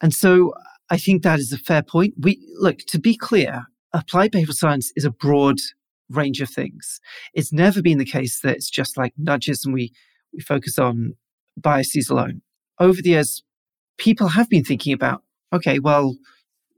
And 0.00 0.12
so 0.12 0.52
I 0.90 0.98
think 0.98 1.22
that 1.22 1.38
is 1.38 1.52
a 1.52 1.58
fair 1.58 1.82
point. 1.82 2.14
We 2.18 2.44
look 2.58 2.78
to 2.88 2.98
be 2.98 3.16
clear, 3.16 3.64
applied 3.92 4.32
behavioral 4.32 4.54
science 4.54 4.92
is 4.96 5.04
a 5.04 5.10
broad 5.10 5.58
range 6.10 6.40
of 6.40 6.50
things. 6.50 7.00
It's 7.34 7.52
never 7.52 7.82
been 7.82 7.98
the 7.98 8.04
case 8.04 8.40
that 8.40 8.56
it's 8.56 8.70
just 8.70 8.96
like 8.96 9.12
nudges 9.16 9.64
and 9.64 9.74
we, 9.74 9.92
we 10.32 10.40
focus 10.40 10.78
on 10.78 11.14
biases 11.56 12.10
alone. 12.10 12.42
Over 12.78 13.00
the 13.00 13.10
years, 13.10 13.42
people 13.98 14.28
have 14.28 14.48
been 14.48 14.64
thinking 14.64 14.92
about, 14.92 15.22
okay, 15.52 15.78
well, 15.78 16.16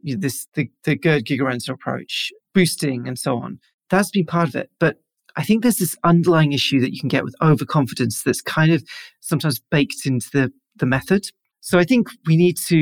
you 0.02 0.14
know, 0.14 0.20
this 0.20 0.46
the, 0.54 0.70
the 0.84 0.96
Gerd 0.96 1.24
Gigerenzer 1.24 1.70
approach, 1.70 2.32
boosting 2.54 3.06
and 3.06 3.18
so 3.18 3.38
on. 3.38 3.58
That's 3.90 4.10
been 4.10 4.26
part 4.26 4.48
of 4.48 4.56
it. 4.56 4.70
But 4.78 4.98
I 5.36 5.44
think 5.44 5.62
there's 5.62 5.76
this 5.76 5.96
underlying 6.04 6.52
issue 6.52 6.80
that 6.80 6.92
you 6.92 7.00
can 7.00 7.08
get 7.08 7.24
with 7.24 7.34
overconfidence 7.40 8.22
that's 8.22 8.42
kind 8.42 8.72
of 8.72 8.84
sometimes 9.20 9.60
baked 9.70 10.04
into 10.04 10.28
the, 10.32 10.52
the 10.76 10.86
method. 10.86 11.26
So 11.60 11.78
I 11.78 11.84
think 11.84 12.08
we 12.26 12.36
need 12.36 12.58
to 12.66 12.76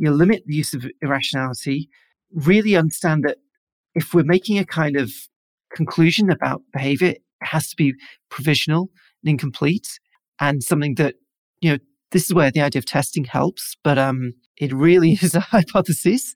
you 0.00 0.06
know, 0.06 0.12
limit 0.12 0.42
the 0.46 0.54
use 0.54 0.74
of 0.74 0.86
irrationality, 1.02 1.88
really 2.32 2.74
understand 2.74 3.22
that 3.24 3.36
if 3.94 4.14
we're 4.14 4.24
making 4.24 4.58
a 4.58 4.64
kind 4.64 4.96
of 4.96 5.12
conclusion 5.74 6.30
about 6.30 6.62
behavior 6.72 7.14
has 7.42 7.68
to 7.70 7.76
be 7.76 7.94
provisional 8.30 8.90
and 9.22 9.30
incomplete 9.30 9.98
and 10.40 10.62
something 10.62 10.94
that, 10.96 11.14
you 11.60 11.72
know, 11.72 11.78
this 12.10 12.24
is 12.24 12.34
where 12.34 12.50
the 12.50 12.60
idea 12.60 12.78
of 12.78 12.86
testing 12.86 13.24
helps, 13.24 13.76
but 13.84 13.98
um, 13.98 14.32
it 14.56 14.72
really 14.72 15.12
is 15.22 15.34
a 15.34 15.40
hypothesis. 15.40 16.34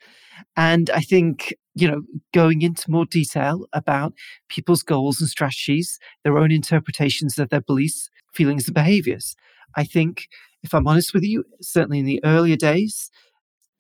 And 0.57 0.91
I 0.91 1.01
think, 1.01 1.55
you 1.75 1.89
know, 1.89 2.03
going 2.33 2.63
into 2.63 2.91
more 2.91 3.07
detail 3.07 3.67
about 3.73 4.15
people's 4.49 4.83
goals 4.83 5.21
and 5.21 5.29
strategies, 5.29 5.99
their 6.23 6.39
own 6.39 6.51
interpretations 6.51 7.39
of 7.39 7.51
their 7.51 7.61
beliefs, 7.61 8.11
feelings, 8.33 8.67
and 8.67 8.75
behaviors. 8.75 9.37
I 9.77 9.85
think, 9.85 10.29
if 10.63 10.75
I'm 10.75 10.87
honest 10.87 11.13
with 11.13 11.25
you, 11.25 11.45
certainly 11.61 11.99
in 11.99 12.07
the 12.07 12.21
earlier 12.25 12.57
days, 12.57 13.11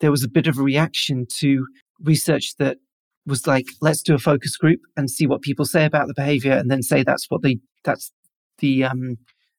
there 0.00 0.10
was 0.10 0.22
a 0.22 0.28
bit 0.28 0.46
of 0.46 0.58
a 0.58 0.62
reaction 0.62 1.26
to 1.38 1.66
research 2.00 2.56
that 2.58 2.78
was 3.26 3.46
like, 3.46 3.66
let's 3.80 4.02
do 4.02 4.14
a 4.14 4.18
focus 4.18 4.56
group 4.56 4.80
and 4.96 5.10
see 5.10 5.26
what 5.26 5.42
people 5.42 5.64
say 5.64 5.84
about 5.84 6.08
the 6.08 6.14
behavior, 6.14 6.52
and 6.52 6.70
then 6.70 6.82
say 6.82 7.02
that's 7.02 7.30
what 7.30 7.42
they 7.42 7.58
that's 7.84 8.12
the 8.58 8.84
um 8.84 9.16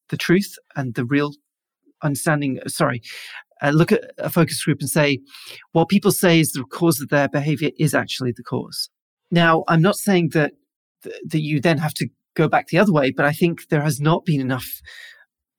the 0.09 0.17
truth 0.17 0.55
and 0.75 0.93
the 0.95 1.05
real 1.05 1.31
understanding. 2.03 2.59
Sorry, 2.67 3.01
uh, 3.61 3.71
look 3.71 3.91
at 3.91 4.03
a 4.17 4.29
focus 4.29 4.63
group 4.63 4.79
and 4.81 4.89
say 4.89 5.19
what 5.71 5.89
people 5.89 6.11
say 6.11 6.39
is 6.39 6.51
the 6.51 6.63
cause 6.63 7.01
of 7.01 7.09
their 7.09 7.27
behavior 7.27 7.71
is 7.79 7.93
actually 7.93 8.33
the 8.35 8.43
cause. 8.43 8.89
Now, 9.31 9.63
I'm 9.67 9.81
not 9.81 9.97
saying 9.97 10.29
that 10.29 10.53
that 11.03 11.41
you 11.41 11.59
then 11.59 11.77
have 11.77 11.93
to 11.95 12.07
go 12.35 12.47
back 12.47 12.67
the 12.67 12.79
other 12.79 12.91
way, 12.91 13.11
but 13.11 13.25
I 13.25 13.31
think 13.31 13.69
there 13.69 13.81
has 13.81 13.99
not 13.99 14.25
been 14.25 14.41
enough 14.41 14.81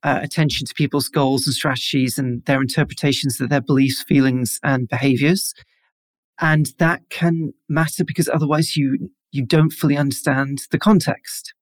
uh, 0.02 0.20
attention 0.22 0.66
to 0.66 0.74
people's 0.74 1.08
goals 1.08 1.46
and 1.46 1.54
strategies 1.54 2.18
and 2.18 2.44
their 2.44 2.60
interpretations 2.60 3.40
of 3.40 3.48
their 3.48 3.60
beliefs, 3.60 4.02
feelings, 4.02 4.60
and 4.62 4.88
behaviors 4.88 5.54
And 6.40 6.66
that 6.78 7.02
can 7.10 7.52
matter 7.68 8.04
because 8.04 8.28
otherwise 8.28 8.76
you, 8.76 9.10
you 9.30 9.44
don't 9.44 9.72
fully 9.72 9.96
understand 9.96 10.62
the 10.70 10.78
context. 10.78 11.54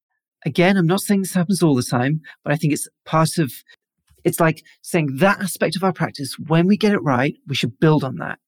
Again, 0.45 0.77
I'm 0.77 0.87
not 0.87 1.01
saying 1.01 1.23
this 1.23 1.35
happens 1.35 1.63
all 1.63 1.75
the 1.75 1.83
time, 1.83 2.21
but 2.43 2.53
I 2.53 2.57
think 2.57 2.73
it's 2.73 2.89
part 3.05 3.39
of, 3.39 3.53
it's 4.25 4.41
like 4.41 4.63
saying 4.83 5.17
that 5.19 5.41
aspect 5.41 5.77
of 5.77 5.85
our 5.85 5.93
practice, 5.93 6.37
when 6.39 6.67
we 6.67 6.77
get 6.77 6.93
it 6.93 7.03
right, 7.03 7.35
we 7.47 7.55
should 7.55 7.79
build 7.79 8.05
on 8.05 8.17
that. 8.17 8.39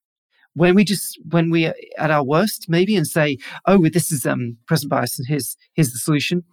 When 0.54 0.74
we 0.74 0.84
just, 0.84 1.18
when 1.30 1.50
we 1.50 1.66
at 1.66 2.10
our 2.10 2.24
worst, 2.24 2.66
maybe, 2.68 2.96
and 2.96 3.06
say, 3.06 3.38
oh, 3.66 3.88
this 3.88 4.10
is 4.10 4.26
um, 4.26 4.56
present 4.66 4.90
bias 4.90 5.18
and 5.18 5.28
here's, 5.28 5.56
here's 5.74 5.92
the 5.92 5.98
solution. 5.98 6.44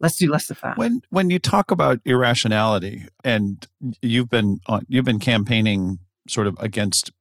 Let's 0.00 0.16
do 0.16 0.28
less 0.30 0.50
of 0.50 0.60
that. 0.62 0.76
When 0.76 1.00
when 1.10 1.30
you 1.30 1.38
talk 1.38 1.70
about 1.70 2.00
irrationality, 2.04 3.06
and 3.22 3.64
you've 4.02 4.28
been 4.28 4.58
on, 4.66 4.84
you've 4.88 5.04
been 5.04 5.20
campaigning 5.20 6.00
sort 6.28 6.48
of 6.48 6.56
against 6.58 7.12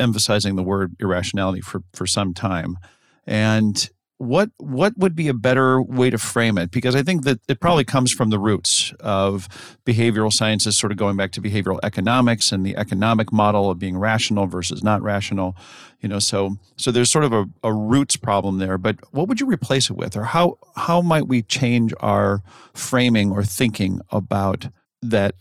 emphasizing 0.00 0.56
the 0.56 0.62
word 0.62 0.96
irrationality 1.00 1.60
for 1.60 1.82
for 1.92 2.06
some 2.06 2.34
time, 2.34 2.78
and 3.26 3.90
what 4.18 4.50
what 4.58 4.96
would 4.96 5.14
be 5.14 5.28
a 5.28 5.34
better 5.34 5.82
way 5.82 6.08
to 6.08 6.18
frame 6.18 6.56
it? 6.56 6.70
Because 6.70 6.94
i 6.94 7.02
think 7.02 7.24
that 7.24 7.40
it 7.48 7.60
probably 7.60 7.84
comes 7.84 8.12
from 8.12 8.30
the 8.30 8.38
roots 8.38 8.92
of 9.00 9.48
behavioral 9.84 10.32
sciences 10.32 10.78
sort 10.78 10.92
of 10.92 10.98
going 10.98 11.16
back 11.16 11.32
to 11.32 11.40
behavioral 11.40 11.80
economics 11.82 12.52
and 12.52 12.64
the 12.64 12.76
economic 12.76 13.32
model 13.32 13.70
of 13.70 13.78
being 13.78 13.98
rational 13.98 14.46
versus 14.46 14.82
not 14.82 15.02
rational 15.02 15.56
you 16.00 16.08
know 16.08 16.18
so 16.18 16.56
so 16.76 16.90
there's 16.90 17.10
sort 17.10 17.24
of 17.24 17.32
a, 17.32 17.46
a 17.62 17.72
roots 17.72 18.16
problem 18.16 18.58
there. 18.58 18.78
But 18.78 18.96
what 19.12 19.28
would 19.28 19.40
you 19.40 19.46
replace 19.46 19.90
it 19.90 19.96
with? 19.96 20.16
Or 20.16 20.24
how 20.24 20.58
how 20.76 21.00
might 21.00 21.26
we 21.26 21.42
change 21.42 21.94
our 22.00 22.42
framing 22.74 23.32
or 23.32 23.42
thinking 23.42 24.00
about 24.10 24.68
that 25.02 25.34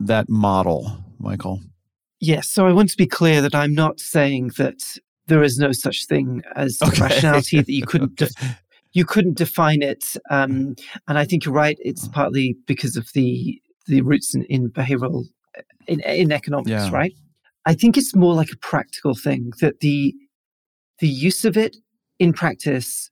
that 0.00 0.28
model 0.28 1.04
michael 1.18 1.60
Yes. 2.20 2.48
So 2.48 2.66
I 2.66 2.72
want 2.72 2.90
to 2.90 2.96
be 2.96 3.06
clear 3.06 3.40
that 3.42 3.54
I'm 3.54 3.74
not 3.74 4.00
saying 4.00 4.52
that 4.58 4.82
there 5.26 5.42
is 5.42 5.58
no 5.58 5.72
such 5.72 6.06
thing 6.06 6.42
as 6.56 6.78
okay. 6.82 7.00
rationality 7.00 7.58
that 7.58 7.72
you 7.72 7.86
couldn't 7.86 8.14
def- 8.16 8.32
you 8.92 9.04
couldn't 9.04 9.36
define 9.36 9.82
it. 9.82 10.04
Um, 10.30 10.74
and 11.06 11.18
I 11.18 11.24
think 11.24 11.44
you're 11.44 11.54
right. 11.54 11.78
It's 11.80 12.08
partly 12.08 12.56
because 12.66 12.96
of 12.96 13.12
the 13.14 13.60
the 13.86 14.02
roots 14.02 14.34
in, 14.34 14.44
in 14.44 14.70
behavioral 14.70 15.24
in, 15.86 16.00
in 16.00 16.32
economics, 16.32 16.70
yeah. 16.70 16.90
right? 16.90 17.14
I 17.64 17.74
think 17.74 17.96
it's 17.96 18.14
more 18.14 18.34
like 18.34 18.50
a 18.52 18.56
practical 18.56 19.14
thing 19.14 19.52
that 19.60 19.80
the 19.80 20.14
the 21.00 21.08
use 21.08 21.44
of 21.44 21.56
it 21.56 21.76
in 22.18 22.32
practice 22.32 23.10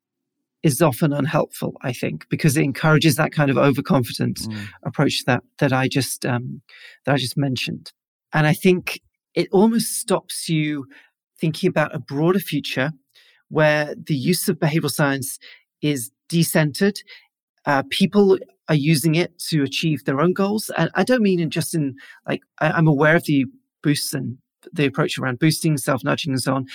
is 0.62 0.82
often 0.82 1.12
unhelpful. 1.12 1.74
I 1.82 1.92
think 1.92 2.28
because 2.28 2.56
it 2.56 2.64
encourages 2.64 3.16
that 3.16 3.32
kind 3.32 3.50
of 3.50 3.58
overconfident 3.58 4.38
mm. 4.38 4.66
approach 4.84 5.24
that 5.26 5.42
that 5.58 5.72
I 5.72 5.88
just 5.88 6.24
um, 6.26 6.62
that 7.04 7.14
I 7.14 7.18
just 7.18 7.36
mentioned, 7.36 7.92
and 8.32 8.46
I 8.46 8.52
think 8.52 9.00
it 9.34 9.48
almost 9.52 9.98
stops 9.98 10.48
you 10.48 10.86
thinking 11.40 11.68
about 11.68 11.94
a 11.94 11.98
broader 11.98 12.38
future 12.38 12.90
where 13.48 13.94
the 13.94 14.14
use 14.14 14.48
of 14.48 14.58
behavioral 14.58 14.90
science 14.90 15.38
is 15.82 16.10
decentered. 16.28 16.98
Uh, 17.66 17.82
people 17.90 18.38
are 18.68 18.74
using 18.74 19.14
it 19.14 19.38
to 19.38 19.62
achieve 19.62 20.04
their 20.04 20.20
own 20.20 20.32
goals. 20.32 20.70
And 20.76 20.90
I 20.94 21.04
don't 21.04 21.22
mean 21.22 21.40
in 21.40 21.50
just 21.50 21.74
in 21.74 21.94
like, 22.26 22.42
I, 22.60 22.76
am 22.76 22.88
aware 22.88 23.16
of 23.16 23.24
the 23.24 23.46
boosts 23.82 24.12
and 24.12 24.38
the 24.72 24.86
approach 24.86 25.18
around 25.18 25.38
boosting, 25.38 25.76
self 25.76 26.02
nudging, 26.02 26.32
and 26.32 26.42
so 26.42 26.54
on. 26.54 26.66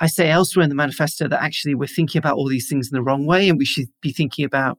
I 0.00 0.06
say 0.06 0.30
elsewhere 0.30 0.64
in 0.64 0.68
the 0.68 0.74
manifesto 0.74 1.28
that 1.28 1.42
actually 1.42 1.74
we're 1.74 1.86
thinking 1.86 2.18
about 2.18 2.36
all 2.36 2.48
these 2.48 2.68
things 2.68 2.90
in 2.90 2.94
the 2.94 3.02
wrong 3.02 3.26
way, 3.26 3.48
and 3.48 3.58
we 3.58 3.64
should 3.64 3.88
be 4.00 4.12
thinking 4.12 4.44
about 4.44 4.78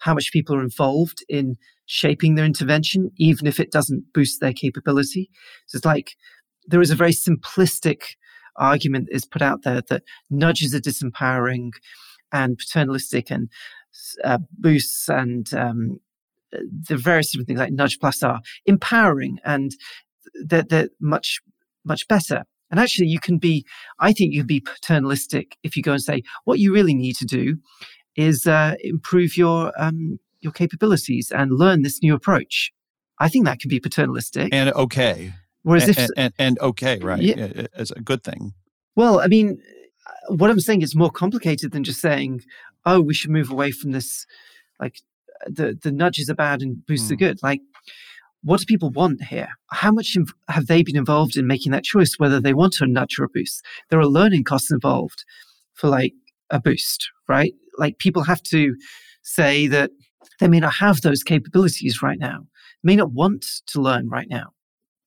how 0.00 0.14
much 0.14 0.32
people 0.32 0.54
are 0.56 0.62
involved 0.62 1.24
in 1.28 1.56
shaping 1.86 2.34
their 2.34 2.44
intervention, 2.44 3.10
even 3.16 3.46
if 3.46 3.58
it 3.58 3.70
doesn't 3.70 4.12
boost 4.12 4.40
their 4.40 4.52
capability. 4.52 5.30
So 5.66 5.76
it's 5.76 5.86
like 5.86 6.16
there 6.66 6.80
is 6.80 6.90
a 6.90 6.96
very 6.96 7.12
simplistic 7.12 8.02
argument 8.56 9.08
is 9.10 9.24
put 9.24 9.42
out 9.42 9.62
there 9.62 9.82
that 9.88 10.02
nudges 10.30 10.74
are 10.74 10.80
disempowering 10.80 11.70
and 12.32 12.58
paternalistic 12.58 13.30
and 13.30 13.50
uh, 14.24 14.38
boosts 14.58 15.08
and 15.08 15.52
um, 15.54 16.00
the 16.52 16.96
various 16.96 17.30
different 17.30 17.48
things 17.48 17.60
like 17.60 17.72
nudge 17.72 17.98
plus 17.98 18.22
are 18.22 18.40
empowering 18.66 19.38
and 19.44 19.72
they're, 20.44 20.62
they're 20.62 20.88
much 21.00 21.40
much 21.84 22.06
better 22.08 22.44
and 22.70 22.80
actually 22.80 23.06
you 23.06 23.20
can 23.20 23.38
be 23.38 23.64
i 24.00 24.12
think 24.12 24.32
you 24.32 24.40
can 24.40 24.46
be 24.46 24.60
paternalistic 24.60 25.56
if 25.62 25.76
you 25.76 25.82
go 25.82 25.92
and 25.92 26.02
say 26.02 26.22
what 26.44 26.58
you 26.58 26.72
really 26.72 26.94
need 26.94 27.14
to 27.14 27.24
do 27.24 27.56
is 28.16 28.46
uh, 28.46 28.74
improve 28.80 29.36
your 29.36 29.72
um, 29.78 30.18
your 30.46 30.52
capabilities 30.52 31.30
and 31.30 31.52
learn 31.52 31.82
this 31.82 32.02
new 32.02 32.14
approach 32.14 32.72
i 33.18 33.28
think 33.28 33.44
that 33.44 33.58
can 33.60 33.68
be 33.68 33.80
paternalistic 33.80 34.48
and 34.52 34.70
okay 34.72 35.32
Whereas 35.66 35.88
and, 35.88 35.90
if 35.90 35.98
and, 35.98 36.10
and, 36.16 36.34
and 36.38 36.58
okay, 36.60 36.98
right, 37.00 37.20
yeah, 37.20 37.66
it's 37.76 37.90
a 37.90 38.00
good 38.00 38.22
thing. 38.22 38.54
Well, 38.94 39.18
I 39.18 39.26
mean, 39.26 39.60
what 40.28 40.48
I'm 40.48 40.60
saying 40.60 40.82
is 40.82 40.94
more 40.94 41.10
complicated 41.10 41.72
than 41.72 41.82
just 41.82 42.00
saying, 42.00 42.42
"Oh, 42.84 43.00
we 43.00 43.14
should 43.14 43.32
move 43.32 43.50
away 43.50 43.72
from 43.72 43.90
this." 43.90 44.26
Like 44.78 45.00
the 45.44 45.76
the 45.82 45.90
nudges 45.90 46.30
are 46.30 46.36
bad 46.36 46.62
and 46.62 46.86
boosts 46.86 47.08
mm. 47.08 47.14
are 47.14 47.16
good. 47.16 47.42
Like, 47.42 47.62
what 48.44 48.60
do 48.60 48.66
people 48.66 48.90
want 48.90 49.24
here? 49.24 49.48
How 49.72 49.90
much 49.90 50.16
inv- 50.16 50.30
have 50.48 50.68
they 50.68 50.84
been 50.84 50.96
involved 50.96 51.36
in 51.36 51.48
making 51.48 51.72
that 51.72 51.82
choice? 51.82 52.14
Whether 52.16 52.40
they 52.40 52.54
want 52.54 52.76
a 52.80 52.86
nudge 52.86 53.18
or 53.18 53.24
a 53.24 53.28
boost? 53.28 53.64
There 53.90 53.98
are 53.98 54.06
learning 54.06 54.44
costs 54.44 54.70
involved 54.70 55.24
for 55.74 55.88
like 55.88 56.12
a 56.48 56.60
boost, 56.60 57.10
right? 57.26 57.54
Like 57.76 57.98
people 57.98 58.22
have 58.22 58.42
to 58.54 58.76
say 59.24 59.66
that 59.66 59.90
they 60.40 60.48
may 60.48 60.60
not 60.60 60.74
have 60.74 61.00
those 61.00 61.22
capabilities 61.22 62.02
right 62.02 62.18
now, 62.18 62.46
may 62.82 62.96
not 62.96 63.12
want 63.12 63.44
to 63.66 63.80
learn 63.80 64.08
right 64.08 64.28
now 64.28 64.52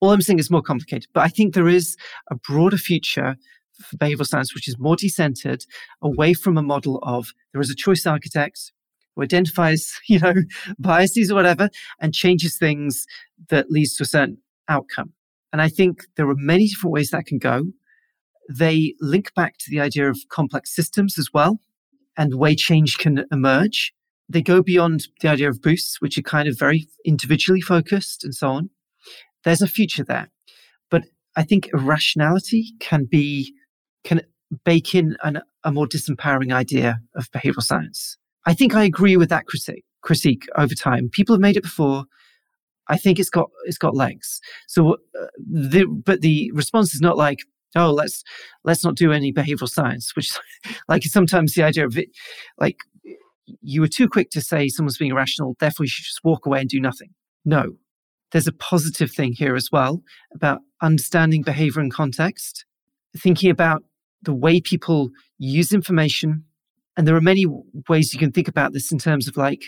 all 0.01 0.11
I'm 0.11 0.21
saying 0.21 0.39
is 0.39 0.51
more 0.51 0.61
complicated, 0.61 1.09
but 1.13 1.21
I 1.21 1.27
think 1.27 1.53
there 1.53 1.67
is 1.67 1.95
a 2.31 2.35
broader 2.35 2.77
future 2.77 3.35
for 3.81 3.97
behavioral 3.97 4.27
science, 4.27 4.53
which 4.53 4.67
is 4.67 4.77
more 4.77 4.95
decentered, 4.95 5.65
away 6.01 6.33
from 6.33 6.57
a 6.57 6.61
model 6.61 6.99
of 7.03 7.31
there 7.53 7.61
is 7.61 7.69
a 7.69 7.75
choice 7.75 8.05
architect 8.05 8.71
who 9.15 9.23
identifies, 9.23 9.99
you 10.07 10.19
know, 10.19 10.33
biases 10.79 11.31
or 11.31 11.35
whatever, 11.35 11.69
and 11.99 12.13
changes 12.13 12.57
things 12.57 13.05
that 13.49 13.69
leads 13.69 13.95
to 13.95 14.03
a 14.03 14.07
certain 14.07 14.37
outcome. 14.67 15.13
And 15.51 15.61
I 15.61 15.69
think 15.69 16.05
there 16.15 16.29
are 16.29 16.35
many 16.35 16.67
different 16.67 16.93
ways 16.93 17.09
that 17.11 17.25
can 17.25 17.39
go. 17.39 17.63
They 18.49 18.95
link 18.99 19.33
back 19.35 19.57
to 19.59 19.69
the 19.69 19.79
idea 19.79 20.09
of 20.09 20.19
complex 20.29 20.75
systems 20.75 21.17
as 21.17 21.29
well, 21.33 21.59
and 22.17 22.31
the 22.31 22.37
way 22.37 22.55
change 22.55 22.97
can 22.97 23.25
emerge. 23.31 23.93
They 24.29 24.41
go 24.41 24.61
beyond 24.61 25.07
the 25.21 25.27
idea 25.27 25.49
of 25.49 25.61
boosts, 25.61 25.99
which 25.99 26.17
are 26.17 26.21
kind 26.21 26.47
of 26.47 26.57
very 26.57 26.87
individually 27.03 27.61
focused 27.61 28.23
and 28.23 28.33
so 28.35 28.49
on 28.49 28.69
there's 29.43 29.61
a 29.61 29.67
future 29.67 30.03
there. 30.03 30.29
But 30.89 31.03
I 31.35 31.43
think 31.43 31.69
irrationality 31.73 32.73
can 32.79 33.05
be, 33.05 33.53
can 34.03 34.21
bake 34.65 34.95
in 34.95 35.17
an, 35.23 35.41
a 35.63 35.71
more 35.71 35.87
disempowering 35.87 36.53
idea 36.53 36.99
of 37.15 37.31
behavioral 37.31 37.63
science. 37.63 38.17
I 38.45 38.53
think 38.53 38.75
I 38.75 38.83
agree 38.83 39.17
with 39.17 39.29
that 39.29 39.45
critique, 39.45 39.85
critique 40.01 40.47
over 40.57 40.73
time. 40.73 41.09
People 41.09 41.35
have 41.35 41.41
made 41.41 41.57
it 41.57 41.63
before. 41.63 42.05
I 42.87 42.97
think 42.97 43.19
it's 43.19 43.29
got 43.29 43.51
it's 43.65 43.77
got 43.77 43.95
legs. 43.95 44.39
So, 44.67 44.93
uh, 44.93 45.25
the, 45.37 45.85
but 45.85 46.21
the 46.21 46.51
response 46.53 46.95
is 46.95 47.01
not 47.01 47.17
like, 47.17 47.39
oh, 47.75 47.91
let's 47.91 48.23
let's 48.63 48.83
not 48.83 48.95
do 48.95 49.11
any 49.11 49.31
behavioral 49.31 49.69
science, 49.69 50.15
which, 50.15 50.31
like, 50.87 51.03
sometimes 51.03 51.53
the 51.53 51.61
idea 51.61 51.85
of 51.85 51.99
it, 51.99 52.09
like, 52.57 52.77
you 53.61 53.81
were 53.81 53.87
too 53.87 54.07
quick 54.07 54.29
to 54.31 54.41
say 54.41 54.67
someone's 54.67 54.97
being 54.97 55.11
irrational, 55.11 55.55
therefore 55.59 55.85
you 55.85 55.89
should 55.89 56.05
just 56.05 56.23
walk 56.23 56.45
away 56.45 56.59
and 56.59 56.69
do 56.69 56.79
nothing. 56.79 57.09
No, 57.45 57.77
there's 58.31 58.47
a 58.47 58.53
positive 58.53 59.11
thing 59.11 59.33
here 59.33 59.55
as 59.55 59.69
well 59.71 60.03
about 60.33 60.61
understanding 60.81 61.41
behavior 61.41 61.81
and 61.81 61.93
context, 61.93 62.65
thinking 63.17 63.49
about 63.49 63.83
the 64.21 64.33
way 64.33 64.61
people 64.61 65.09
use 65.37 65.73
information. 65.73 66.43
And 66.97 67.07
there 67.07 67.15
are 67.15 67.21
many 67.21 67.45
ways 67.87 68.13
you 68.13 68.19
can 68.19 68.31
think 68.31 68.47
about 68.47 68.73
this 68.73 68.91
in 68.91 68.99
terms 68.99 69.27
of 69.27 69.37
like, 69.37 69.63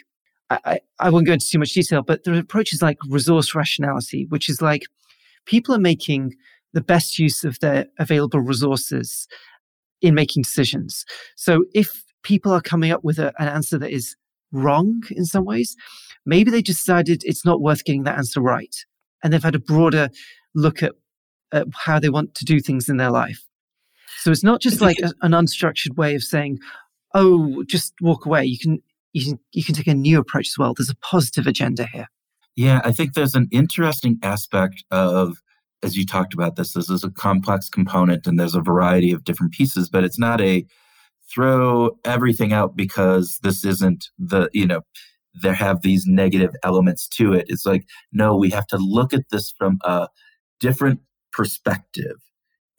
I, 0.50 0.80
I 1.00 1.10
won't 1.10 1.26
go 1.26 1.34
into 1.34 1.48
too 1.48 1.60
much 1.60 1.72
detail, 1.72 2.02
but 2.02 2.24
there 2.24 2.34
are 2.34 2.40
approaches 2.40 2.82
like 2.82 2.98
resource 3.08 3.56
rationality, 3.56 4.26
which 4.30 4.50
is 4.50 4.62
like 4.62 4.84
people 5.46 5.74
are 5.74 5.80
making 5.80 6.34
the 6.74 6.82
best 6.82 7.18
use 7.18 7.44
of 7.44 7.58
their 7.60 7.86
available 8.00 8.42
resources 8.42 9.28
in 10.02 10.14
making 10.14 10.44
decisions. 10.44 11.06
So 11.36 11.64
if 11.74 12.04
people 12.24 12.52
are 12.52 12.62
coming 12.62 12.92
up 12.92 13.04
with 13.04 13.20
a, 13.20 13.34
an 13.40 13.48
answer 13.48 13.78
that 13.78 13.92
is 13.92 14.16
wrong 14.52 15.04
in 15.12 15.26
some 15.26 15.46
ways, 15.46 15.76
maybe 16.26 16.52
they 16.52 16.62
decided 16.62 17.24
it's 17.26 17.46
not 17.46 17.62
worth 17.62 17.84
getting 17.84 18.04
that 18.04 18.18
answer 18.18 18.42
right. 18.42 18.76
And 19.24 19.32
they've 19.32 19.44
had 19.44 19.56
a 19.56 19.60
broader 19.60 20.10
look 20.56 20.84
at, 20.84 20.94
at 21.52 21.68
how 21.74 22.00
they 22.00 22.10
want 22.10 22.36
to 22.36 22.46
do 22.46 22.60
things 22.60 22.90
in 22.90 22.98
their 22.98 23.12
life. 23.12 23.44
So 24.20 24.32
it's 24.32 24.44
not 24.44 24.62
just 24.62 24.82
like 24.82 25.00
a, 25.00 25.14
an 25.22 25.32
unstructured 25.32 25.96
way 25.96 26.16
of 26.16 26.24
saying, 26.24 26.60
oh, 27.14 27.64
just 27.68 27.94
walk 28.02 28.26
away. 28.26 28.46
You 28.46 28.60
can, 28.60 28.84
you 29.14 29.26
can, 29.26 29.40
you 29.52 29.64
can 29.64 29.76
take 29.76 29.88
a 29.88 29.94
new 29.94 30.20
approach 30.20 30.50
as 30.50 30.58
well. 30.58 30.74
There's 30.76 30.90
a 30.90 30.96
positive 30.98 31.48
agenda 31.48 31.88
here. 31.88 32.08
Yeah, 32.56 32.82
I 32.84 32.92
think 32.92 33.14
there's 33.14 33.36
an 33.36 33.48
interesting 33.52 34.20
aspect 34.22 34.84
of, 34.92 35.42
as 35.84 35.98
you 35.98 36.06
talked 36.06 36.34
about 36.34 36.58
this, 36.58 36.74
this 36.74 36.90
is 36.90 37.04
a 37.04 37.10
complex 37.10 37.70
component 37.70 38.28
and 38.28 38.40
there's 38.40 38.54
a 38.54 38.62
variety 38.62 39.12
of 39.12 39.24
different 39.24 39.54
pieces, 39.54 39.90
but 39.90 40.04
it's 40.04 40.20
not 40.20 40.40
a 40.42 40.66
throw 41.34 41.98
everything 42.06 42.54
out 42.54 42.76
because 42.76 43.40
this 43.44 43.64
isn't 43.66 44.10
the, 44.18 44.50
you 44.54 44.66
know, 44.66 44.82
there 45.42 45.54
have 45.54 45.82
these 45.82 46.06
negative 46.06 46.54
elements 46.64 47.08
to 47.08 47.34
it. 47.34 47.46
It's 47.48 47.66
like, 47.66 47.86
no, 48.12 48.36
we 48.36 48.50
have 48.50 48.68
to 48.68 48.78
look 48.78 49.14
at 49.14 49.30
this 49.32 49.54
from 49.58 49.80
a 49.84 50.08
different 50.60 51.00
perspective 51.32 52.18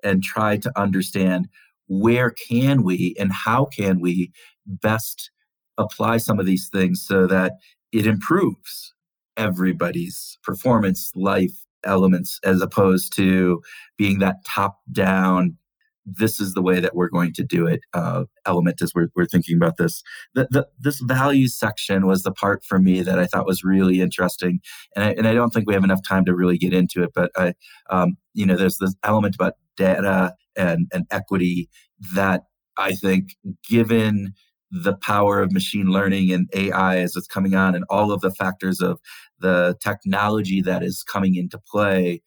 and 0.04 0.22
try 0.22 0.56
to 0.58 0.72
understand 0.78 1.48
where 1.86 2.30
can 2.30 2.82
we 2.82 3.14
and 3.18 3.32
how 3.32 3.66
can 3.66 4.00
we 4.00 4.32
best 4.66 5.30
apply 5.78 6.18
some 6.18 6.38
of 6.38 6.46
these 6.46 6.68
things 6.68 7.04
so 7.06 7.26
that 7.26 7.54
it 7.92 8.06
improves 8.06 8.94
everybody's 9.36 10.38
performance, 10.42 11.10
life, 11.14 11.64
elements, 11.84 12.38
as 12.44 12.60
opposed 12.60 13.14
to 13.16 13.62
being 13.96 14.18
that 14.18 14.44
top 14.46 14.78
down 14.92 15.56
this 16.04 16.40
is 16.40 16.54
the 16.54 16.62
way 16.62 16.80
that 16.80 16.94
we're 16.94 17.08
going 17.08 17.32
to 17.34 17.44
do 17.44 17.66
it 17.66 17.80
uh, 17.94 18.24
element 18.46 18.82
as 18.82 18.92
we're, 18.94 19.08
we're 19.14 19.26
thinking 19.26 19.56
about 19.56 19.76
this. 19.76 20.02
The, 20.34 20.48
the, 20.50 20.66
this 20.78 21.00
values 21.00 21.58
section 21.58 22.06
was 22.06 22.22
the 22.22 22.32
part 22.32 22.64
for 22.64 22.78
me 22.78 23.02
that 23.02 23.18
i 23.18 23.26
thought 23.26 23.46
was 23.46 23.64
really 23.64 24.00
interesting 24.00 24.60
and 24.94 25.04
I, 25.04 25.10
and 25.12 25.26
I 25.26 25.34
don't 25.34 25.50
think 25.50 25.66
we 25.66 25.74
have 25.74 25.84
enough 25.84 26.06
time 26.06 26.24
to 26.24 26.34
really 26.34 26.58
get 26.58 26.72
into 26.72 27.02
it 27.02 27.10
but 27.14 27.30
i 27.36 27.54
um, 27.90 28.16
you 28.34 28.46
know 28.46 28.56
there's 28.56 28.78
this 28.78 28.94
element 29.04 29.34
about 29.34 29.54
data 29.76 30.34
and, 30.56 30.88
and 30.92 31.06
equity 31.10 31.68
that 32.14 32.44
i 32.76 32.92
think 32.92 33.36
given 33.68 34.32
the 34.70 34.94
power 34.94 35.40
of 35.40 35.52
machine 35.52 35.86
learning 35.86 36.32
and 36.32 36.48
ai 36.54 36.98
as 36.98 37.14
it's 37.14 37.26
coming 37.26 37.54
on 37.54 37.74
and 37.74 37.84
all 37.90 38.10
of 38.10 38.20
the 38.22 38.30
factors 38.30 38.80
of 38.80 38.98
the 39.38 39.76
technology 39.82 40.62
that 40.62 40.82
is 40.82 41.02
coming 41.02 41.36
into 41.36 41.58
play 41.58 42.22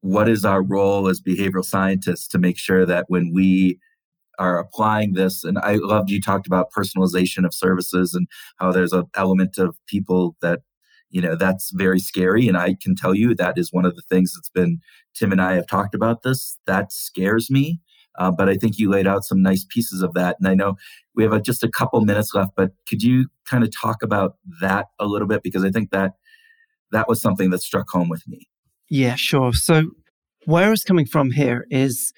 what 0.00 0.28
is 0.28 0.44
our 0.44 0.62
role 0.62 1.08
as 1.08 1.20
behavioral 1.20 1.64
scientists 1.64 2.26
to 2.28 2.38
make 2.38 2.58
sure 2.58 2.86
that 2.86 3.06
when 3.08 3.32
we 3.34 3.78
are 4.38 4.58
applying 4.58 5.12
this 5.12 5.44
and 5.44 5.58
i 5.58 5.74
loved 5.74 6.10
you 6.10 6.20
talked 6.20 6.46
about 6.46 6.72
personalization 6.72 7.44
of 7.44 7.52
services 7.52 8.14
and 8.14 8.26
how 8.58 8.72
there's 8.72 8.92
an 8.92 9.04
element 9.16 9.58
of 9.58 9.76
people 9.86 10.36
that 10.40 10.60
you 11.10 11.20
know 11.20 11.34
that's 11.34 11.70
very 11.72 11.98
scary. 11.98 12.48
And 12.48 12.56
i 12.56 12.74
can 12.80 12.94
tell 12.94 13.14
you 13.14 13.34
that 13.34 13.58
is 13.58 13.72
one 13.72 13.84
of 13.84 13.96
the 13.96 14.02
things 14.02 14.34
that's 14.34 14.48
been 14.48 14.80
tim 15.14 15.32
and 15.32 15.42
i 15.42 15.54
have 15.54 15.66
talked 15.66 15.94
about 15.94 16.22
this 16.22 16.56
that 16.66 16.92
scares 16.92 17.50
me. 17.50 17.80
Uh, 18.18 18.30
but 18.30 18.48
i 18.48 18.56
think 18.56 18.78
you 18.78 18.90
laid 18.90 19.06
out 19.06 19.24
some 19.24 19.42
nice 19.42 19.64
pieces 19.68 20.02
of 20.02 20.14
that. 20.14 20.36
And 20.38 20.48
i 20.48 20.54
know 20.54 20.76
we 21.14 21.22
have 21.24 21.32
a, 21.32 21.40
just 21.40 21.62
a 21.62 21.68
couple 21.68 22.00
minutes 22.00 22.34
left 22.34 22.52
but 22.56 22.72
could 22.88 23.02
you 23.02 23.26
kind 23.44 23.64
of 23.64 23.70
talk 23.76 24.02
about 24.02 24.36
that 24.60 24.86
a 24.98 25.06
little 25.06 25.28
bit? 25.28 25.42
Because 25.42 25.64
i 25.64 25.70
think 25.70 25.90
that 25.90 26.12
that 26.92 27.08
was 27.08 27.20
something 27.20 27.50
that 27.50 27.62
struck 27.62 27.88
home 27.90 28.08
with 28.08 28.26
me 28.26 28.49
yeah, 28.90 29.14
sure. 29.14 29.52
So, 29.52 29.84
where 30.46 30.66
I 30.66 30.70
was 30.70 30.84
coming 30.84 31.06
from 31.06 31.30
here 31.30 31.66
is 31.70 32.12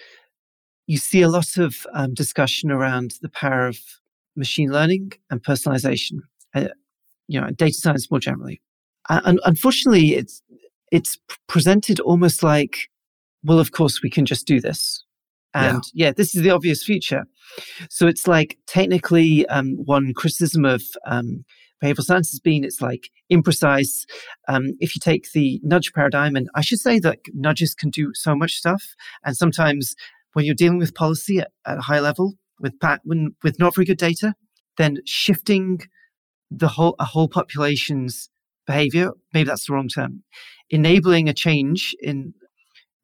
you 0.86 0.96
see 0.96 1.20
a 1.22 1.28
lot 1.28 1.58
of 1.58 1.86
um, 1.92 2.14
discussion 2.14 2.70
around 2.70 3.14
the 3.20 3.28
power 3.28 3.66
of 3.66 3.78
machine 4.36 4.72
learning 4.72 5.12
and 5.30 5.42
personalization, 5.42 6.18
uh, 6.54 6.68
you 7.28 7.40
know, 7.40 7.50
data 7.50 7.74
science 7.74 8.10
more 8.10 8.20
generally. 8.20 8.60
And 9.08 9.38
unfortunately, 9.44 10.14
it's 10.14 10.42
it's 10.90 11.18
presented 11.46 12.00
almost 12.00 12.42
like, 12.42 12.88
well, 13.44 13.58
of 13.58 13.72
course, 13.72 14.02
we 14.02 14.10
can 14.10 14.24
just 14.24 14.46
do 14.46 14.60
this, 14.60 15.04
and 15.52 15.82
yeah, 15.92 16.06
yeah 16.06 16.12
this 16.16 16.34
is 16.34 16.42
the 16.42 16.50
obvious 16.50 16.82
future. 16.82 17.24
So 17.90 18.06
it's 18.06 18.26
like 18.26 18.56
technically, 18.66 19.46
um, 19.48 19.76
one 19.84 20.14
criticism 20.14 20.64
of 20.64 20.82
um, 21.06 21.44
behavioral 21.82 22.04
science 22.04 22.30
has 22.30 22.40
been 22.40 22.64
it's 22.64 22.80
like 22.80 23.10
imprecise. 23.30 24.04
Um, 24.48 24.72
if 24.78 24.94
you 24.94 25.00
take 25.00 25.32
the 25.32 25.60
nudge 25.62 25.92
paradigm, 25.92 26.36
and 26.36 26.48
I 26.54 26.60
should 26.60 26.78
say 26.78 26.98
that 27.00 27.18
nudges 27.34 27.74
can 27.74 27.90
do 27.90 28.12
so 28.14 28.34
much 28.34 28.52
stuff, 28.52 28.82
and 29.24 29.36
sometimes 29.36 29.94
when 30.32 30.44
you're 30.44 30.54
dealing 30.54 30.78
with 30.78 30.94
policy 30.94 31.38
at, 31.38 31.50
at 31.66 31.78
a 31.78 31.82
high 31.82 32.00
level 32.00 32.34
with 32.60 32.74
when, 33.04 33.34
with 33.42 33.58
not 33.58 33.74
very 33.74 33.84
good 33.84 33.98
data, 33.98 34.34
then 34.76 34.98
shifting 35.04 35.80
the 36.50 36.68
whole 36.68 36.94
a 36.98 37.04
whole 37.04 37.28
population's 37.28 38.28
behavior 38.66 39.10
maybe 39.32 39.48
that's 39.48 39.66
the 39.66 39.72
wrong 39.72 39.88
term 39.88 40.22
enabling 40.70 41.28
a 41.28 41.34
change 41.34 41.94
in 42.00 42.34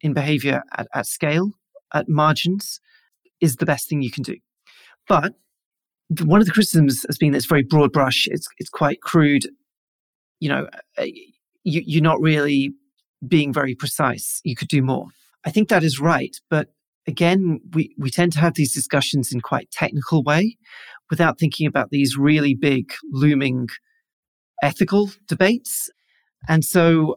in 0.00 0.12
behavior 0.12 0.62
at, 0.76 0.86
at 0.94 1.06
scale 1.06 1.52
at 1.92 2.08
margins 2.08 2.80
is 3.40 3.56
the 3.56 3.66
best 3.66 3.88
thing 3.88 4.02
you 4.02 4.10
can 4.10 4.22
do 4.22 4.36
but 5.08 5.34
one 6.24 6.40
of 6.40 6.46
the 6.46 6.52
criticisms 6.52 7.04
has 7.06 7.18
been 7.18 7.32
that 7.32 7.38
it's 7.38 7.46
very 7.46 7.62
broad 7.62 7.92
brush. 7.92 8.26
It's 8.30 8.48
it's 8.58 8.70
quite 8.70 9.00
crude. 9.02 9.46
You 10.40 10.48
know, 10.48 10.68
uh, 10.96 11.04
you, 11.64 11.82
you're 11.84 12.02
not 12.02 12.20
really 12.20 12.72
being 13.26 13.52
very 13.52 13.74
precise. 13.74 14.40
You 14.44 14.54
could 14.54 14.68
do 14.68 14.82
more. 14.82 15.06
I 15.44 15.50
think 15.50 15.68
that 15.68 15.84
is 15.84 16.00
right, 16.00 16.36
but 16.50 16.68
again, 17.06 17.60
we 17.72 17.94
we 17.98 18.10
tend 18.10 18.32
to 18.32 18.40
have 18.40 18.54
these 18.54 18.72
discussions 18.72 19.32
in 19.32 19.40
quite 19.40 19.70
technical 19.70 20.22
way, 20.22 20.56
without 21.10 21.38
thinking 21.38 21.66
about 21.66 21.90
these 21.90 22.16
really 22.16 22.54
big 22.54 22.92
looming 23.12 23.68
ethical 24.62 25.10
debates. 25.26 25.90
And 26.48 26.64
so, 26.64 27.16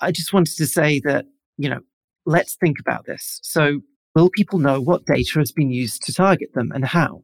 I 0.00 0.10
just 0.10 0.32
wanted 0.32 0.56
to 0.56 0.66
say 0.66 1.00
that 1.04 1.26
you 1.56 1.68
know, 1.68 1.80
let's 2.26 2.56
think 2.56 2.78
about 2.78 3.06
this. 3.06 3.40
So, 3.42 3.80
will 4.14 4.30
people 4.30 4.58
know 4.58 4.80
what 4.80 5.06
data 5.06 5.38
has 5.38 5.52
been 5.52 5.70
used 5.70 6.02
to 6.02 6.12
target 6.12 6.50
them 6.54 6.70
and 6.74 6.84
how? 6.84 7.22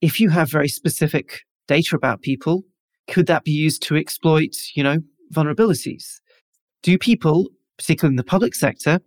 If 0.00 0.20
you 0.20 0.30
have 0.30 0.50
very 0.50 0.68
specific 0.68 1.40
data 1.68 1.96
about 1.96 2.22
people, 2.22 2.64
could 3.08 3.26
that 3.26 3.44
be 3.44 3.52
used 3.52 3.82
to 3.84 3.96
exploit, 3.96 4.56
you 4.74 4.82
know, 4.82 4.98
vulnerabilities? 5.32 6.20
Do 6.82 6.98
people, 6.98 7.48
particularly 7.78 8.12
in 8.12 8.16
the 8.16 8.24
public 8.24 8.54
sector, 8.54 9.00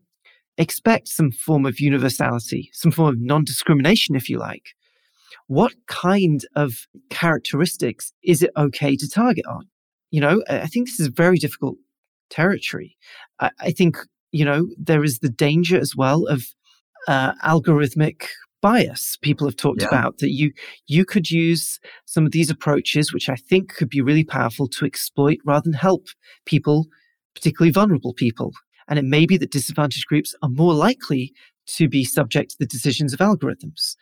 expect 0.57 1.07
some 1.07 1.31
form 1.31 1.65
of 1.65 1.79
universality, 1.79 2.69
some 2.73 2.91
form 2.91 3.15
of 3.15 3.21
non 3.21 3.43
discrimination, 3.43 4.15
if 4.15 4.29
you 4.29 4.37
like? 4.37 4.75
What 5.47 5.73
kind 5.87 6.45
of 6.55 6.87
characteristics 7.09 8.13
is 8.23 8.43
it 8.43 8.51
okay 8.57 8.95
to 8.95 9.09
target 9.09 9.45
on? 9.45 9.67
You 10.11 10.21
know, 10.21 10.43
I 10.49 10.67
think 10.67 10.87
this 10.87 10.99
is 10.99 11.07
very 11.07 11.37
difficult 11.37 11.77
territory. 12.29 12.97
I, 13.39 13.51
I 13.59 13.71
think, 13.71 13.97
you 14.31 14.45
know, 14.45 14.67
there 14.77 15.03
is 15.03 15.19
the 15.19 15.29
danger 15.29 15.79
as 15.79 15.95
well 15.95 16.25
of 16.27 16.43
uh, 17.07 17.33
algorithmic 17.43 18.27
bias 18.61 19.17
people 19.21 19.47
have 19.47 19.55
talked 19.55 19.81
yeah. 19.81 19.87
about 19.87 20.17
that 20.17 20.31
you 20.31 20.51
you 20.87 21.05
could 21.05 21.31
use 21.31 21.79
some 22.05 22.25
of 22.25 22.31
these 22.33 22.49
approaches 22.49 23.13
which 23.13 23.29
i 23.29 23.35
think 23.35 23.73
could 23.73 23.89
be 23.89 24.01
really 24.01 24.23
powerful 24.23 24.67
to 24.67 24.85
exploit 24.85 25.37
rather 25.45 25.63
than 25.63 25.73
help 25.73 26.07
people 26.45 26.87
particularly 27.39 27.71
vulnerable 27.71 28.13
people. 28.13 28.51
And 28.87 28.99
it 28.99 29.05
may 29.05 29.25
be 29.25 29.37
that 29.37 29.51
disadvantaged 29.51 30.07
groups 30.07 30.35
are 30.41 30.49
more 30.49 30.73
likely 30.73 31.33
to 31.77 31.87
be 31.87 32.03
subject 32.03 32.51
to 32.51 32.57
the 32.59 32.65
decisions 32.65 33.13
of 33.13 33.19
algorithms 33.19 33.95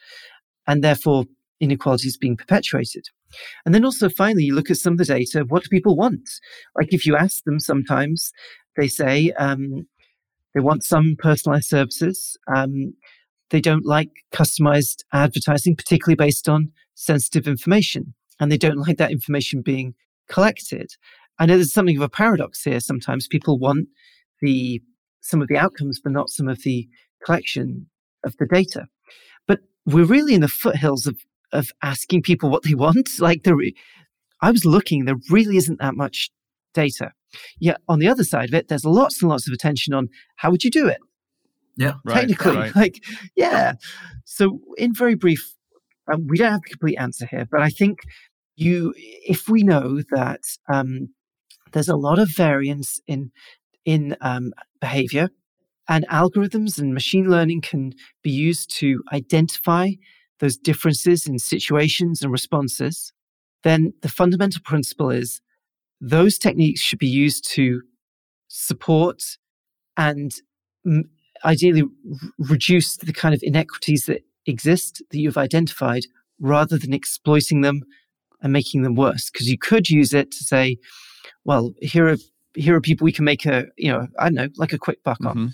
and 0.65 0.83
therefore 0.83 1.25
inequality 1.59 2.07
is 2.07 2.17
being 2.17 2.37
perpetuated. 2.37 3.05
And 3.65 3.75
then 3.75 3.83
also 3.83 4.09
finally 4.09 4.45
you 4.45 4.55
look 4.55 4.71
at 4.71 4.77
some 4.77 4.93
of 4.93 4.99
the 4.99 5.05
data 5.05 5.43
what 5.47 5.63
do 5.63 5.69
people 5.69 5.95
want? 5.95 6.29
Like 6.75 6.93
if 6.93 7.05
you 7.05 7.15
ask 7.15 7.43
them 7.43 7.59
sometimes 7.59 8.31
they 8.77 8.87
say 8.87 9.31
um, 9.31 9.87
they 10.53 10.61
want 10.61 10.83
some 10.83 11.15
personalized 11.19 11.67
services 11.67 12.37
um, 12.55 12.93
they 13.49 13.61
don't 13.61 13.85
like 13.85 14.09
customized 14.33 15.03
advertising, 15.13 15.75
particularly 15.75 16.15
based 16.15 16.49
on 16.49 16.71
sensitive 16.95 17.47
information. 17.47 18.13
And 18.39 18.51
they 18.51 18.57
don't 18.57 18.77
like 18.77 18.97
that 18.97 19.11
information 19.11 19.61
being 19.61 19.95
collected. 20.29 20.91
I 21.39 21.45
know 21.45 21.55
there's 21.55 21.73
something 21.73 21.97
of 21.97 22.03
a 22.03 22.09
paradox 22.09 22.63
here. 22.63 22.79
Sometimes 22.79 23.27
people 23.27 23.57
want 23.57 23.87
the 24.41 24.81
some 25.21 25.41
of 25.41 25.47
the 25.47 25.57
outcomes, 25.57 25.99
but 26.01 26.11
not 26.11 26.29
some 26.29 26.47
of 26.47 26.61
the 26.63 26.87
collection 27.23 27.87
of 28.23 28.35
the 28.37 28.45
data. 28.45 28.87
But 29.47 29.59
we're 29.85 30.05
really 30.05 30.35
in 30.35 30.41
the 30.41 30.47
foothills 30.47 31.07
of 31.07 31.17
of 31.51 31.71
asking 31.81 32.23
people 32.23 32.49
what 32.49 32.63
they 32.63 32.73
want. 32.85 33.09
Like 33.19 33.43
there, 33.43 33.57
I 34.41 34.51
was 34.51 34.65
looking, 34.65 35.05
there 35.05 35.15
really 35.29 35.57
isn't 35.57 35.79
that 35.79 35.95
much 35.95 36.29
data. 36.73 37.11
Yet 37.59 37.77
on 37.87 37.99
the 37.99 38.07
other 38.07 38.23
side 38.23 38.49
of 38.49 38.53
it, 38.53 38.67
there's 38.67 38.85
lots 38.85 39.21
and 39.21 39.29
lots 39.29 39.47
of 39.47 39.53
attention 39.53 39.93
on 39.93 40.09
how 40.37 40.51
would 40.51 40.63
you 40.63 40.71
do 40.71 40.87
it? 40.87 40.99
Yeah, 41.77 41.93
technically, 42.09 42.55
right. 42.55 42.75
like 42.75 43.03
yeah. 43.35 43.73
So, 44.25 44.59
in 44.77 44.93
very 44.93 45.15
brief, 45.15 45.55
um, 46.11 46.27
we 46.27 46.37
don't 46.37 46.51
have 46.51 46.61
a 46.65 46.69
complete 46.69 46.97
answer 46.97 47.27
here, 47.29 47.47
but 47.49 47.61
I 47.61 47.69
think 47.69 47.99
you, 48.55 48.93
if 48.97 49.47
we 49.47 49.63
know 49.63 50.01
that 50.11 50.41
um, 50.67 51.09
there's 51.71 51.89
a 51.89 51.95
lot 51.95 52.19
of 52.19 52.29
variance 52.35 52.99
in 53.07 53.31
in 53.85 54.17
um, 54.21 54.53
behavior, 54.81 55.29
and 55.87 56.07
algorithms 56.09 56.77
and 56.79 56.93
machine 56.93 57.29
learning 57.29 57.61
can 57.61 57.93
be 58.23 58.31
used 58.31 58.69
to 58.77 59.03
identify 59.13 59.91
those 60.39 60.57
differences 60.57 61.25
in 61.25 61.39
situations 61.39 62.21
and 62.21 62.31
responses, 62.31 63.11
then 63.63 63.93
the 64.01 64.09
fundamental 64.09 64.61
principle 64.63 65.09
is 65.09 65.41
those 65.99 66.37
techniques 66.37 66.79
should 66.79 66.99
be 66.99 67.07
used 67.07 67.49
to 67.49 67.81
support 68.47 69.23
and 69.95 70.33
ideally 71.45 71.81
r- 71.83 72.29
reduce 72.39 72.97
the 72.97 73.13
kind 73.13 73.33
of 73.33 73.41
inequities 73.43 74.05
that 74.05 74.23
exist 74.45 75.03
that 75.11 75.19
you've 75.19 75.37
identified 75.37 76.03
rather 76.39 76.77
than 76.77 76.93
exploiting 76.93 77.61
them 77.61 77.83
and 78.41 78.53
making 78.53 78.83
them 78.83 78.95
worse 78.95 79.29
because 79.29 79.49
you 79.49 79.57
could 79.57 79.89
use 79.89 80.13
it 80.13 80.31
to 80.31 80.43
say 80.43 80.77
well 81.45 81.73
here 81.81 82.07
are 82.07 82.17
here 82.55 82.75
are 82.75 82.81
people 82.81 83.05
we 83.05 83.11
can 83.11 83.25
make 83.25 83.45
a 83.45 83.65
you 83.77 83.91
know 83.91 84.07
i 84.19 84.25
don't 84.25 84.35
know 84.35 84.47
like 84.57 84.73
a 84.73 84.77
quick 84.77 85.03
buck 85.03 85.19
mm-hmm. 85.19 85.39
on 85.39 85.53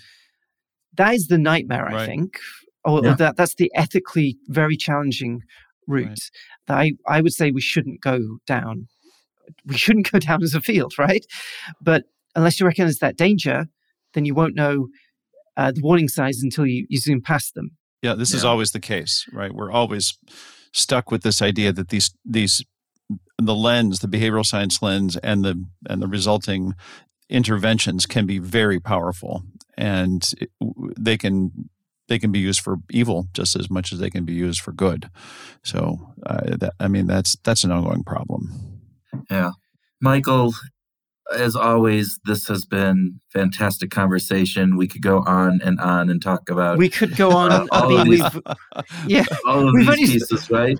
that 0.94 1.14
is 1.14 1.28
the 1.28 1.38
nightmare 1.38 1.84
right. 1.84 1.94
i 1.94 2.06
think 2.06 2.38
or, 2.84 3.02
yeah. 3.02 3.14
that 3.14 3.36
that's 3.36 3.54
the 3.54 3.70
ethically 3.74 4.36
very 4.48 4.76
challenging 4.76 5.42
route 5.86 6.08
right. 6.08 6.30
that 6.66 6.76
i 6.76 6.92
i 7.06 7.20
would 7.20 7.32
say 7.32 7.50
we 7.50 7.60
shouldn't 7.60 8.00
go 8.00 8.38
down 8.46 8.86
we 9.66 9.76
shouldn't 9.76 10.10
go 10.10 10.18
down 10.18 10.42
as 10.42 10.54
a 10.54 10.60
field 10.60 10.92
right 10.98 11.26
but 11.80 12.04
unless 12.36 12.60
you 12.60 12.66
recognize 12.66 12.98
that 12.98 13.16
danger 13.16 13.66
then 14.12 14.24
you 14.24 14.34
won't 14.34 14.54
know 14.54 14.88
uh, 15.56 15.72
the 15.72 15.80
warning 15.82 16.08
signs 16.08 16.42
until 16.42 16.66
you, 16.66 16.86
you 16.88 16.98
zoom 16.98 17.20
past 17.20 17.54
them. 17.54 17.70
Yeah, 18.02 18.14
this 18.14 18.32
yeah. 18.32 18.38
is 18.38 18.44
always 18.44 18.72
the 18.72 18.80
case, 18.80 19.26
right? 19.32 19.52
We're 19.52 19.72
always 19.72 20.18
stuck 20.72 21.10
with 21.10 21.22
this 21.22 21.40
idea 21.40 21.72
that 21.72 21.88
these 21.88 22.14
these 22.24 22.64
the 23.38 23.54
lens, 23.54 24.00
the 24.00 24.08
behavioral 24.08 24.44
science 24.44 24.82
lens, 24.82 25.16
and 25.16 25.44
the 25.44 25.64
and 25.88 26.02
the 26.02 26.08
resulting 26.08 26.74
interventions 27.28 28.06
can 28.06 28.26
be 28.26 28.38
very 28.38 28.80
powerful, 28.80 29.42
and 29.76 30.34
they 30.98 31.16
can 31.16 31.68
they 32.08 32.18
can 32.18 32.32
be 32.32 32.38
used 32.38 32.60
for 32.60 32.76
evil 32.90 33.28
just 33.32 33.56
as 33.56 33.70
much 33.70 33.92
as 33.92 33.98
they 33.98 34.10
can 34.10 34.24
be 34.24 34.34
used 34.34 34.60
for 34.60 34.72
good. 34.72 35.08
So, 35.62 36.12
uh, 36.26 36.56
that, 36.58 36.74
I 36.78 36.88
mean, 36.88 37.06
that's 37.06 37.36
that's 37.44 37.64
an 37.64 37.72
ongoing 37.72 38.04
problem. 38.04 38.82
Yeah, 39.30 39.52
Michael. 40.00 40.52
As 41.32 41.56
always, 41.56 42.20
this 42.26 42.46
has 42.48 42.66
been 42.66 43.20
fantastic 43.32 43.90
conversation. 43.90 44.76
We 44.76 44.86
could 44.86 45.02
go 45.02 45.22
on 45.26 45.60
and 45.64 45.80
on 45.80 46.10
and 46.10 46.20
talk 46.22 46.50
about. 46.50 46.76
We 46.76 46.90
could 46.90 47.16
go 47.16 47.30
on. 47.30 47.44
Uh, 47.54 47.66
I 47.72 47.88
mean, 47.88 48.08
we've 48.08 48.42
yeah, 49.06 49.24
all 49.46 49.68
of 49.68 49.74
these 49.74 49.96
pieces, 49.96 50.50
right? 50.50 50.78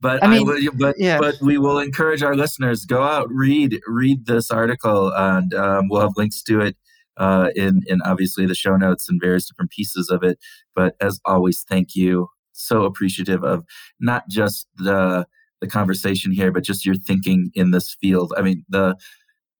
But 0.00 0.22
I, 0.22 0.28
mean, 0.28 0.48
I 0.48 0.68
but 0.76 0.96
yeah. 0.98 1.18
but 1.18 1.36
we 1.40 1.58
will 1.58 1.78
encourage 1.78 2.22
our 2.22 2.34
listeners 2.34 2.84
go 2.84 3.02
out 3.02 3.28
read 3.30 3.80
read 3.86 4.26
this 4.26 4.50
article, 4.50 5.12
and 5.14 5.54
um, 5.54 5.88
we'll 5.88 6.00
have 6.00 6.12
links 6.16 6.42
to 6.44 6.60
it 6.60 6.76
uh, 7.16 7.50
in 7.54 7.82
in 7.86 8.02
obviously 8.02 8.46
the 8.46 8.54
show 8.54 8.76
notes 8.76 9.08
and 9.08 9.20
various 9.20 9.48
different 9.48 9.70
pieces 9.70 10.10
of 10.10 10.22
it. 10.22 10.38
But 10.74 10.94
as 11.00 11.20
always, 11.24 11.64
thank 11.68 11.94
you. 11.94 12.28
So 12.52 12.84
appreciative 12.84 13.44
of 13.44 13.64
not 14.00 14.28
just 14.28 14.66
the 14.76 15.26
the 15.60 15.68
conversation 15.68 16.32
here, 16.32 16.52
but 16.52 16.64
just 16.64 16.84
your 16.84 16.96
thinking 16.96 17.50
in 17.54 17.70
this 17.70 17.96
field. 18.00 18.34
I 18.36 18.42
mean 18.42 18.64
the 18.68 18.96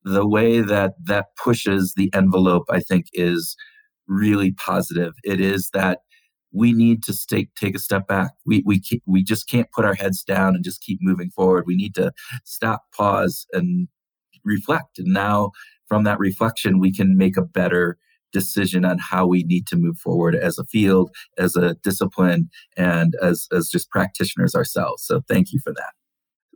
the 0.04 0.26
way 0.26 0.60
that 0.60 0.94
that 1.04 1.26
pushes 1.42 1.94
the 1.96 2.10
envelope, 2.14 2.64
I 2.70 2.80
think, 2.80 3.06
is 3.12 3.56
really 4.06 4.52
positive. 4.52 5.14
It 5.24 5.40
is 5.40 5.70
that 5.74 6.00
we 6.52 6.72
need 6.72 7.02
to 7.04 7.12
stay, 7.12 7.48
take 7.58 7.74
a 7.74 7.80
step 7.80 8.06
back. 8.06 8.32
We 8.46 8.62
we 8.66 8.82
we 9.06 9.22
just 9.22 9.48
can't 9.48 9.70
put 9.72 9.84
our 9.84 9.94
heads 9.94 10.22
down 10.22 10.54
and 10.54 10.64
just 10.64 10.82
keep 10.82 10.98
moving 11.02 11.30
forward. 11.30 11.64
We 11.66 11.76
need 11.76 11.94
to 11.96 12.12
stop, 12.44 12.82
pause, 12.96 13.46
and 13.52 13.88
reflect. 14.44 14.98
And 14.98 15.12
now, 15.12 15.52
from 15.88 16.04
that 16.04 16.18
reflection, 16.18 16.80
we 16.80 16.92
can 16.92 17.16
make 17.16 17.36
a 17.36 17.42
better 17.42 17.98
decision 18.32 18.84
on 18.84 18.98
how 18.98 19.26
we 19.26 19.44
need 19.44 19.66
to 19.68 19.76
move 19.76 19.98
forward 19.98 20.34
as 20.34 20.58
a 20.58 20.64
field, 20.64 21.10
as 21.38 21.56
a 21.56 21.74
discipline, 21.82 22.50
and 22.76 23.14
as 23.22 23.48
as 23.52 23.68
just 23.70 23.90
practitioners 23.90 24.54
ourselves. 24.54 25.04
So, 25.06 25.22
thank 25.28 25.52
you 25.52 25.60
for 25.64 25.72
that. 25.72 26.03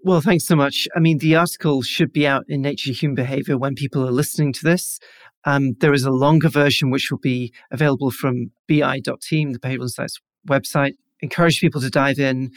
Well, 0.05 0.21
thanks 0.21 0.45
so 0.45 0.57
much. 0.57 0.87
I 0.95 1.01
mean, 1.01 1.19
the 1.19 1.37
article 1.37 1.83
should 1.83 2.13
be 2.13 2.27
out 2.27 2.45
in 2.49 2.63
Nature 2.63 2.93
Human 2.93 3.15
Behavior 3.15 3.59
when 3.59 3.75
people 3.75 4.07
are 4.07 4.13
listening 4.13 4.53
to 4.55 4.65
this. 4.65 5.01
Um, 5.45 5.75
there 5.81 5.93
is 5.93 6.05
a 6.05 6.11
longer 6.11 6.49
version 6.49 6.91
which 6.91 7.11
will 7.11 7.19
be 7.19 7.53
available 7.71 8.11
from 8.11 8.51
bi.team, 8.69 9.53
the 9.53 9.59
Behavioral 9.59 9.83
Insights 9.83 10.19
website. 10.49 10.93
Encourage 11.21 11.61
people 11.61 11.81
to 11.81 11.91
dive 11.91 12.19
in. 12.19 12.51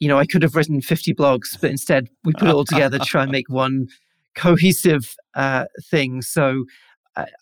You 0.00 0.08
know, 0.08 0.18
I 0.18 0.26
could 0.26 0.42
have 0.42 0.56
written 0.56 0.80
50 0.80 1.14
blogs, 1.14 1.58
but 1.60 1.70
instead 1.70 2.08
we 2.24 2.32
put 2.32 2.48
it 2.48 2.54
all 2.54 2.64
together 2.64 2.98
to 2.98 3.04
try 3.04 3.22
and 3.22 3.32
make 3.32 3.48
one 3.48 3.86
cohesive 4.34 5.14
uh, 5.34 5.64
thing. 5.90 6.22
So 6.22 6.64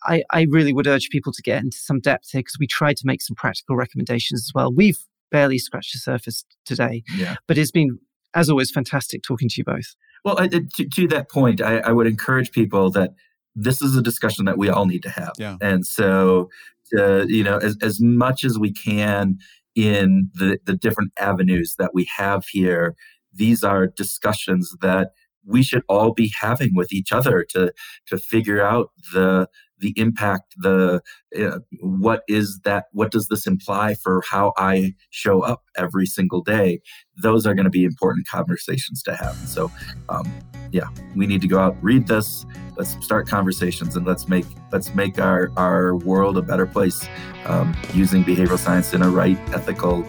I, 0.04 0.22
I 0.30 0.46
really 0.50 0.72
would 0.72 0.86
urge 0.86 1.08
people 1.10 1.32
to 1.32 1.42
get 1.42 1.62
into 1.62 1.76
some 1.76 2.00
depth 2.00 2.30
here 2.30 2.40
because 2.40 2.58
we 2.58 2.66
tried 2.66 2.96
to 2.98 3.06
make 3.06 3.22
some 3.22 3.36
practical 3.36 3.76
recommendations 3.76 4.40
as 4.40 4.52
well. 4.54 4.72
We've 4.72 4.98
barely 5.30 5.58
scratched 5.58 5.92
the 5.92 6.00
surface 6.00 6.44
today, 6.64 7.04
yeah. 7.16 7.36
but 7.46 7.56
it's 7.56 7.70
been, 7.70 7.98
as 8.34 8.48
always, 8.48 8.70
fantastic 8.70 9.22
talking 9.22 9.48
to 9.48 9.54
you 9.58 9.64
both. 9.64 9.94
Well, 10.24 10.36
to, 10.36 10.60
to 10.84 11.08
that 11.08 11.30
point, 11.30 11.60
I, 11.60 11.78
I 11.78 11.92
would 11.92 12.06
encourage 12.06 12.52
people 12.52 12.90
that 12.90 13.10
this 13.54 13.82
is 13.82 13.96
a 13.96 14.02
discussion 14.02 14.44
that 14.44 14.58
we 14.58 14.68
all 14.68 14.86
need 14.86 15.02
to 15.02 15.10
have. 15.10 15.32
Yeah. 15.38 15.56
And 15.60 15.86
so, 15.86 16.50
uh, 16.96 17.26
you 17.26 17.42
know, 17.42 17.58
as, 17.58 17.76
as 17.82 18.00
much 18.00 18.44
as 18.44 18.58
we 18.58 18.72
can 18.72 19.38
in 19.74 20.30
the, 20.34 20.58
the 20.64 20.74
different 20.76 21.12
avenues 21.18 21.76
that 21.78 21.92
we 21.94 22.08
have 22.16 22.46
here, 22.46 22.94
these 23.32 23.62
are 23.62 23.86
discussions 23.86 24.74
that 24.82 25.12
we 25.46 25.62
should 25.62 25.82
all 25.88 26.12
be 26.12 26.32
having 26.40 26.74
with 26.74 26.92
each 26.92 27.12
other 27.12 27.44
to 27.50 27.72
to 28.06 28.18
figure 28.18 28.62
out 28.62 28.90
the 29.12 29.48
the 29.80 29.92
impact 29.96 30.54
the 30.58 31.00
uh, 31.38 31.58
what 31.80 32.22
is 32.28 32.60
that 32.64 32.86
what 32.92 33.10
does 33.10 33.28
this 33.28 33.46
imply 33.46 33.94
for 33.94 34.22
how 34.30 34.52
i 34.56 34.94
show 35.10 35.40
up 35.40 35.62
every 35.76 36.06
single 36.06 36.42
day? 36.42 36.80
Those 37.22 37.46
are 37.46 37.54
going 37.54 37.64
to 37.64 37.70
be 37.70 37.84
important 37.84 38.26
conversations 38.26 39.02
to 39.04 39.14
have. 39.14 39.36
So 39.36 39.70
um, 40.08 40.30
yeah 40.72 40.88
we 41.16 41.26
need 41.26 41.40
to 41.40 41.48
go 41.48 41.58
out 41.58 41.76
read 41.82 42.06
this 42.06 42.46
let's 42.76 42.92
start 43.04 43.26
conversations 43.26 43.96
and 43.96 44.06
let's 44.06 44.28
make 44.28 44.46
let's 44.72 44.94
make 44.94 45.18
our 45.18 45.50
our 45.56 45.96
world 45.96 46.38
a 46.38 46.42
better 46.42 46.66
place 46.66 47.08
um, 47.46 47.76
using 47.92 48.24
behavioral 48.24 48.58
science 48.58 48.94
in 48.94 49.02
a 49.02 49.10
right 49.10 49.38
ethical 49.52 50.06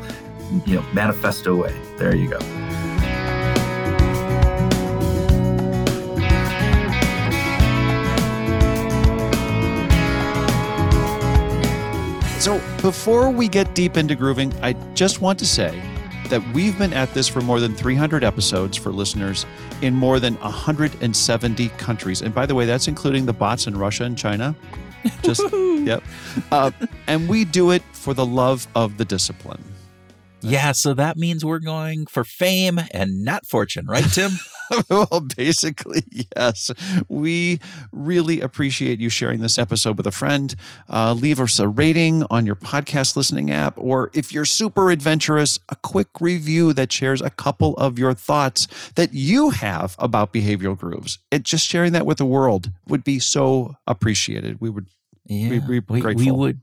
you 0.65 0.76
know 0.76 0.86
manifesto 0.93 1.55
way. 1.55 1.74
There 1.97 2.15
you 2.15 2.30
go 2.30 2.81
So, 12.42 12.60
before 12.82 13.30
we 13.30 13.48
get 13.48 13.76
deep 13.76 13.98
into 13.98 14.16
grooving, 14.16 14.52
I 14.64 14.74
just 14.96 15.22
want 15.22 15.38
to 15.38 15.46
say 15.46 15.80
that 16.30 16.42
we've 16.56 16.76
been 16.76 16.92
at 16.92 17.14
this 17.14 17.28
for 17.28 17.39
more 17.39 17.60
than 17.60 17.76
300 17.76 18.24
episodes 18.24 18.76
for 18.76 18.92
listeners 18.92 19.46
in 19.84 19.94
more 19.94 20.20
than 20.20 20.34
170 20.38 21.70
countries. 21.70 22.24
And 22.24 22.34
by 22.34 22.48
the 22.48 22.56
way, 22.56 22.66
that's 22.66 22.88
including 22.88 23.28
the 23.28 23.34
bots 23.34 23.68
in 23.68 23.78
Russia 23.78 24.06
and 24.06 24.18
China. 24.18 24.56
Just, 25.22 25.44
yep. 25.54 26.02
Uh, 26.52 26.72
and 27.06 27.30
we 27.30 27.46
do 27.46 27.70
it 27.70 27.84
for 27.92 28.16
the 28.16 28.26
love 28.26 28.68
of 28.74 28.98
the 28.98 29.06
discipline. 29.06 29.64
Yeah, 30.42 30.72
so 30.72 30.96
that 30.96 31.18
means 31.18 31.46
we're 31.46 31.60
going 31.60 32.08
for 32.08 32.24
fame 32.24 32.80
and 32.92 33.24
not 33.24 33.46
fortune, 33.46 33.86
right, 33.86 34.04
Tim? 34.12 34.32
well, 34.89 35.28
basically, 35.36 36.03
yes. 36.36 36.72
We 37.07 37.59
really 37.91 38.41
appreciate 38.41 38.99
you 38.99 39.09
sharing 39.09 39.39
this 39.39 39.57
episode 39.57 39.97
with 39.97 40.07
a 40.07 40.11
friend. 40.11 40.55
Uh, 40.89 41.13
leave 41.13 41.39
us 41.39 41.59
a 41.59 41.67
rating 41.67 42.24
on 42.30 42.45
your 42.45 42.55
podcast 42.55 43.15
listening 43.15 43.51
app, 43.51 43.74
or 43.78 44.11
if 44.13 44.34
you're 44.34 44.45
super 44.45 44.91
adventurous, 44.91 45.59
a 45.69 45.76
quick 45.76 46.07
review 46.19 46.74
that 46.74 46.91
shares 46.91 47.22
a 47.22 47.30
couple 47.30 47.76
of 47.76 47.99
your 47.99 48.13
thoughts 48.13 48.67
that 48.95 49.13
you 49.13 49.49
have 49.49 49.95
about 49.99 50.34
behavioral 50.34 50.78
grooves. 50.78 51.19
It 51.32 51.43
just 51.43 51.67
sharing 51.67 51.93
that 51.93 52.05
with 52.05 52.17
the 52.17 52.26
world 52.26 52.72
would 52.88 53.03
be 53.03 53.19
so 53.19 53.76
appreciated. 53.88 54.61
We 54.61 54.69
would 54.69 54.88
yeah, 55.26 55.49
be, 55.49 55.59
be 55.59 55.80
we, 55.88 56.01
we 56.01 56.32
would, 56.32 56.61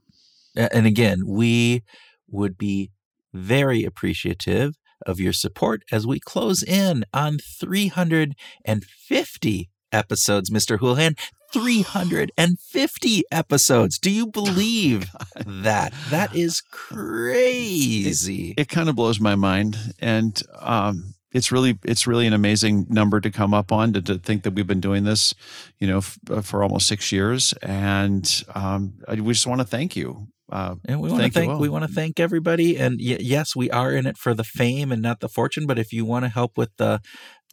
and 0.57 0.87
again, 0.87 1.27
we 1.27 1.83
would 2.29 2.59
be 2.59 2.91
very 3.35 3.85
appreciative 3.85 4.77
of 5.07 5.21
your 5.21 5.33
support 5.33 5.83
as 5.91 6.07
we 6.07 6.21
close 6.21 6.63
in 6.63 7.05
on 7.13 7.39
350 7.39 9.71
episodes, 9.93 10.51
Mr. 10.51 10.81
Houlihan. 10.81 11.15
350 11.51 13.23
episodes. 13.33 13.99
Do 13.99 14.11
you 14.11 14.27
believe 14.27 15.09
that? 15.47 15.95
That 16.11 16.37
is 16.37 16.61
crazy. 16.61 18.51
It, 18.51 18.63
it 18.63 18.69
kind 18.69 18.91
of 18.91 18.97
blows 18.97 19.19
my 19.19 19.35
mind. 19.35 19.95
And 19.99 20.39
um, 20.59 21.15
it's 21.33 21.53
really 21.53 21.79
it's 21.85 22.07
really 22.07 22.27
an 22.27 22.33
amazing 22.33 22.87
number 22.89 23.21
to 23.21 23.31
come 23.31 23.55
up 23.55 23.73
on 23.73 23.93
to, 23.93 24.03
to 24.03 24.19
think 24.19 24.43
that 24.43 24.55
we've 24.55 24.67
been 24.67 24.81
doing 24.81 25.05
this 25.05 25.35
you 25.79 25.87
know 25.87 25.99
f- 25.99 26.19
uh, 26.31 26.41
for 26.41 26.63
almost 26.63 26.87
six 26.87 27.13
years 27.13 27.53
and 27.63 28.45
um, 28.55 28.95
we 29.09 29.33
just 29.33 29.47
want 29.47 29.61
to 29.61 29.67
thank 29.67 29.97
you 29.97 30.29
uh, 30.51 30.77
and 30.87 31.01
we 31.01 31.11
want 31.11 31.25
to 31.25 31.31
thank, 31.31 31.59
we 31.59 31.69
want 31.69 31.85
to 31.85 31.93
thank 31.93 32.19
everybody. 32.21 32.77
And 32.77 32.99
y- 33.03 33.19
yes, 33.21 33.55
we 33.55 33.71
are 33.71 33.93
in 33.93 34.07
it 34.07 34.17
for 34.17 34.35
the 34.35 34.45
fame 34.45 34.93
and 34.93 35.03
not 35.03 35.21
the 35.21 35.29
fortune. 35.29 35.67
But 35.67 35.79
if 35.79 35.93
you 35.93 36.05
want 36.05 36.25
to 36.25 36.29
help 36.29 36.57
with 36.57 36.71
the 36.77 37.01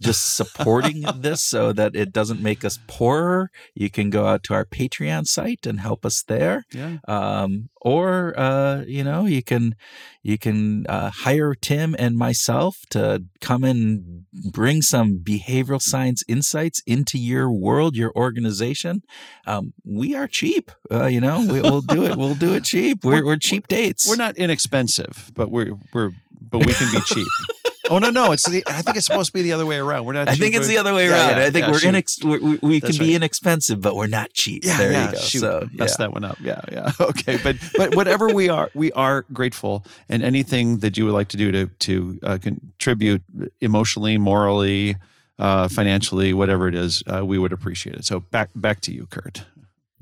just 0.01 0.35
supporting 0.35 1.01
this 1.15 1.41
so 1.41 1.71
that 1.73 1.95
it 1.95 2.11
doesn't 2.11 2.41
make 2.41 2.65
us 2.65 2.79
poorer, 2.87 3.49
you 3.73 3.89
can 3.89 4.09
go 4.09 4.25
out 4.27 4.43
to 4.43 4.53
our 4.53 4.65
Patreon 4.65 5.25
site 5.27 5.65
and 5.65 5.79
help 5.79 6.05
us 6.05 6.23
there. 6.23 6.65
Yeah. 6.73 6.97
Um, 7.07 7.69
or 7.81 8.37
uh, 8.37 8.83
you 8.87 9.03
know, 9.03 9.25
you 9.25 9.43
can 9.43 9.75
you 10.23 10.37
can 10.37 10.87
uh, 10.87 11.11
hire 11.11 11.53
Tim 11.53 11.95
and 11.99 12.17
myself 12.17 12.77
to 12.89 13.23
come 13.41 13.63
and 13.63 14.25
bring 14.51 14.81
some 14.81 15.19
behavioral 15.19 15.81
science 15.81 16.23
insights 16.27 16.81
into 16.87 17.19
your 17.19 17.51
world, 17.51 17.95
your 17.95 18.11
organization. 18.15 19.03
Um, 19.45 19.73
we 19.85 20.15
are 20.15 20.27
cheap. 20.27 20.71
Uh, 20.91 21.05
you 21.05 21.21
know, 21.21 21.45
we, 21.47 21.61
will 21.61 21.81
do 21.81 22.05
it. 22.05 22.17
We'll 22.17 22.35
do 22.35 22.55
it 22.55 22.63
cheap. 22.63 22.99
We're, 23.03 23.23
we're 23.23 23.37
cheap 23.37 23.67
dates. 23.67 24.09
We're 24.09 24.15
not 24.15 24.35
inexpensive, 24.35 25.31
but 25.35 25.51
we're 25.51 25.75
we're 25.93 26.11
but 26.41 26.65
we 26.65 26.73
can 26.73 26.91
be 26.91 27.01
cheap. 27.01 27.27
oh 27.89 27.99
no, 27.99 28.09
no, 28.09 28.31
it's 28.31 28.47
the. 28.47 28.63
I 28.67 28.81
think 28.81 28.97
it's 28.97 29.05
supposed 29.05 29.27
to 29.27 29.33
be 29.33 29.41
the 29.41 29.53
other 29.53 29.65
way 29.65 29.77
around. 29.77 30.05
We're 30.05 30.13
not. 30.13 30.27
I 30.27 30.35
think 30.35 30.55
it's 30.55 30.67
the 30.67 30.77
other 30.77 30.93
way 30.93 31.07
around. 31.07 31.29
Yeah, 31.29 31.39
yeah, 31.39 31.45
I 31.45 31.49
think 31.51 31.65
yeah, 31.65 31.71
we're 31.71 31.79
inex- 31.79 32.23
we, 32.23 32.57
we 32.61 32.81
can 32.81 32.97
be 32.97 33.15
inexpensive, 33.15 33.81
but 33.81 33.95
we're 33.95 34.07
not 34.07 34.33
cheap. 34.33 34.63
Yeah, 34.65 34.77
there 34.77 35.05
you 35.05 35.11
go. 35.11 35.17
Shoot, 35.17 35.39
so 35.39 35.69
mess 35.73 35.97
that 35.97 36.13
one 36.13 36.23
up. 36.23 36.37
Yeah, 36.41 36.61
yeah. 36.71 36.91
Okay, 36.99 37.37
but 37.43 37.55
but 37.77 37.95
whatever 37.95 38.29
we 38.29 38.49
are, 38.49 38.69
we 38.73 38.91
are 38.93 39.25
grateful, 39.33 39.85
and 40.09 40.23
anything 40.23 40.79
that 40.79 40.97
you 40.97 41.05
would 41.05 41.13
like 41.13 41.29
to 41.29 41.37
do 41.37 41.51
to 41.51 41.67
to 41.67 42.19
uh, 42.23 42.37
contribute 42.41 43.21
emotionally, 43.61 44.17
morally, 44.17 44.95
uh, 45.39 45.67
financially, 45.67 46.33
whatever 46.33 46.67
it 46.67 46.75
is, 46.75 47.03
uh, 47.07 47.25
we 47.25 47.37
would 47.37 47.53
appreciate 47.53 47.95
it. 47.95 48.05
So 48.05 48.19
back 48.19 48.49
back 48.55 48.81
to 48.81 48.91
you, 48.91 49.07
Kurt. 49.07 49.45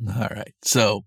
All 0.07 0.27
right. 0.29 0.53
So 0.63 1.03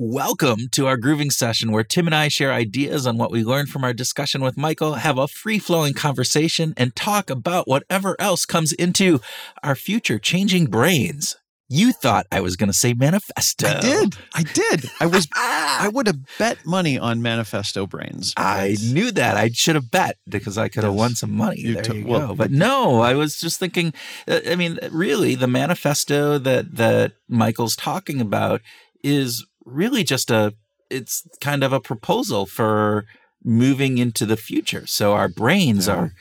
Welcome 0.00 0.68
to 0.74 0.86
our 0.86 0.96
grooving 0.96 1.32
session 1.32 1.72
where 1.72 1.82
Tim 1.82 2.06
and 2.06 2.14
I 2.14 2.28
share 2.28 2.52
ideas 2.52 3.04
on 3.04 3.18
what 3.18 3.32
we 3.32 3.42
learned 3.42 3.70
from 3.70 3.82
our 3.82 3.92
discussion 3.92 4.42
with 4.42 4.56
Michael, 4.56 4.94
have 4.94 5.18
a 5.18 5.26
free 5.26 5.58
flowing 5.58 5.92
conversation, 5.92 6.72
and 6.76 6.94
talk 6.94 7.30
about 7.30 7.66
whatever 7.66 8.14
else 8.20 8.46
comes 8.46 8.72
into 8.72 9.20
our 9.64 9.74
future 9.74 10.20
changing 10.20 10.66
brains. 10.66 11.34
You 11.68 11.90
thought 11.92 12.28
I 12.30 12.40
was 12.40 12.54
going 12.54 12.68
to 12.68 12.78
say 12.78 12.94
manifesto. 12.94 13.66
I 13.66 13.80
did. 13.80 14.16
I 14.36 14.42
did. 14.44 14.88
I 15.00 15.06
was. 15.06 15.26
I 15.34 15.90
would 15.92 16.06
have 16.06 16.20
bet 16.38 16.64
money 16.64 16.96
on 16.96 17.20
manifesto 17.20 17.84
brains. 17.88 18.32
I 18.36 18.76
knew 18.80 19.10
that. 19.10 19.36
I 19.36 19.50
should 19.52 19.74
have 19.74 19.90
bet 19.90 20.16
because 20.28 20.56
I 20.56 20.68
could 20.68 20.84
have 20.84 20.92
yes. 20.92 20.98
won 20.98 21.14
some 21.16 21.32
money. 21.32 21.58
You 21.58 21.74
there 21.74 21.96
you 21.96 22.06
well, 22.06 22.28
go. 22.28 22.34
But 22.36 22.52
no, 22.52 23.00
I 23.00 23.14
was 23.14 23.40
just 23.40 23.58
thinking. 23.58 23.92
Uh, 24.28 24.42
I 24.48 24.54
mean, 24.54 24.78
really, 24.92 25.34
the 25.34 25.48
manifesto 25.48 26.38
that 26.38 26.76
that 26.76 27.14
Michael's 27.28 27.74
talking 27.74 28.20
about 28.20 28.62
is 29.02 29.44
really 29.68 30.04
just 30.04 30.30
a. 30.30 30.54
It's 30.90 31.26
kind 31.40 31.62
of 31.62 31.72
a 31.72 31.80
proposal 31.80 32.46
for 32.46 33.04
moving 33.44 33.98
into 33.98 34.24
the 34.24 34.36
future. 34.36 34.86
So 34.86 35.12
our 35.12 35.28
brains 35.28 35.86
yeah. 35.86 35.94
are 35.94 36.12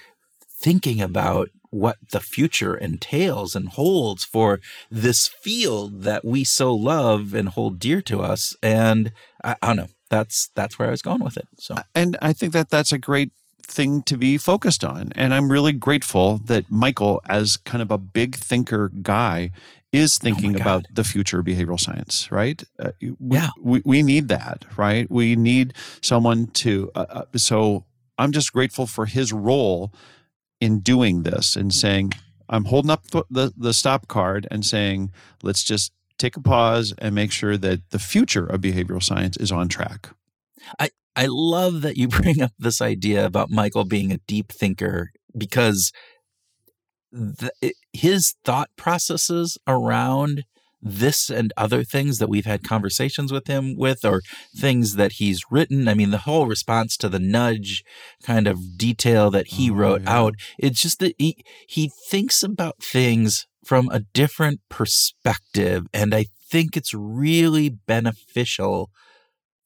thinking 0.62 1.02
about 1.02 1.50
what 1.70 1.98
the 2.12 2.20
future 2.20 2.76
entails 2.76 3.56
and 3.56 3.70
holds 3.70 4.24
for 4.24 4.60
this 4.90 5.28
field 5.28 6.04
that 6.04 6.26
we 6.26 6.44
so 6.44 6.74
love 6.74 7.34
and 7.34 7.50
hold 7.50 7.80
dear 7.80 8.02
to 8.02 8.22
us. 8.22 8.56
And 8.64 9.12
I, 9.44 9.56
I 9.62 9.68
don't 9.68 9.78
know. 9.78 9.88
That's 10.10 10.50
that's 10.56 10.80
where 10.80 10.88
I 10.88 10.92
was 10.92 11.02
going 11.02 11.24
with 11.24 11.38
it. 11.38 11.48
So, 11.60 11.76
and 11.94 12.18
I 12.22 12.32
think 12.32 12.54
that 12.54 12.70
that's 12.70 12.94
a 12.94 12.98
great 12.98 13.32
thing 13.62 14.02
to 14.04 14.18
be 14.18 14.38
focused 14.38 14.86
on. 14.86 15.12
And 15.16 15.34
I'm 15.34 15.52
really 15.52 15.74
grateful 15.74 16.40
that 16.46 16.72
Michael, 16.72 17.22
as 17.28 17.58
kind 17.58 17.82
of 17.82 17.92
a 17.92 17.98
big 17.98 18.36
thinker 18.36 18.90
guy, 19.02 19.52
is 19.92 20.20
oh 20.22 20.24
thinking 20.24 20.56
oh 20.58 20.62
about 20.62 20.86
the 20.92 21.04
future 21.04 21.40
of 21.40 21.46
behavioral 21.46 21.80
science, 21.80 22.32
right? 22.32 22.64
Uh, 22.80 22.92
we, 23.20 23.38
yeah. 23.38 23.50
We, 23.62 23.82
we 23.86 24.04
need 24.04 24.28
that, 24.28 24.66
right? 24.76 25.10
We 25.10 25.36
need 25.36 25.74
someone 26.02 26.48
to, 26.48 26.92
uh, 26.96 27.06
uh, 27.10 27.38
so 27.38 27.86
I'm 28.18 28.32
just 28.32 28.52
grateful 28.54 28.88
for 28.88 29.06
his 29.06 29.32
role 29.32 29.94
in 30.60 30.80
doing 30.80 31.24
this 31.24 31.56
and 31.56 31.74
saying, 31.74 32.14
I'm 32.50 32.66
holding 32.66 32.92
up 32.92 33.08
the, 33.08 33.24
the, 33.30 33.54
the 33.56 33.74
stop 33.74 34.08
card 34.08 34.48
and 34.50 34.66
saying, 34.66 35.12
let's 35.44 35.64
just 35.64 35.92
take 36.18 36.36
a 36.36 36.42
pause 36.42 36.94
and 36.98 37.14
make 37.14 37.32
sure 37.32 37.58
that 37.58 37.90
the 37.92 38.00
future 38.00 38.46
of 38.46 38.62
behavioral 38.62 39.04
science 39.04 39.38
is 39.38 39.52
on 39.52 39.68
track. 39.68 40.10
I, 40.80 40.90
I 41.16 41.28
love 41.30 41.82
that 41.82 41.98
you 41.98 42.08
bring 42.08 42.42
up 42.42 42.52
this 42.58 42.82
idea 42.82 43.26
about 43.26 43.50
Michael 43.50 43.86
being 43.86 44.12
a 44.12 44.20
deep 44.28 44.52
thinker 44.52 45.12
because 45.38 45.92
the, 47.12 47.52
his 47.94 48.36
thought 48.44 48.70
processes 48.76 49.58
around 49.68 50.44
this 50.82 51.30
and 51.30 51.52
other 51.58 51.84
things 51.84 52.20
that 52.20 52.30
we've 52.30 52.46
had 52.46 52.64
conversations 52.64 53.32
with 53.32 53.48
him 53.48 53.76
with 53.76 54.06
or 54.06 54.22
things 54.56 54.96
that 54.96 55.14
he's 55.14 55.42
written. 55.50 55.88
I 55.88 55.94
mean, 55.94 56.12
the 56.12 56.20
whole 56.20 56.46
response 56.46 56.98
to 56.98 57.10
the 57.10 57.20
nudge 57.20 57.84
kind 58.24 58.48
of 58.48 58.78
detail 58.78 59.32
that 59.32 59.48
he 59.48 59.72
oh, 59.72 59.74
wrote 59.74 60.04
yeah. 60.04 60.18
out, 60.18 60.36
it's 60.60 60.82
just 60.82 61.00
that 61.00 61.16
he, 61.18 61.44
he 61.68 61.92
thinks 62.10 62.44
about 62.44 62.82
things 62.82 63.48
from 63.66 63.90
a 63.90 64.00
different 64.00 64.62
perspective. 64.70 65.88
And 65.94 66.14
I 66.14 66.26
think 66.50 66.78
it's 66.78 66.94
really 66.94 67.70
beneficial 67.70 68.90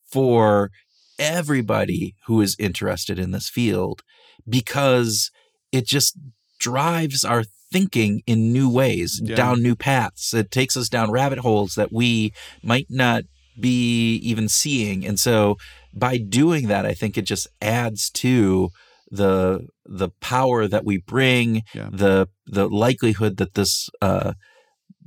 for 0.09 0.71
everybody 1.19 2.15
who 2.25 2.41
is 2.41 2.55
interested 2.57 3.19
in 3.19 3.31
this 3.31 3.49
field 3.49 4.01
because 4.47 5.29
it 5.71 5.85
just 5.85 6.17
drives 6.61 7.25
our 7.25 7.43
thinking 7.71 8.21
in 8.27 8.53
new 8.53 8.69
ways, 8.69 9.19
yeah. 9.23 9.35
down 9.35 9.63
new 9.63 9.75
paths. 9.75 10.33
It 10.33 10.51
takes 10.51 10.77
us 10.77 10.89
down 10.89 11.09
rabbit 11.11 11.39
holes 11.39 11.73
that 11.75 11.91
we 11.91 12.33
might 12.63 12.87
not 12.89 13.23
be 13.59 14.15
even 14.17 14.47
seeing. 14.47 15.05
And 15.05 15.19
so 15.19 15.57
by 15.93 16.17
doing 16.17 16.67
that, 16.67 16.85
I 16.85 16.93
think 16.93 17.17
it 17.17 17.25
just 17.25 17.47
adds 17.61 18.09
to 18.11 18.69
the 19.09 19.67
the 19.85 20.09
power 20.21 20.67
that 20.67 20.85
we 20.85 20.97
bring, 20.97 21.63
yeah. 21.73 21.89
the 21.91 22.27
the 22.45 22.69
likelihood 22.69 23.37
that 23.37 23.55
this 23.55 23.89
uh 24.01 24.33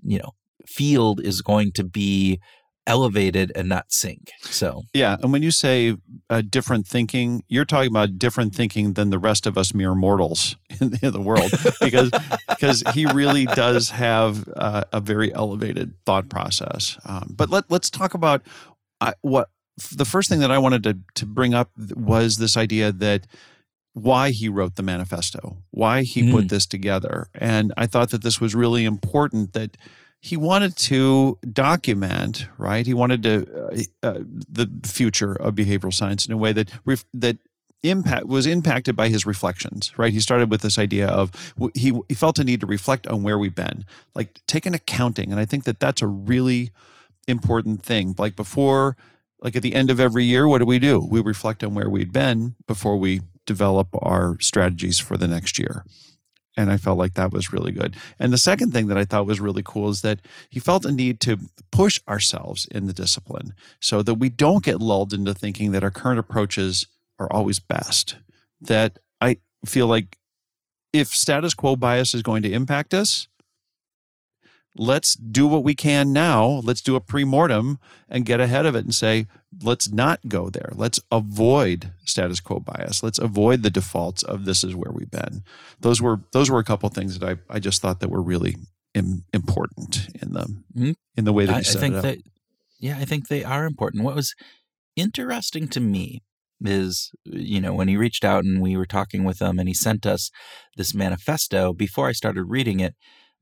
you 0.02 0.18
know 0.18 0.32
field 0.66 1.20
is 1.20 1.40
going 1.40 1.72
to 1.72 1.84
be 1.84 2.40
elevated 2.86 3.52
and 3.54 3.68
not 3.68 3.90
sink. 3.92 4.32
So, 4.42 4.82
yeah. 4.92 5.16
And 5.22 5.32
when 5.32 5.42
you 5.42 5.50
say 5.50 5.96
uh, 6.28 6.42
different 6.48 6.86
thinking, 6.86 7.42
you're 7.48 7.64
talking 7.64 7.90
about 7.90 8.18
different 8.18 8.54
thinking 8.54 8.94
than 8.94 9.10
the 9.10 9.18
rest 9.18 9.46
of 9.46 9.56
us 9.56 9.74
mere 9.74 9.94
mortals 9.94 10.56
in, 10.80 10.98
in 11.02 11.12
the 11.12 11.20
world, 11.20 11.50
because 11.80 12.10
because 12.48 12.82
he 12.92 13.06
really 13.06 13.46
does 13.46 13.90
have 13.90 14.48
uh, 14.56 14.84
a 14.92 15.00
very 15.00 15.32
elevated 15.34 15.94
thought 16.04 16.28
process. 16.28 16.98
Um, 17.04 17.34
but 17.36 17.50
let 17.50 17.64
let's 17.70 17.90
talk 17.90 18.14
about 18.14 18.42
uh, 19.00 19.12
what 19.22 19.48
the 19.92 20.04
first 20.04 20.28
thing 20.28 20.40
that 20.40 20.50
I 20.50 20.58
wanted 20.58 20.82
to 20.84 20.98
to 21.16 21.26
bring 21.26 21.54
up 21.54 21.70
was 21.76 22.38
this 22.38 22.56
idea 22.56 22.92
that 22.92 23.26
why 23.94 24.30
he 24.30 24.48
wrote 24.48 24.74
the 24.74 24.82
manifesto, 24.82 25.58
why 25.70 26.02
he 26.02 26.22
mm. 26.22 26.32
put 26.32 26.48
this 26.48 26.66
together, 26.66 27.28
and 27.34 27.72
I 27.76 27.86
thought 27.86 28.10
that 28.10 28.22
this 28.22 28.40
was 28.40 28.54
really 28.54 28.84
important 28.84 29.52
that 29.52 29.76
he 30.24 30.38
wanted 30.38 30.74
to 30.74 31.38
document, 31.52 32.48
right? 32.56 32.86
He 32.86 32.94
wanted 32.94 33.22
to 33.24 33.86
uh, 34.02 34.08
uh, 34.08 34.20
the 34.48 34.70
future 34.82 35.34
of 35.34 35.54
behavioral 35.54 35.92
science 35.92 36.24
in 36.24 36.32
a 36.32 36.38
way 36.38 36.50
that 36.54 36.70
ref- 36.86 37.04
that 37.12 37.36
impact 37.82 38.24
was 38.24 38.46
impacted 38.46 38.96
by 38.96 39.10
his 39.10 39.26
reflections, 39.26 39.92
right? 39.98 40.14
He 40.14 40.20
started 40.20 40.50
with 40.50 40.62
this 40.62 40.78
idea 40.78 41.08
of 41.08 41.30
he 41.74 41.92
he 42.08 42.14
felt 42.14 42.38
a 42.38 42.44
need 42.44 42.60
to 42.60 42.66
reflect 42.66 43.06
on 43.06 43.22
where 43.22 43.38
we've 43.38 43.54
been, 43.54 43.84
like 44.14 44.40
take 44.46 44.64
an 44.64 44.72
accounting, 44.72 45.30
and 45.30 45.38
I 45.38 45.44
think 45.44 45.64
that 45.64 45.78
that's 45.78 46.00
a 46.00 46.06
really 46.06 46.70
important 47.28 47.82
thing. 47.82 48.14
Like 48.16 48.34
before, 48.34 48.96
like 49.42 49.54
at 49.56 49.62
the 49.62 49.74
end 49.74 49.90
of 49.90 50.00
every 50.00 50.24
year, 50.24 50.48
what 50.48 50.60
do 50.60 50.64
we 50.64 50.78
do? 50.78 51.06
We 51.06 51.20
reflect 51.20 51.62
on 51.62 51.74
where 51.74 51.90
we'd 51.90 52.14
been 52.14 52.54
before 52.66 52.96
we 52.96 53.20
develop 53.44 53.88
our 53.92 54.38
strategies 54.40 54.98
for 54.98 55.18
the 55.18 55.28
next 55.28 55.58
year 55.58 55.84
and 56.56 56.70
I 56.70 56.76
felt 56.76 56.98
like 56.98 57.14
that 57.14 57.32
was 57.32 57.52
really 57.52 57.72
good. 57.72 57.96
And 58.18 58.32
the 58.32 58.38
second 58.38 58.72
thing 58.72 58.86
that 58.88 58.98
I 58.98 59.04
thought 59.04 59.26
was 59.26 59.40
really 59.40 59.62
cool 59.64 59.88
is 59.88 60.02
that 60.02 60.20
he 60.48 60.60
felt 60.60 60.84
a 60.84 60.92
need 60.92 61.20
to 61.20 61.38
push 61.72 62.00
ourselves 62.08 62.66
in 62.70 62.86
the 62.86 62.92
discipline 62.92 63.54
so 63.80 64.02
that 64.02 64.14
we 64.14 64.28
don't 64.28 64.64
get 64.64 64.80
lulled 64.80 65.12
into 65.12 65.34
thinking 65.34 65.72
that 65.72 65.84
our 65.84 65.90
current 65.90 66.18
approaches 66.18 66.86
are 67.18 67.32
always 67.32 67.58
best. 67.58 68.16
That 68.60 68.98
I 69.20 69.38
feel 69.66 69.86
like 69.86 70.18
if 70.92 71.08
status 71.08 71.54
quo 71.54 71.76
bias 71.76 72.14
is 72.14 72.22
going 72.22 72.42
to 72.42 72.52
impact 72.52 72.94
us, 72.94 73.26
let's 74.76 75.14
do 75.14 75.46
what 75.46 75.64
we 75.64 75.74
can 75.74 76.12
now. 76.12 76.60
Let's 76.64 76.80
do 76.82 76.96
a 76.96 77.00
pre-mortem 77.00 77.78
and 78.08 78.24
get 78.24 78.40
ahead 78.40 78.66
of 78.66 78.74
it 78.74 78.84
and 78.84 78.94
say, 78.94 79.26
let's 79.62 79.90
not 79.90 80.20
go 80.28 80.50
there. 80.50 80.70
Let's 80.74 81.00
avoid 81.10 81.92
status 82.04 82.40
quo 82.40 82.60
bias. 82.60 83.02
Let's 83.02 83.18
avoid 83.18 83.62
the 83.62 83.70
defaults 83.70 84.22
of 84.22 84.44
this 84.44 84.64
is 84.64 84.74
where 84.74 84.92
we've 84.92 85.10
been. 85.10 85.42
Those 85.80 86.00
were 86.00 86.20
those 86.32 86.50
were 86.50 86.58
a 86.58 86.64
couple 86.64 86.88
things 86.88 87.18
that 87.18 87.28
I, 87.28 87.54
I 87.54 87.58
just 87.58 87.80
thought 87.82 88.00
that 88.00 88.10
were 88.10 88.22
really 88.22 88.56
Im- 88.94 89.24
important 89.32 90.08
in 90.22 90.32
the 90.34 90.44
mm-hmm. 90.44 90.92
in 91.16 91.24
the 91.24 91.32
way 91.32 91.46
that 91.46 91.52
you 91.52 91.58
I, 91.58 91.62
set 91.62 91.76
I 91.76 91.80
think 91.80 91.94
it 91.94 91.98
up. 91.98 92.02
That, 92.04 92.18
yeah, 92.78 92.96
I 92.98 93.04
think 93.04 93.28
they 93.28 93.42
are 93.42 93.66
important. 93.66 94.04
What 94.04 94.14
was 94.14 94.34
interesting 94.96 95.68
to 95.68 95.80
me 95.80 96.22
is 96.64 97.10
you 97.24 97.60
know 97.60 97.74
when 97.74 97.88
he 97.88 97.96
reached 97.96 98.24
out 98.24 98.44
and 98.44 98.62
we 98.62 98.76
were 98.76 98.86
talking 98.86 99.24
with 99.24 99.42
him 99.42 99.58
and 99.58 99.68
he 99.68 99.74
sent 99.74 100.06
us 100.06 100.30
this 100.76 100.94
manifesto 100.94 101.72
before 101.72 102.08
I 102.08 102.12
started 102.12 102.44
reading 102.44 102.80
it 102.80 102.94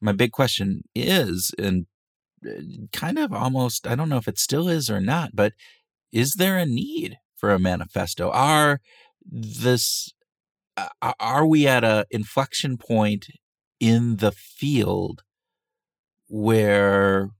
my 0.02 0.12
big 0.12 0.32
question 0.32 0.82
is, 0.94 1.54
and 1.58 1.86
uh, 2.44 2.60
kind 2.92 3.18
of 3.18 3.32
almost, 3.32 3.86
I 3.86 3.94
don't 3.94 4.08
know 4.08 4.16
if 4.16 4.28
it 4.28 4.38
still 4.38 4.68
is 4.68 4.90
or 4.90 5.00
not, 5.00 5.30
but 5.34 5.52
is 6.12 6.34
there 6.34 6.58
a 6.58 6.66
need 6.66 7.18
for 7.36 7.50
a 7.50 7.58
manifesto? 7.58 8.30
Are 8.30 8.80
this, 9.24 10.12
are 11.00 11.46
we 11.46 11.66
at 11.66 11.84
a 11.84 12.06
inflection 12.10 12.76
point 12.76 13.26
in 13.80 14.16
the 14.16 14.32
field 14.32 15.22
where 16.28 17.30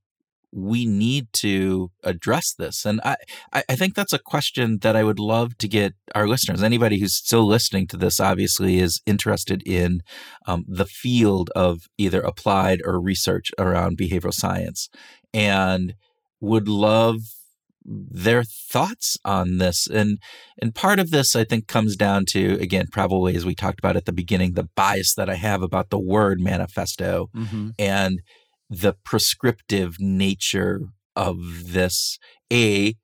we 0.55 0.85
need 0.85 1.33
to 1.33 1.91
address 2.05 2.53
this? 2.53 2.85
And 2.85 3.01
I, 3.05 3.17
I 3.53 3.77
think 3.77 3.95
that's 3.95 4.13
a 4.13 4.19
question 4.19 4.79
that 4.83 4.97
I 4.97 5.03
would 5.03 5.19
love 5.19 5.57
to 5.59 5.69
get 5.69 5.95
our 6.15 6.29
listeners. 6.29 6.63
Anybody 6.63 6.99
who's 6.99 7.15
still 7.15 7.47
listening 7.47 7.87
to 7.89 7.97
this 7.97 8.21
obviously 8.21 8.79
is 8.79 9.01
interested 9.07 9.63
in 9.67 10.03
um, 10.47 10.65
the 10.69 10.87
field 10.87 11.51
of 11.57 11.89
either 11.97 12.21
applied 12.21 12.81
or 12.85 13.01
research 13.01 13.51
around 13.59 13.97
behavioral 13.97 14.35
science 14.35 14.89
and 15.33 15.95
would 16.41 16.69
love 16.69 17.19
their 17.85 18.45
thoughts 18.45 19.19
on 19.25 19.59
this 19.59 19.89
and 19.89 20.19
and 20.61 20.73
part 20.73 21.01
of 21.01 21.11
this 21.11 21.35
i 21.35 21.43
think 21.43 21.67
comes 21.67 21.97
down 21.97 22.25
to 22.25 22.53
again 22.61 22.87
probably 22.93 23.35
as 23.35 23.45
we 23.45 23.57
talked 23.57 23.81
about 23.81 23.97
at 23.97 24.05
the 24.05 24.13
beginning 24.13 24.53
the 24.53 24.69
bias 24.77 25.15
that 25.17 25.29
i 25.29 25.35
have 25.35 25.63
about 25.63 25.91
the 25.91 25.99
word 25.99 26.39
manifesto 26.41 27.29
mm-hmm. 27.35 27.71
and 27.81 28.21
the 28.73 28.95
prescriptive 29.05 29.97
nature 30.01 30.81
of 31.15 31.73
this. 31.73 32.19
A, 32.53 32.95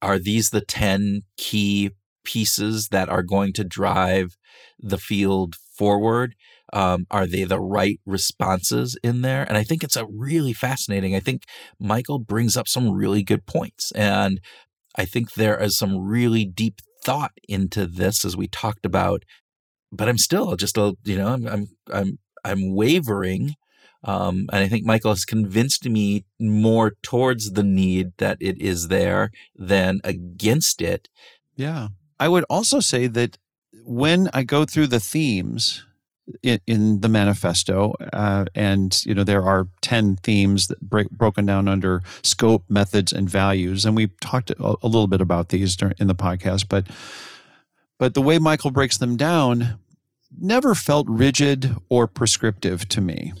are 0.00 0.18
these 0.18 0.50
the 0.50 0.60
10 0.60 1.22
key 1.36 1.90
pieces 2.24 2.88
that 2.88 3.08
are 3.08 3.22
going 3.22 3.52
to 3.54 3.64
drive 3.64 4.36
the 4.80 4.98
field 4.98 5.54
forward? 5.76 6.34
Um, 6.72 7.06
are 7.10 7.26
they 7.26 7.44
the 7.44 7.60
right 7.60 8.00
responses 8.06 8.96
in 9.02 9.22
there? 9.22 9.44
And 9.44 9.56
I 9.56 9.64
think 9.64 9.84
it's 9.84 9.96
a 9.96 10.06
really 10.06 10.52
fascinating. 10.52 11.14
I 11.14 11.20
think 11.20 11.44
Michael 11.78 12.18
brings 12.18 12.56
up 12.56 12.68
some 12.68 12.90
really 12.90 13.22
good 13.22 13.46
points, 13.46 13.92
and 13.92 14.40
I 14.96 15.04
think 15.04 15.32
there 15.32 15.60
is 15.60 15.76
some 15.76 15.98
really 15.98 16.44
deep 16.44 16.80
thought 17.04 17.32
into 17.48 17.86
this 17.86 18.24
as 18.24 18.36
we 18.36 18.48
talked 18.48 18.86
about. 18.86 19.24
But 19.90 20.08
I'm 20.08 20.18
still 20.18 20.56
just 20.56 20.78
a 20.78 20.94
you 21.04 21.18
know 21.18 21.28
I'm 21.28 21.46
I'm 21.46 21.66
I'm 21.92 22.18
I'm 22.44 22.74
wavering 22.74 23.54
um, 24.04 24.46
and 24.52 24.64
I 24.64 24.68
think 24.68 24.84
Michael 24.84 25.12
has 25.12 25.24
convinced 25.24 25.88
me 25.88 26.24
more 26.40 26.94
towards 27.02 27.52
the 27.52 27.62
need 27.62 28.12
that 28.18 28.36
it 28.40 28.60
is 28.60 28.88
there 28.88 29.30
than 29.54 30.00
against 30.02 30.82
it. 30.82 31.08
Yeah. 31.56 31.88
I 32.18 32.28
would 32.28 32.44
also 32.50 32.80
say 32.80 33.06
that 33.08 33.38
when 33.84 34.28
I 34.32 34.42
go 34.42 34.64
through 34.64 34.88
the 34.88 35.00
themes 35.00 35.84
in, 36.42 36.60
in 36.66 37.00
the 37.00 37.08
manifesto, 37.08 37.94
uh, 38.12 38.44
and 38.54 39.04
you 39.04 39.14
know 39.14 39.24
there 39.24 39.42
are 39.42 39.68
ten 39.80 40.16
themes 40.16 40.68
that 40.68 40.80
break, 40.80 41.10
broken 41.10 41.46
down 41.46 41.68
under 41.68 42.02
scope, 42.22 42.64
methods, 42.68 43.12
and 43.12 43.28
values, 43.28 43.84
and 43.84 43.96
we 43.96 44.08
talked 44.20 44.50
a, 44.50 44.76
a 44.82 44.86
little 44.86 45.08
bit 45.08 45.20
about 45.20 45.48
these 45.50 45.76
in 45.98 46.06
the 46.06 46.14
podcast. 46.14 46.66
But 46.68 46.86
but 47.98 48.14
the 48.14 48.22
way 48.22 48.38
Michael 48.38 48.70
breaks 48.70 48.98
them 48.98 49.16
down 49.16 49.78
never 50.38 50.74
felt 50.74 51.06
rigid 51.08 51.76
or 51.88 52.06
prescriptive 52.06 52.88
to 52.88 53.00
me. 53.00 53.32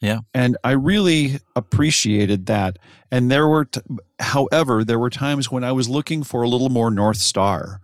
Yeah. 0.00 0.20
And 0.32 0.56
I 0.64 0.70
really 0.72 1.40
appreciated 1.54 2.46
that. 2.46 2.78
And 3.10 3.30
there 3.30 3.46
were, 3.46 3.66
t- 3.66 3.82
however, 4.18 4.82
there 4.84 4.98
were 4.98 5.10
times 5.10 5.50
when 5.50 5.62
I 5.62 5.72
was 5.72 5.88
looking 5.88 6.22
for 6.22 6.42
a 6.42 6.48
little 6.48 6.70
more 6.70 6.90
North 6.90 7.18
Star 7.18 7.80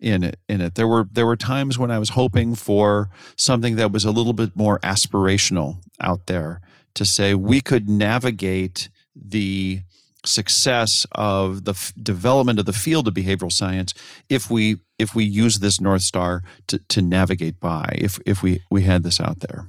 in 0.00 0.22
it 0.22 0.38
in 0.48 0.60
it 0.60 0.74
there 0.74 0.86
were 0.86 1.08
there 1.10 1.26
were 1.26 1.36
times 1.36 1.78
when 1.78 1.90
i 1.90 1.98
was 1.98 2.10
hoping 2.10 2.54
for 2.54 3.10
something 3.36 3.76
that 3.76 3.90
was 3.90 4.04
a 4.04 4.10
little 4.10 4.32
bit 4.32 4.54
more 4.54 4.78
aspirational 4.80 5.78
out 6.00 6.26
there 6.26 6.60
to 6.94 7.04
say 7.04 7.34
we 7.34 7.60
could 7.60 7.88
navigate 7.88 8.88
the 9.14 9.80
success 10.24 11.06
of 11.12 11.64
the 11.64 11.72
f- 11.72 11.92
development 12.00 12.58
of 12.58 12.66
the 12.66 12.72
field 12.72 13.08
of 13.08 13.14
behavioral 13.14 13.52
science 13.52 13.94
if 14.28 14.50
we 14.50 14.76
if 14.98 15.14
we 15.14 15.24
use 15.24 15.58
this 15.60 15.80
north 15.80 16.02
star 16.02 16.42
to, 16.66 16.78
to 16.88 17.00
navigate 17.02 17.58
by 17.58 17.92
if 17.96 18.20
if 18.26 18.42
we 18.42 18.60
we 18.70 18.82
had 18.82 19.02
this 19.02 19.20
out 19.20 19.40
there 19.40 19.66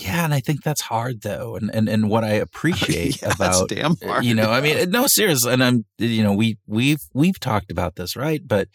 yeah, 0.00 0.24
and 0.24 0.32
I 0.32 0.38
think 0.38 0.62
that's 0.62 0.82
hard 0.82 1.22
though, 1.22 1.56
and 1.56 1.74
and 1.74 1.88
and 1.88 2.08
what 2.08 2.22
I 2.22 2.34
appreciate 2.34 3.20
yeah, 3.22 3.32
about 3.32 3.68
damn 3.68 3.96
hard. 3.96 4.24
you 4.24 4.32
know, 4.32 4.52
I 4.52 4.60
mean, 4.60 4.90
no, 4.90 5.08
serious, 5.08 5.44
and 5.44 5.62
I'm 5.62 5.86
you 5.98 6.22
know, 6.22 6.32
we 6.32 6.56
we've 6.68 7.00
we've 7.14 7.40
talked 7.40 7.72
about 7.72 7.96
this, 7.96 8.14
right? 8.14 8.40
But 8.46 8.68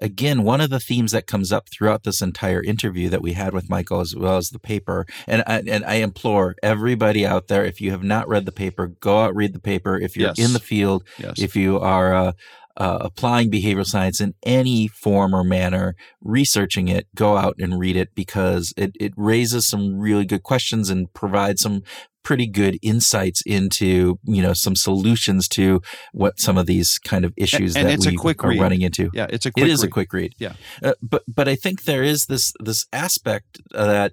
again, 0.00 0.42
one 0.42 0.60
of 0.60 0.70
the 0.70 0.80
themes 0.80 1.12
that 1.12 1.26
comes 1.26 1.52
up 1.52 1.68
throughout 1.68 2.04
this 2.04 2.20
entire 2.20 2.62
interview 2.62 3.08
that 3.08 3.22
we 3.22 3.32
had 3.32 3.52
with 3.52 3.70
Michael, 3.70 4.00
as 4.00 4.14
well 4.14 4.36
as 4.36 4.50
the 4.50 4.58
paper, 4.58 5.06
and 5.26 5.42
I, 5.46 5.62
and 5.66 5.84
I 5.84 5.94
implore 5.94 6.56
everybody 6.62 7.26
out 7.26 7.48
there, 7.48 7.64
if 7.64 7.80
you 7.80 7.90
have 7.90 8.02
not 8.02 8.28
read 8.28 8.46
the 8.46 8.52
paper, 8.52 8.88
go 8.88 9.20
out 9.20 9.34
read 9.34 9.52
the 9.52 9.60
paper. 9.60 9.98
If 9.98 10.16
you're 10.16 10.28
yes. 10.28 10.38
in 10.38 10.52
the 10.52 10.60
field, 10.60 11.04
yes. 11.18 11.38
if 11.38 11.56
you 11.56 11.78
are 11.78 12.14
uh, 12.14 12.32
uh, 12.76 12.98
applying 13.00 13.50
behavioral 13.50 13.86
science 13.86 14.20
in 14.20 14.34
any 14.42 14.88
form 14.88 15.34
or 15.34 15.42
manner, 15.42 15.96
researching 16.20 16.88
it, 16.88 17.06
go 17.14 17.36
out 17.36 17.56
and 17.58 17.78
read 17.78 17.96
it 17.96 18.14
because 18.14 18.74
it, 18.76 18.92
it 19.00 19.12
raises 19.16 19.66
some 19.66 19.98
really 19.98 20.26
good 20.26 20.42
questions 20.42 20.90
and 20.90 21.12
provides 21.14 21.62
some 21.62 21.82
pretty 22.26 22.48
good 22.48 22.76
insights 22.82 23.40
into 23.46 24.18
you 24.24 24.42
know 24.42 24.52
some 24.52 24.74
solutions 24.74 25.46
to 25.46 25.80
what 26.12 26.40
some 26.40 26.58
of 26.58 26.66
these 26.66 26.98
kind 26.98 27.24
of 27.24 27.32
issues 27.36 27.76
and, 27.76 27.88
and 27.88 28.02
that 28.02 28.20
we 28.20 28.34
are 28.40 28.48
read. 28.48 28.60
running 28.60 28.82
into. 28.82 29.08
Yeah, 29.14 29.28
it's 29.30 29.46
a 29.46 29.52
quick 29.52 29.64
it 29.64 29.70
is 29.70 29.82
read. 29.82 29.88
a 29.88 29.92
quick 29.92 30.12
read. 30.12 30.32
Yeah, 30.36 30.54
uh, 30.82 30.94
but 31.00 31.22
but 31.32 31.46
I 31.46 31.54
think 31.54 31.84
there 31.84 32.02
is 32.02 32.26
this 32.26 32.52
this 32.58 32.84
aspect 32.92 33.60
that 33.70 34.10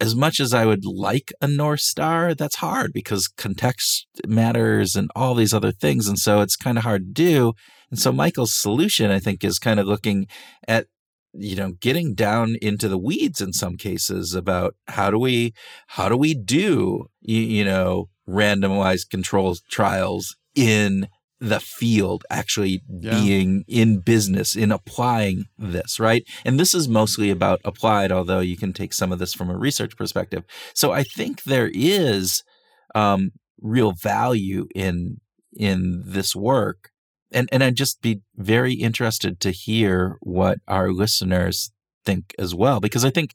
as 0.00 0.16
much 0.16 0.40
as 0.40 0.54
I 0.54 0.64
would 0.64 0.86
like 0.86 1.34
a 1.42 1.46
North 1.46 1.80
Star, 1.80 2.34
that's 2.34 2.56
hard 2.56 2.94
because 2.94 3.28
context 3.28 4.06
matters 4.26 4.96
and 4.96 5.10
all 5.14 5.34
these 5.34 5.52
other 5.52 5.70
things. 5.70 6.08
And 6.08 6.18
so 6.18 6.40
it's 6.40 6.56
kind 6.56 6.78
of 6.78 6.84
hard 6.84 7.02
to 7.02 7.12
do. 7.12 7.52
And 7.90 8.00
so 8.00 8.10
Michael's 8.10 8.56
solution, 8.58 9.10
I 9.10 9.18
think, 9.18 9.44
is 9.44 9.58
kind 9.58 9.78
of 9.78 9.86
looking 9.86 10.26
at, 10.66 10.86
you 11.32 11.56
know, 11.56 11.72
getting 11.80 12.14
down 12.14 12.56
into 12.60 12.88
the 12.88 12.98
weeds 12.98 13.40
in 13.40 13.52
some 13.52 13.76
cases 13.76 14.34
about 14.34 14.74
how 14.88 15.10
do 15.10 15.18
we, 15.18 15.52
how 15.88 16.08
do 16.08 16.16
we 16.16 16.34
do, 16.34 17.06
you, 17.20 17.40
you 17.40 17.64
know, 17.64 18.08
randomized 18.28 19.10
control 19.10 19.56
trials 19.70 20.36
in 20.54 21.08
the 21.40 21.60
field 21.60 22.22
actually 22.30 22.82
Yeah. 22.86 23.12
being 23.12 23.64
in 23.66 24.00
business 24.00 24.54
in 24.54 24.70
applying 24.70 25.44
this 25.56 25.98
right 25.98 26.22
and 26.44 26.60
this 26.60 26.74
is 26.74 26.86
mostly 26.86 27.30
about 27.30 27.60
applied 27.64 28.12
although 28.12 28.40
you 28.40 28.58
can 28.58 28.74
take 28.74 28.92
some 28.92 29.10
of 29.10 29.18
this 29.18 29.32
from 29.32 29.48
a 29.48 29.56
research 29.56 29.96
perspective 29.96 30.44
so 30.74 30.92
i 30.92 31.02
think 31.02 31.44
there 31.44 31.70
is 31.72 32.42
um, 32.94 33.30
real 33.58 33.92
value 33.92 34.66
in 34.74 35.16
in 35.56 36.02
this 36.04 36.36
work 36.36 36.89
and 37.32 37.48
and 37.52 37.62
i'd 37.62 37.76
just 37.76 38.00
be 38.02 38.20
very 38.36 38.74
interested 38.74 39.40
to 39.40 39.50
hear 39.50 40.16
what 40.20 40.58
our 40.68 40.92
listeners 40.92 41.70
think 42.04 42.34
as 42.38 42.54
well 42.54 42.80
because 42.80 43.04
i 43.04 43.10
think 43.10 43.32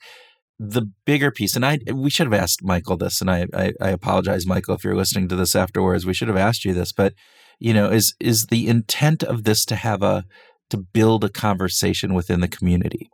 the 0.58 0.84
bigger 1.06 1.32
piece 1.32 1.56
and 1.56 1.66
i 1.66 1.80
we 1.94 2.10
should 2.10 2.28
have 2.28 2.42
asked 2.42 2.64
michael 2.64 2.98
this 2.98 3.22
and 3.22 3.30
I, 3.30 3.46
I 3.54 3.74
i 3.82 3.90
apologize 3.90 4.46
michael 4.48 4.76
if 4.76 4.84
you're 4.84 4.96
listening 4.96 5.28
to 5.30 5.36
this 5.36 5.56
afterwards. 5.56 6.06
We 6.06 6.14
should 6.14 6.30
have 6.30 6.38
asked 6.38 6.66
you 6.66 6.74
this 6.74 6.92
but 6.92 7.14
you 7.60 7.74
know 7.74 7.90
is 7.90 8.16
is 8.20 8.48
the 8.48 8.68
intent 8.68 9.24
of 9.24 9.44
this 9.44 9.66
to 9.66 9.76
have 9.76 10.02
a 10.02 10.26
to 10.70 10.78
build 10.78 11.24
a 11.24 11.30
conversation 11.30 12.14
within 12.14 12.40
the 12.40 12.48
community 12.48 13.10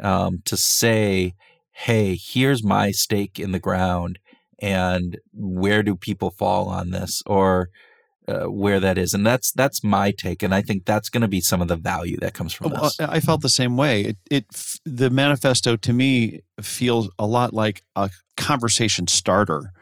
um, 0.00 0.40
to 0.46 0.56
say 0.56 1.34
hey 1.72 2.18
here's 2.20 2.64
my 2.64 2.90
stake 2.90 3.38
in 3.38 3.52
the 3.52 3.60
ground 3.60 4.18
and 4.58 5.18
where 5.32 5.82
do 5.82 5.96
people 5.96 6.30
fall 6.30 6.68
on 6.68 6.90
this? 6.90 7.22
Or 7.26 7.68
uh, 8.28 8.44
where 8.44 8.80
that 8.80 8.98
is 8.98 9.14
and 9.14 9.26
that's 9.26 9.52
that's 9.52 9.84
my 9.84 10.10
take 10.10 10.42
and 10.42 10.54
i 10.54 10.60
think 10.60 10.84
that's 10.84 11.08
going 11.08 11.20
to 11.20 11.28
be 11.28 11.40
some 11.40 11.62
of 11.62 11.68
the 11.68 11.76
value 11.76 12.16
that 12.18 12.34
comes 12.34 12.52
from 12.52 12.70
Well, 12.70 12.82
this 12.82 13.00
I 13.00 13.20
felt 13.20 13.42
the 13.42 13.48
same 13.48 13.76
way. 13.76 14.02
It, 14.02 14.16
it 14.30 14.78
the 14.84 15.10
manifesto 15.10 15.76
to 15.76 15.92
me 15.92 16.42
feels 16.60 17.08
a 17.18 17.26
lot 17.26 17.52
like 17.52 17.82
a 17.94 18.10
conversation 18.36 19.06
starter. 19.06 19.72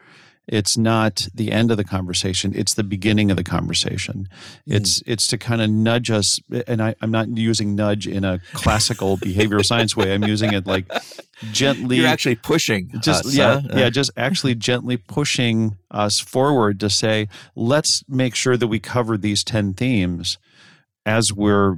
It's 0.47 0.77
not 0.77 1.27
the 1.33 1.51
end 1.51 1.71
of 1.71 1.77
the 1.77 1.83
conversation; 1.83 2.53
it's 2.55 2.75
the 2.75 2.83
beginning 2.83 3.31
of 3.31 3.37
the 3.37 3.43
conversation. 3.43 4.27
It's 4.67 5.01
it's 5.07 5.27
to 5.29 5.39
kind 5.39 5.59
of 5.61 5.71
nudge 5.71 6.11
us, 6.11 6.39
and 6.67 6.83
I, 6.83 6.93
I'm 7.01 7.09
not 7.09 7.35
using 7.35 7.75
nudge 7.75 8.07
in 8.07 8.23
a 8.23 8.39
classical 8.53 9.17
behavioral 9.17 9.65
science 9.65 9.97
way. 9.97 10.13
I'm 10.13 10.23
using 10.23 10.53
it 10.53 10.67
like 10.67 10.85
gently. 11.51 11.97
you're 11.97 12.07
actually 12.07 12.35
pushing 12.35 12.89
just 13.01 13.25
us, 13.25 13.35
yeah 13.35 13.61
huh? 13.61 13.67
yeah 13.77 13.89
just 13.89 14.11
actually 14.17 14.55
gently 14.55 14.97
pushing 14.97 15.77
us 15.91 16.19
forward 16.19 16.79
to 16.79 16.89
say 16.89 17.27
let's 17.55 18.03
make 18.07 18.35
sure 18.35 18.57
that 18.57 18.67
we 18.67 18.79
cover 18.79 19.17
these 19.17 19.43
10 19.43 19.73
themes 19.73 20.37
as 21.05 21.31
we're 21.33 21.77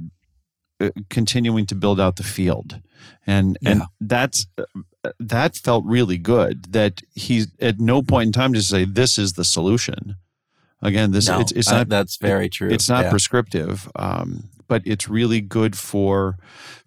uh, 0.80 0.90
continuing 1.10 1.66
to 1.66 1.74
build 1.74 1.98
out 2.00 2.16
the 2.16 2.22
field 2.22 2.80
and 3.26 3.58
and 3.64 3.80
Yeah. 3.80 3.86
that's 4.00 4.46
uh, 4.58 4.64
that 5.20 5.56
felt 5.56 5.84
really 5.84 6.18
good 6.18 6.72
that 6.72 7.00
he's 7.14 7.48
at 7.60 7.78
no 7.80 8.02
point 8.02 8.26
in 8.28 8.32
time 8.32 8.52
to 8.54 8.62
say 8.62 8.84
this 8.84 9.18
is 9.18 9.32
the 9.34 9.44
solution 9.44 10.16
again 10.82 11.10
this 11.12 11.28
no, 11.28 11.40
it's, 11.40 11.52
it's 11.52 11.68
uh, 11.68 11.78
not 11.78 11.88
that's 11.88 12.16
very 12.16 12.48
true 12.48 12.68
it's 12.70 12.88
not 12.88 13.04
Yeah. 13.04 13.10
prescriptive, 13.10 13.88
um, 13.96 14.48
but 14.68 14.82
it's 14.84 15.08
really 15.08 15.40
good 15.40 15.76
for 15.76 16.36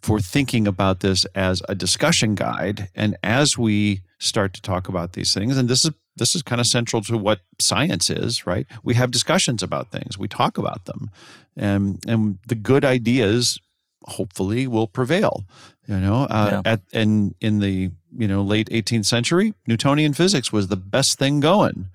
for 0.01 0.19
thinking 0.19 0.67
about 0.67 0.99
this 1.01 1.25
as 1.35 1.61
a 1.67 1.75
discussion 1.75 2.35
guide. 2.35 2.89
And 2.95 3.17
as 3.23 3.57
we 3.57 4.01
start 4.19 4.53
to 4.53 4.61
talk 4.61 4.87
about 4.87 5.13
these 5.13 5.33
things, 5.33 5.57
and 5.57 5.67
this 5.69 5.83
is 5.85 5.91
this 6.17 6.35
is 6.35 6.41
kind 6.43 6.59
of 6.61 6.67
central 6.67 7.01
to 7.03 7.17
what 7.17 7.39
science 7.59 8.09
is, 8.09 8.45
right? 8.45 8.67
We 8.83 8.93
have 8.95 9.11
discussions 9.11 9.63
about 9.63 9.91
things, 9.91 10.17
we 10.17 10.27
talk 10.27 10.57
about 10.57 10.85
them, 10.85 11.09
and 11.57 11.99
and 12.07 12.37
the 12.47 12.55
good 12.55 12.85
ideas 12.85 13.59
hopefully 14.05 14.67
will 14.67 14.87
prevail. 14.87 15.45
You 15.87 15.97
know, 15.99 16.23
uh, 16.29 16.61
Yeah. 16.65 16.71
at 16.73 16.81
and 16.93 17.35
in 17.41 17.59
the 17.59 17.91
you 18.17 18.27
know 18.27 18.41
late 18.41 18.69
18th 18.69 19.05
century, 19.05 19.53
Newtonian 19.67 20.13
physics 20.13 20.51
was 20.51 20.67
the 20.67 20.75
best 20.77 21.17
thing 21.17 21.39
going 21.39 21.87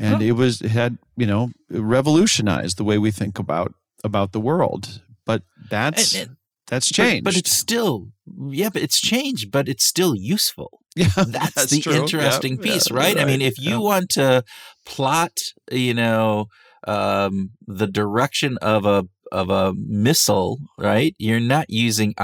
and 0.00 0.22
it 0.22 0.32
was 0.32 0.60
it 0.62 0.70
had 0.70 0.96
you 1.16 1.26
know 1.26 1.50
revolutionized 1.70 2.76
the 2.76 2.84
way 2.84 2.98
we 2.98 3.10
think 3.10 3.38
about 3.38 3.74
about 4.04 4.30
the 4.32 4.40
world 4.40 5.00
but 5.28 5.42
that's 5.70 6.14
And- 6.14 6.28
and- 6.28 6.36
that's 6.70 6.90
changed 7.00 7.24
but, 7.24 7.34
it's 7.34 7.50
still 7.50 8.08
yeah 8.50 8.68
but 8.68 8.82
it's 8.82 9.00
changed 9.00 9.50
but 9.50 9.68
it's 9.70 9.84
still 9.84 10.14
useful 10.14 10.70
yeah 10.96 11.08
that's, 11.16 11.70
the 11.70 11.80
true. 11.80 11.94
Interesting 11.94 12.56
yeah, 12.56 12.62
piece 12.66 12.90
right? 12.90 13.16
i 13.18 13.24
mean 13.24 13.40
if 13.40 13.56
you 13.58 13.70
yeah. 13.76 13.88
want 13.90 14.10
to 14.10 14.44
plot 14.84 15.32
you 15.72 15.94
know 15.94 16.48
um, 16.86 17.50
the 17.66 17.86
direction 17.86 18.58
of 18.60 18.84
a 18.84 19.04
of 19.32 19.48
a 19.48 19.72
missile 20.06 20.58
right 20.76 21.14
you're 21.18 21.40
not 21.56 21.66
using 21.70 22.14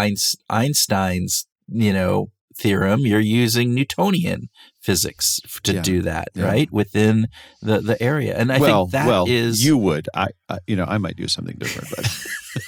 einstein's 0.51 1.47
you 1.69 1.93
know 1.93 2.31
theorem 2.57 3.01
you're 3.01 3.21
using 3.45 3.75
newtonian 3.75 4.49
physics 4.81 5.41
to 5.63 5.73
Yeah, 5.75 5.83
do 5.83 6.03
that 6.03 6.29
yeah. 6.35 6.45
right 6.45 6.71
within 6.71 7.29
the 7.63 7.81
the 7.81 7.97
area 8.03 8.37
and 8.37 8.53
i 8.53 8.59
well 8.59 8.85
think 8.85 8.93
that 8.93 9.07
well 9.07 9.25
is 9.27 9.65
you 9.65 9.77
would 9.79 10.07
I, 10.15 10.29
I 10.49 10.59
you 10.67 10.77
know 10.77 10.85
i 10.85 10.99
might 10.99 11.17
do 11.17 11.29
something 11.29 11.57
different 11.59 11.89
but 11.97 12.07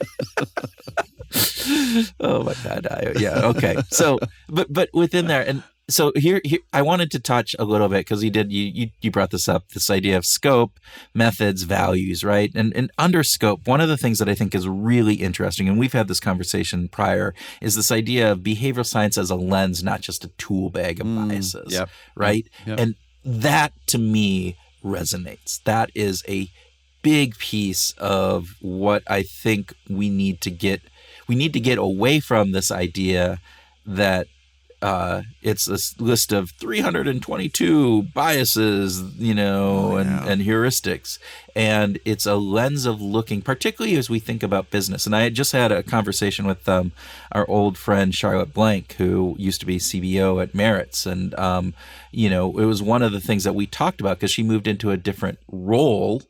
oh 2.20 2.42
my 2.42 2.54
god 2.64 2.86
I, 2.90 3.12
yeah 3.18 3.46
okay 3.46 3.76
so 3.90 4.18
but 4.48 4.72
but 4.72 4.88
within 4.92 5.26
there 5.26 5.46
and 5.46 5.62
so 5.90 6.12
here, 6.14 6.40
here 6.44 6.60
I 6.72 6.82
wanted 6.82 7.10
to 7.12 7.18
touch 7.18 7.54
a 7.58 7.64
little 7.64 7.88
bit 7.88 8.00
because 8.00 8.22
you 8.22 8.30
did 8.30 8.52
you, 8.52 8.64
you 8.64 8.90
you 9.00 9.10
brought 9.10 9.30
this 9.30 9.48
up 9.48 9.68
this 9.70 9.90
idea 9.90 10.16
of 10.16 10.24
scope, 10.24 10.78
methods, 11.14 11.64
values, 11.64 12.24
right? 12.24 12.50
And 12.54 12.74
and 12.74 12.90
under 12.96 13.22
scope, 13.22 13.66
one 13.66 13.80
of 13.80 13.88
the 13.88 13.96
things 13.96 14.18
that 14.18 14.28
I 14.28 14.34
think 14.34 14.54
is 14.54 14.68
really 14.68 15.14
interesting, 15.14 15.68
and 15.68 15.78
we've 15.78 15.92
had 15.92 16.08
this 16.08 16.20
conversation 16.20 16.88
prior, 16.88 17.34
is 17.60 17.74
this 17.74 17.90
idea 17.90 18.32
of 18.32 18.40
behavioral 18.40 18.86
science 18.86 19.18
as 19.18 19.30
a 19.30 19.36
lens, 19.36 19.82
not 19.82 20.00
just 20.00 20.24
a 20.24 20.28
tool 20.38 20.70
bag 20.70 21.00
of 21.00 21.06
mm, 21.06 21.28
biases, 21.28 21.72
yep, 21.72 21.90
right? 22.14 22.48
Yep. 22.66 22.80
And 22.80 22.94
that 23.24 23.72
to 23.88 23.98
me 23.98 24.56
resonates. 24.84 25.62
That 25.64 25.90
is 25.94 26.22
a 26.28 26.48
big 27.02 27.38
piece 27.38 27.92
of 27.98 28.56
what 28.60 29.02
I 29.06 29.22
think 29.22 29.74
we 29.88 30.10
need 30.10 30.40
to 30.42 30.50
get. 30.50 30.82
We 31.26 31.34
need 31.34 31.52
to 31.52 31.60
get 31.60 31.78
away 31.78 32.20
from 32.20 32.52
this 32.52 32.70
idea 32.70 33.40
that 33.86 34.26
uh, 34.82 35.22
it's 35.42 35.66
this 35.66 36.00
list 36.00 36.32
of 36.32 36.50
322 36.52 38.02
biases, 38.14 39.02
you 39.18 39.34
know, 39.34 39.90
oh, 39.92 39.96
and, 39.96 40.10
yeah. 40.10 40.26
and 40.26 40.42
heuristics. 40.42 41.18
And 41.54 41.98
it's 42.04 42.24
a 42.24 42.36
lens 42.36 42.86
of 42.86 43.00
looking, 43.00 43.42
particularly 43.42 43.96
as 43.96 44.08
we 44.08 44.18
think 44.18 44.42
about 44.42 44.70
business. 44.70 45.04
And 45.04 45.14
I 45.14 45.28
just 45.28 45.52
had 45.52 45.70
a 45.70 45.82
conversation 45.82 46.46
with 46.46 46.66
um, 46.68 46.92
our 47.32 47.48
old 47.48 47.76
friend 47.76 48.14
Charlotte 48.14 48.54
Blank, 48.54 48.94
who 48.94 49.34
used 49.38 49.60
to 49.60 49.66
be 49.66 49.76
CBO 49.76 50.42
at 50.42 50.54
Maritz. 50.54 51.04
And, 51.04 51.34
um, 51.38 51.74
you 52.10 52.30
know, 52.30 52.58
it 52.58 52.64
was 52.64 52.82
one 52.82 53.02
of 53.02 53.12
the 53.12 53.20
things 53.20 53.44
that 53.44 53.54
we 53.54 53.66
talked 53.66 54.00
about 54.00 54.18
because 54.18 54.30
she 54.30 54.42
moved 54.42 54.66
into 54.66 54.90
a 54.90 54.96
different 54.96 55.38
role 55.50 56.22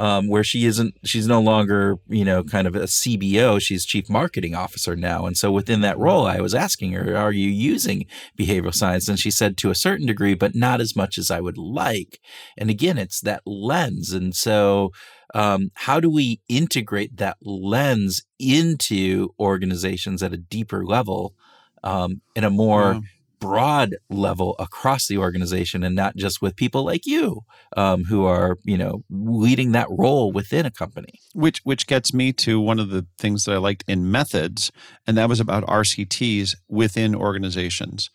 um, 0.00 0.28
where 0.28 0.44
she 0.44 0.64
isn't, 0.66 0.94
she's 1.04 1.26
no 1.26 1.40
longer, 1.40 1.96
you 2.08 2.24
know, 2.24 2.42
kind 2.42 2.66
of 2.66 2.74
a 2.74 2.84
CBO. 2.84 3.60
She's 3.60 3.84
chief 3.84 4.10
marketing 4.10 4.54
officer 4.54 4.96
now. 4.96 5.26
And 5.26 5.36
so 5.36 5.52
within 5.52 5.80
that 5.82 5.98
role, 5.98 6.26
I 6.26 6.40
was 6.40 6.54
asking 6.54 6.92
her, 6.92 7.16
are 7.16 7.32
you 7.32 7.48
using 7.48 8.06
behavioral 8.38 8.74
science? 8.74 9.08
And 9.08 9.18
she 9.18 9.30
said 9.30 9.56
to 9.58 9.70
a 9.70 9.74
certain 9.74 10.06
degree, 10.06 10.34
but 10.34 10.54
not 10.54 10.80
as 10.80 10.96
much 10.96 11.16
as 11.18 11.30
I 11.30 11.40
would 11.40 11.58
like. 11.58 12.20
And 12.56 12.70
again, 12.70 12.98
it's 12.98 13.20
that 13.20 13.42
lens. 13.46 14.12
And 14.12 14.34
so, 14.34 14.90
um, 15.34 15.70
how 15.74 15.98
do 15.98 16.10
we 16.10 16.40
integrate 16.48 17.16
that 17.16 17.38
lens 17.42 18.22
into 18.38 19.30
organizations 19.40 20.22
at 20.22 20.32
a 20.32 20.36
deeper 20.36 20.84
level 20.84 21.34
um, 21.82 22.20
in 22.36 22.44
a 22.44 22.50
more 22.50 22.94
yeah 22.94 23.00
broad 23.44 23.96
level 24.08 24.56
across 24.58 25.06
the 25.06 25.18
organization 25.18 25.84
and 25.84 25.94
not 25.94 26.16
just 26.16 26.40
with 26.40 26.56
people 26.56 26.82
like 26.82 27.04
you 27.04 27.42
um, 27.76 28.04
who 28.04 28.24
are 28.24 28.56
you 28.64 28.78
know 28.78 29.04
leading 29.10 29.72
that 29.72 29.86
role 29.90 30.32
within 30.32 30.64
a 30.64 30.70
company. 30.70 31.20
Which 31.34 31.60
which 31.64 31.86
gets 31.86 32.14
me 32.14 32.32
to 32.44 32.58
one 32.58 32.78
of 32.80 32.88
the 32.88 33.06
things 33.18 33.44
that 33.44 33.52
i 33.52 33.58
liked 33.58 33.84
in 33.86 34.10
methods 34.10 34.72
and 35.06 35.16
that 35.18 35.28
was 35.28 35.40
about 35.40 35.66
rcts 35.66 36.56
within 36.68 37.14
organizations. 37.14 38.08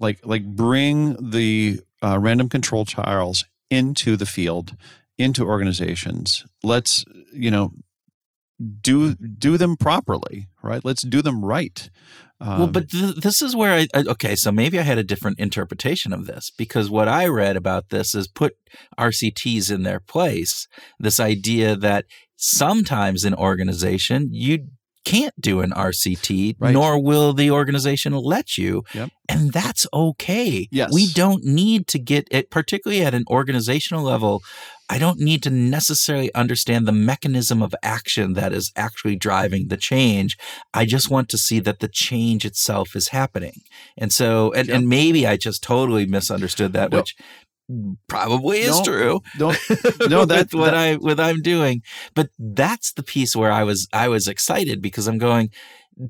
Like 0.00 0.20
like 0.24 0.46
bring 0.46 1.30
the 1.30 1.80
uh, 2.02 2.18
random 2.18 2.48
control 2.48 2.86
trials 2.86 3.44
into 3.68 4.16
the 4.16 4.26
field 4.26 4.76
into 5.18 5.44
organizations. 5.44 6.46
Let's 6.62 7.04
you 7.34 7.50
know 7.50 7.72
do 8.80 9.14
do 9.14 9.58
them 9.58 9.76
properly 9.76 10.46
right? 10.62 10.84
Let's 10.84 11.02
do 11.02 11.20
them 11.20 11.44
right 11.44 11.90
um, 12.40 12.58
well, 12.58 12.68
but 12.68 12.90
th- 12.90 13.16
this 13.16 13.42
is 13.42 13.54
where 13.54 13.72
I, 13.72 13.86
I, 13.94 14.04
okay, 14.08 14.34
so 14.34 14.50
maybe 14.50 14.78
I 14.78 14.82
had 14.82 14.98
a 14.98 15.04
different 15.04 15.38
interpretation 15.38 16.12
of 16.12 16.26
this 16.26 16.50
because 16.56 16.88
what 16.88 17.06
I 17.06 17.26
read 17.26 17.56
about 17.56 17.90
this 17.90 18.14
is 18.14 18.28
put 18.28 18.56
RCTs 18.98 19.70
in 19.70 19.82
their 19.82 20.00
place. 20.00 20.66
This 20.98 21.20
idea 21.20 21.76
that 21.76 22.06
sometimes 22.36 23.24
in 23.24 23.34
organization 23.34 24.28
you 24.32 24.68
can't 25.04 25.38
do 25.40 25.60
an 25.60 25.70
RCT, 25.70 26.56
right. 26.58 26.72
nor 26.72 27.02
will 27.02 27.32
the 27.32 27.50
organization 27.50 28.12
let 28.12 28.58
you. 28.58 28.84
Yep. 28.94 29.10
And 29.28 29.52
that's 29.52 29.86
okay. 29.92 30.68
Yes. 30.70 30.92
We 30.92 31.08
don't 31.12 31.44
need 31.44 31.86
to 31.88 31.98
get 31.98 32.28
it, 32.30 32.50
particularly 32.50 33.02
at 33.02 33.14
an 33.14 33.24
organizational 33.28 34.04
level. 34.04 34.42
I 34.90 34.98
don't 34.98 35.20
need 35.20 35.44
to 35.44 35.50
necessarily 35.50 36.34
understand 36.34 36.86
the 36.86 36.92
mechanism 36.92 37.62
of 37.62 37.76
action 37.80 38.32
that 38.32 38.52
is 38.52 38.72
actually 38.74 39.14
driving 39.14 39.68
the 39.68 39.76
change. 39.76 40.36
I 40.74 40.84
just 40.84 41.08
want 41.08 41.28
to 41.28 41.38
see 41.38 41.60
that 41.60 41.78
the 41.78 41.86
change 41.86 42.44
itself 42.44 42.96
is 42.96 43.08
happening. 43.08 43.62
And 43.96 44.12
so, 44.12 44.52
and, 44.52 44.66
yep. 44.66 44.76
and 44.76 44.88
maybe 44.88 45.28
I 45.28 45.36
just 45.36 45.62
totally 45.62 46.06
misunderstood 46.06 46.72
that, 46.72 46.90
which 46.90 47.14
probably 48.08 48.62
is 48.62 48.78
no, 48.78 48.84
true. 48.84 49.20
No, 49.38 49.54
no, 50.08 50.24
that's 50.24 50.52
what 50.52 50.72
that, 50.72 50.74
I 50.74 50.96
what 50.96 51.20
I'm 51.20 51.40
doing. 51.40 51.82
But 52.16 52.30
that's 52.36 52.92
the 52.92 53.04
piece 53.04 53.36
where 53.36 53.52
I 53.52 53.62
was 53.62 53.86
I 53.92 54.08
was 54.08 54.26
excited 54.26 54.82
because 54.82 55.06
I'm 55.06 55.18
going. 55.18 55.50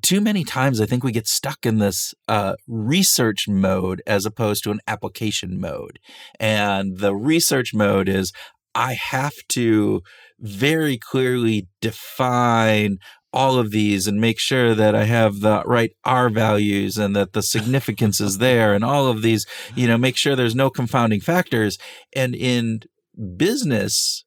Too 0.02 0.20
many 0.20 0.44
times, 0.44 0.80
I 0.80 0.86
think 0.86 1.02
we 1.02 1.10
get 1.10 1.26
stuck 1.26 1.66
in 1.66 1.78
this 1.78 2.14
uh, 2.28 2.54
research 2.68 3.48
mode 3.48 4.02
as 4.06 4.24
opposed 4.24 4.62
to 4.62 4.70
an 4.70 4.78
application 4.86 5.58
mode. 5.58 5.98
And 6.38 6.98
the 6.98 7.12
research 7.12 7.74
mode 7.74 8.08
is 8.08 8.32
I 8.74 8.94
have 8.94 9.34
to 9.50 10.02
very 10.38 10.98
clearly 10.98 11.68
define 11.80 12.98
all 13.32 13.58
of 13.58 13.70
these 13.70 14.06
and 14.06 14.20
make 14.20 14.38
sure 14.40 14.74
that 14.74 14.94
I 14.94 15.04
have 15.04 15.40
the 15.40 15.62
right 15.64 15.92
R 16.04 16.28
values 16.28 16.98
and 16.98 17.14
that 17.14 17.32
the 17.32 17.42
significance 17.42 18.20
is 18.20 18.38
there 18.38 18.74
and 18.74 18.84
all 18.84 19.06
of 19.06 19.22
these, 19.22 19.46
you 19.76 19.86
know, 19.86 19.96
make 19.96 20.16
sure 20.16 20.34
there's 20.34 20.54
no 20.54 20.70
confounding 20.70 21.20
factors. 21.20 21.78
And 22.14 22.34
in 22.34 22.80
business, 23.36 24.24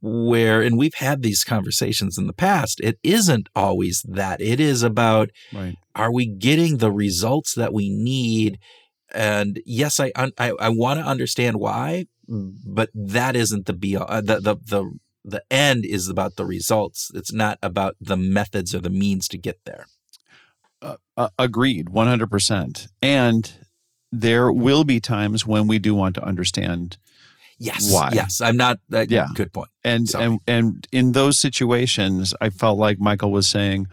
where, 0.00 0.60
and 0.60 0.76
we've 0.76 0.94
had 0.94 1.22
these 1.22 1.44
conversations 1.44 2.18
in 2.18 2.26
the 2.26 2.32
past, 2.32 2.80
it 2.80 2.98
isn't 3.02 3.48
always 3.54 4.02
that. 4.08 4.40
It 4.40 4.60
is 4.60 4.82
about 4.82 5.30
right. 5.52 5.76
are 5.94 6.12
we 6.12 6.26
getting 6.26 6.78
the 6.78 6.90
results 6.90 7.54
that 7.54 7.72
we 7.72 7.88
need? 7.88 8.58
And 9.14 9.60
yes, 9.64 10.00
I 10.00 10.10
I, 10.16 10.52
I 10.58 10.68
want 10.68 11.00
to 11.00 11.06
understand 11.06 11.56
why, 11.56 12.06
but 12.28 12.90
that 12.94 13.34
isn't 13.34 13.66
the 13.66 13.72
be 13.72 13.96
uh, 13.96 14.20
the 14.20 14.40
the 14.40 14.56
the 14.56 14.98
the 15.24 15.42
end 15.50 15.84
is 15.84 16.08
about 16.08 16.36
the 16.36 16.44
results. 16.44 17.10
It's 17.14 17.32
not 17.32 17.58
about 17.62 17.96
the 18.00 18.16
methods 18.16 18.74
or 18.74 18.80
the 18.80 18.90
means 18.90 19.28
to 19.28 19.38
get 19.38 19.60
there. 19.64 19.86
Uh, 20.80 20.96
uh, 21.16 21.28
agreed, 21.38 21.86
100%. 21.86 22.88
And 23.02 23.52
there 24.12 24.52
will 24.52 24.84
be 24.84 25.00
times 25.00 25.46
when 25.46 25.66
we 25.66 25.78
do 25.78 25.94
want 25.94 26.14
to 26.14 26.24
understand 26.24 26.96
yes 27.58 27.92
why. 27.92 28.10
Yes, 28.12 28.40
I'm 28.40 28.56
not 28.56 28.78
uh, 28.92 29.04
yeah. 29.08 29.26
good 29.34 29.52
point. 29.52 29.70
And 29.84 30.08
and 30.14 30.40
and 30.46 30.86
in 30.92 31.12
those 31.12 31.38
situations 31.38 32.32
I 32.40 32.50
felt 32.50 32.78
like 32.78 32.98
Michael 32.98 33.32
was 33.32 33.48
saying 33.48 33.88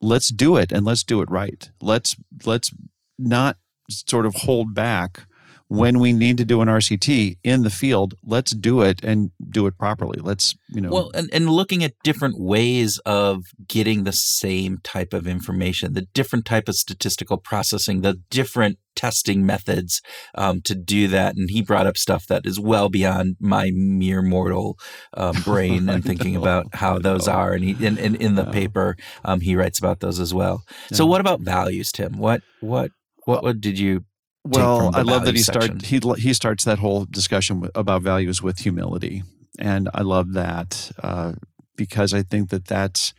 let's 0.00 0.28
do 0.28 0.56
it 0.56 0.70
and 0.70 0.84
let's 0.84 1.02
do 1.02 1.20
it 1.22 1.30
right. 1.30 1.70
Let's 1.80 2.16
let's 2.44 2.70
not 3.18 3.56
sort 3.88 4.26
of 4.26 4.34
hold 4.34 4.74
back 4.74 5.26
when 5.70 6.00
we 6.00 6.12
need 6.12 6.36
to 6.36 6.44
do 6.44 6.60
an 6.62 6.66
RCT 6.66 7.38
in 7.44 7.62
the 7.62 7.70
field, 7.70 8.14
let's 8.24 8.50
do 8.50 8.82
it 8.82 9.04
and 9.04 9.30
do 9.50 9.68
it 9.68 9.78
properly. 9.78 10.18
Let's, 10.20 10.56
you 10.68 10.80
know. 10.80 10.90
Well, 10.90 11.10
and, 11.14 11.30
and 11.32 11.48
looking 11.48 11.84
at 11.84 11.92
different 12.02 12.40
ways 12.40 12.98
of 13.06 13.44
getting 13.68 14.02
the 14.02 14.12
same 14.12 14.78
type 14.82 15.12
of 15.12 15.28
information, 15.28 15.92
the 15.92 16.08
different 16.12 16.44
type 16.44 16.68
of 16.68 16.74
statistical 16.74 17.36
processing, 17.36 18.00
the 18.00 18.20
different 18.30 18.78
testing 18.96 19.46
methods 19.46 20.02
um, 20.34 20.60
to 20.62 20.74
do 20.74 21.06
that. 21.06 21.36
And 21.36 21.48
he 21.48 21.62
brought 21.62 21.86
up 21.86 21.96
stuff 21.96 22.26
that 22.26 22.46
is 22.46 22.58
well 22.58 22.88
beyond 22.88 23.36
my 23.38 23.70
mere 23.72 24.22
mortal 24.22 24.76
um, 25.14 25.40
brain 25.44 25.88
and 25.88 26.04
thinking 26.04 26.34
about 26.34 26.74
how 26.74 26.98
those 26.98 27.28
are. 27.28 27.52
And, 27.52 27.62
he, 27.62 27.86
and, 27.86 27.96
and 27.96 28.16
in 28.16 28.34
the 28.34 28.46
paper, 28.46 28.96
um, 29.24 29.38
he 29.38 29.54
writes 29.54 29.78
about 29.78 30.00
those 30.00 30.18
as 30.18 30.34
well. 30.34 30.64
So, 30.92 31.06
what 31.06 31.20
about 31.20 31.42
values, 31.42 31.92
Tim? 31.92 32.18
What, 32.18 32.42
what, 32.58 32.90
what, 33.24 33.44
what 33.44 33.60
did 33.60 33.78
you 33.78 34.04
well, 34.44 34.90
I 34.94 35.02
love 35.02 35.24
that 35.26 35.34
he 35.34 35.42
starts 35.42 35.86
he 35.86 36.00
he 36.18 36.32
starts 36.32 36.64
that 36.64 36.78
whole 36.78 37.04
discussion 37.04 37.68
about 37.74 38.02
values 38.02 38.42
with 38.42 38.58
humility, 38.58 39.22
and 39.58 39.88
I 39.92 40.02
love 40.02 40.32
that 40.32 40.90
uh, 41.02 41.32
because 41.76 42.14
I 42.14 42.22
think 42.22 42.50
that 42.50 42.66
that's 42.66 43.12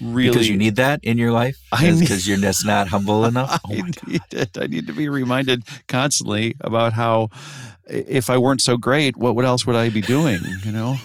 really 0.00 0.30
because 0.30 0.48
you 0.48 0.56
need 0.56 0.76
that 0.76 1.00
in 1.02 1.16
your 1.18 1.32
life. 1.32 1.56
because 1.70 2.28
you're 2.28 2.38
just 2.38 2.66
not 2.66 2.88
humble 2.88 3.24
enough. 3.32 3.60
Oh 3.66 3.72
I 3.72 3.82
need 4.06 4.22
it. 4.30 4.58
I 4.58 4.66
need 4.66 4.86
to 4.86 4.92
be 4.92 5.08
reminded 5.08 5.64
constantly 5.88 6.54
about 6.60 6.92
how 6.92 7.30
if 7.88 8.28
I 8.28 8.36
weren't 8.36 8.60
so 8.60 8.76
great, 8.76 9.16
what 9.16 9.34
what 9.34 9.44
else 9.44 9.66
would 9.66 9.76
I 9.76 9.88
be 9.88 10.02
doing? 10.02 10.40
You 10.64 10.72
know. 10.72 10.96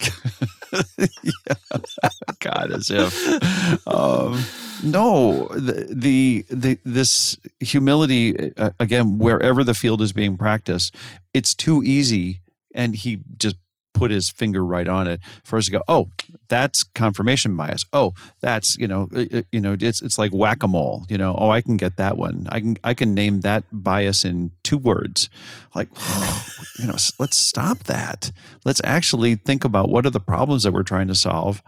God, 2.40 2.72
as 2.72 2.90
if. 2.90 3.86
Um, 3.86 4.42
no, 4.82 5.48
the, 5.48 5.86
the, 5.90 6.44
the 6.48 6.78
this 6.84 7.36
humility 7.60 8.52
uh, 8.56 8.70
again, 8.78 9.18
wherever 9.18 9.64
the 9.64 9.74
field 9.74 10.02
is 10.02 10.12
being 10.12 10.36
practiced, 10.36 10.94
it's 11.34 11.54
too 11.54 11.82
easy. 11.82 12.40
And 12.74 12.94
he 12.94 13.20
just 13.36 13.56
put 13.92 14.10
his 14.10 14.30
finger 14.30 14.64
right 14.64 14.88
on 14.88 15.06
it 15.06 15.20
for 15.44 15.56
us 15.56 15.66
to 15.66 15.72
go, 15.72 15.82
oh, 15.88 16.08
that's 16.48 16.82
confirmation 16.82 17.56
bias. 17.56 17.84
Oh, 17.92 18.14
that's 18.40 18.76
you 18.78 18.88
know, 18.88 19.08
uh, 19.14 19.24
uh, 19.32 19.42
you 19.52 19.60
know, 19.60 19.76
it's 19.78 20.02
it's 20.02 20.18
like 20.18 20.32
whack 20.32 20.62
a 20.62 20.68
mole. 20.68 21.04
You 21.08 21.18
know, 21.18 21.34
oh, 21.38 21.50
I 21.50 21.60
can 21.60 21.76
get 21.76 21.96
that 21.96 22.16
one. 22.16 22.46
I 22.50 22.60
can 22.60 22.76
I 22.84 22.94
can 22.94 23.14
name 23.14 23.40
that 23.40 23.64
bias 23.72 24.24
in 24.24 24.50
two 24.62 24.78
words. 24.78 25.28
Like, 25.74 25.88
you 26.78 26.86
know, 26.86 26.96
let's 27.18 27.36
stop 27.36 27.84
that. 27.84 28.32
Let's 28.64 28.80
actually 28.84 29.36
think 29.36 29.64
about 29.64 29.88
what 29.88 30.06
are 30.06 30.10
the 30.10 30.20
problems 30.20 30.62
that 30.64 30.72
we're 30.72 30.82
trying 30.82 31.08
to 31.08 31.14
solve, 31.14 31.62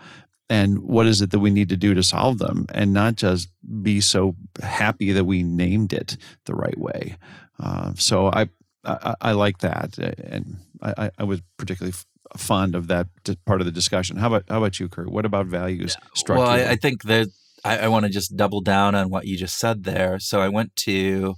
and 0.52 0.80
what 0.80 1.06
is 1.06 1.22
it 1.22 1.30
that 1.30 1.38
we 1.38 1.50
need 1.50 1.70
to 1.70 1.76
do 1.76 1.94
to 1.94 2.02
solve 2.02 2.38
them 2.38 2.66
and 2.74 2.92
not 2.92 3.16
just 3.16 3.48
be 3.82 4.00
so 4.00 4.36
happy 4.62 5.10
that 5.12 5.24
we 5.24 5.42
named 5.42 5.92
it 5.92 6.16
the 6.44 6.54
right 6.54 6.78
way 6.78 7.16
uh, 7.58 7.92
so 7.96 8.26
I, 8.26 8.48
I, 8.84 9.14
I 9.20 9.32
like 9.32 9.58
that 9.58 9.96
and 9.98 10.58
I, 10.82 11.10
I 11.16 11.24
was 11.24 11.40
particularly 11.56 11.94
fond 12.36 12.74
of 12.74 12.88
that 12.88 13.08
part 13.44 13.60
of 13.60 13.64
the 13.64 13.72
discussion 13.72 14.16
how 14.16 14.28
about 14.28 14.44
how 14.48 14.58
about 14.58 14.80
you 14.80 14.88
kurt 14.88 15.10
what 15.10 15.26
about 15.26 15.46
values 15.46 15.96
structure 16.14 16.42
well 16.42 16.50
I, 16.50 16.70
I 16.70 16.76
think 16.76 17.02
that 17.04 17.28
I, 17.64 17.78
I 17.78 17.88
want 17.88 18.06
to 18.06 18.10
just 18.10 18.36
double 18.36 18.60
down 18.60 18.94
on 18.94 19.10
what 19.10 19.26
you 19.26 19.36
just 19.36 19.58
said 19.58 19.84
there 19.84 20.18
so 20.18 20.40
i 20.40 20.48
went 20.48 20.74
to 20.76 21.34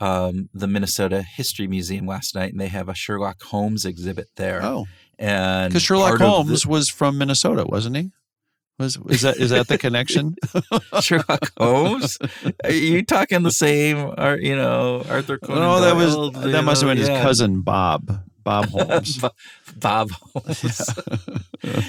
um, 0.00 0.48
the 0.52 0.66
Minnesota 0.66 1.22
History 1.22 1.66
Museum 1.66 2.06
last 2.06 2.34
night, 2.34 2.52
and 2.52 2.60
they 2.60 2.68
have 2.68 2.88
a 2.88 2.94
Sherlock 2.94 3.42
Holmes 3.42 3.84
exhibit 3.84 4.28
there. 4.36 4.62
Oh, 4.62 4.86
and 5.18 5.70
because 5.70 5.82
Sherlock 5.82 6.18
Holmes 6.18 6.62
the, 6.62 6.68
was 6.68 6.88
from 6.88 7.18
Minnesota, 7.18 7.64
wasn't 7.66 7.96
he? 7.96 8.10
Was 8.78 8.98
is 9.08 9.22
that 9.22 9.38
is 9.38 9.50
that 9.50 9.68
the 9.68 9.78
connection? 9.78 10.36
Sherlock 11.00 11.50
Holmes? 11.58 12.18
Are 12.62 12.70
you 12.70 13.02
talking 13.04 13.42
the 13.42 13.50
same? 13.50 14.12
Or 14.18 14.36
you 14.36 14.54
know 14.54 15.02
Arthur 15.08 15.38
Conan? 15.38 15.62
No, 15.62 15.80
that 15.80 15.96
was 15.96 16.14
that 16.52 16.62
must 16.62 16.82
have 16.82 16.90
been 16.90 16.98
yeah. 16.98 17.14
his 17.14 17.22
cousin 17.22 17.62
Bob. 17.62 18.20
Bob 18.46 18.66
Holmes. 18.66 19.18
Bob 19.76 20.10
Holmes. 20.12 20.80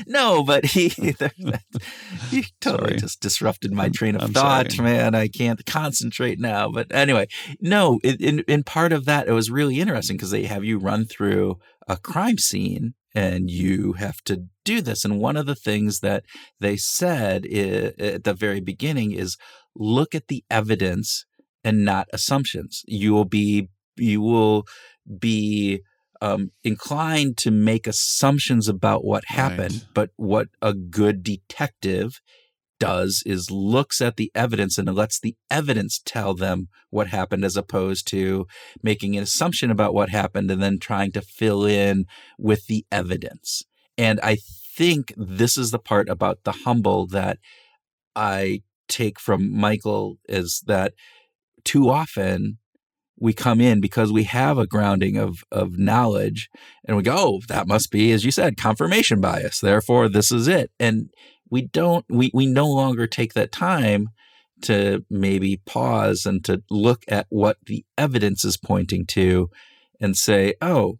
no, 0.08 0.44
but 0.44 0.66
he 0.66 0.90
he 2.32 2.46
totally 2.60 2.88
sorry. 2.90 2.98
just 2.98 3.22
disrupted 3.22 3.72
my 3.72 3.90
train 3.90 4.16
of 4.16 4.24
I'm 4.24 4.34
thought, 4.34 4.72
sorry. 4.72 4.90
man. 4.90 5.14
I 5.14 5.28
can't 5.28 5.64
concentrate 5.68 6.40
now. 6.40 6.70
But 6.72 6.88
anyway, 6.92 7.28
no, 7.62 8.00
in 8.04 8.40
in 8.40 8.64
part 8.64 8.92
of 8.92 9.06
that, 9.06 9.28
it 9.28 9.34
was 9.34 9.52
really 9.52 9.80
interesting 9.80 10.18
because 10.18 10.32
they 10.32 10.46
have 10.46 10.64
you 10.64 10.80
run 10.80 11.06
through 11.06 11.60
a 11.88 11.96
crime 11.96 12.40
scene 12.40 12.96
and 13.14 13.52
you 13.52 13.94
have 13.94 14.22
to 14.24 14.48
do 14.66 14.82
this. 14.82 15.06
And 15.06 15.20
one 15.20 15.38
of 15.38 15.46
the 15.46 15.56
things 15.56 16.00
that 16.00 16.24
they 16.60 16.76
said 16.76 17.46
at 17.46 18.24
the 18.24 18.34
very 18.34 18.62
beginning 18.62 19.12
is 19.12 19.38
look 19.76 20.16
at 20.16 20.28
the 20.28 20.44
evidence 20.50 21.24
and 21.64 21.86
not 21.86 22.08
assumptions. 22.12 22.82
You 22.88 23.14
will 23.14 23.26
be 23.26 23.70
you 23.96 24.22
will 24.22 24.66
be 25.20 25.82
um, 26.22 26.52
inclined 26.64 27.38
to 27.38 27.52
make 27.52 27.88
assumptions 27.88 28.68
about 28.68 29.04
what 29.04 29.24
happened, 29.28 29.74
right. 29.74 29.88
but 29.94 30.10
what 30.16 30.48
a 30.62 30.74
good 30.74 31.24
detective 31.24 32.22
does 32.80 33.24
is 33.26 33.50
looks 33.50 34.02
at 34.02 34.18
the 34.18 34.32
evidence 34.36 34.78
and 34.78 34.94
lets 34.94 35.20
the 35.20 35.36
evidence 35.50 36.00
tell 36.04 36.34
them 36.34 36.68
what 36.90 37.08
happened 37.08 37.44
as 37.44 37.58
opposed 37.58 38.08
to 38.08 38.46
making 38.84 39.16
an 39.16 39.24
assumption 39.24 39.72
about 39.72 39.94
what 39.94 40.10
happened 40.10 40.50
and 40.52 40.62
then 40.62 40.80
trying 40.80 41.12
to 41.12 41.22
fill 41.22 41.66
in 41.66 42.06
with 42.38 42.68
the 42.68 42.86
evidence. 42.92 43.64
And 43.98 44.20
I 44.22 44.38
think 44.76 45.14
this 45.18 45.58
is 45.58 45.72
the 45.72 45.80
part 45.80 46.08
about 46.08 46.44
the 46.44 46.52
humble 46.52 47.08
that 47.08 47.40
I 48.16 48.62
take 48.88 49.20
from 49.20 49.52
Michael 49.52 50.18
is 50.30 50.64
that 50.68 50.94
too 51.64 51.90
often 51.90 52.60
we 53.20 53.34
come 53.34 53.60
in 53.60 53.82
because 53.82 54.12
we 54.12 54.24
have 54.24 54.58
a 54.58 54.68
grounding 54.68 55.18
of 55.18 55.44
of 55.52 55.78
knowledge 55.78 56.50
and 56.86 56.96
we 56.96 57.04
go 57.04 57.16
oh 57.18 57.42
that 57.48 57.68
must 57.68 57.92
be 57.92 58.12
as 58.12 58.24
you 58.24 58.32
said 58.32 58.58
confirmation 58.58 59.20
bias. 59.22 59.60
Therefore 59.60 60.10
this 60.10 60.32
is 60.32 60.48
it. 60.48 60.72
And 60.80 61.10
we 61.50 61.64
don't 61.64 62.06
we 62.10 62.32
we 62.34 62.46
no 62.46 62.68
longer 62.68 63.08
take 63.08 63.34
that 63.34 63.52
time 63.52 64.10
to 64.64 65.06
maybe 65.10 65.62
pause 65.66 66.26
and 66.26 66.44
to 66.46 66.64
look 66.70 67.04
at 67.08 67.28
what 67.30 67.58
the 67.66 67.86
evidence 67.98 68.44
is 68.44 68.58
pointing 68.58 69.06
to 69.06 69.50
and 70.00 70.18
say 70.18 70.54
oh 70.62 71.00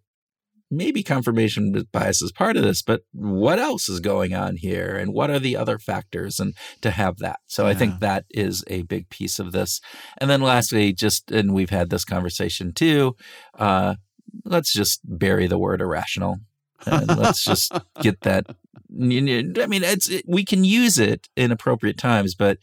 maybe 0.70 1.04
confirmation 1.04 1.88
bias 1.92 2.22
is 2.22 2.32
part 2.32 2.58
of 2.58 2.64
this 2.64 2.82
but 2.82 3.02
what 3.14 3.60
else 3.60 3.88
is 3.88 4.00
going 4.00 4.34
on 4.34 4.56
here? 4.56 4.96
And 4.96 5.14
what 5.14 5.30
are 5.30 5.40
the 5.40 5.56
other 5.56 5.80
factors 5.80 6.40
and 6.40 6.54
to 6.82 6.92
have 6.92 7.18
that? 7.18 7.40
So 7.48 7.64
yeah. 7.64 7.70
i 7.70 7.74
think 7.74 8.00
that 8.00 8.26
is 8.30 8.64
a 8.68 8.84
big 8.84 9.10
piece 9.10 9.40
of 9.40 9.52
this. 9.52 9.82
And 10.18 10.30
then 10.30 10.42
lastly 10.42 10.94
just 10.94 11.32
and 11.32 11.54
we've 11.54 11.70
had 11.70 11.90
this 11.90 12.06
conversation 12.06 12.74
too 12.74 13.16
uh, 13.58 13.96
let's 14.44 14.74
just 14.74 15.02
bury 15.04 15.48
the 15.48 15.58
word 15.58 15.82
irrational 15.82 16.40
and 16.86 17.08
let's 17.18 17.44
just 17.44 17.72
get 18.02 18.22
that 18.22 18.46
I 18.90 19.66
mean, 19.68 19.84
it's 19.84 20.10
it, 20.10 20.26
we 20.28 20.46
can 20.46 20.64
use 20.64 20.98
it 20.98 21.28
in 21.36 21.52
appropriate 21.52 21.98
times, 21.98 22.36
but 22.36 22.58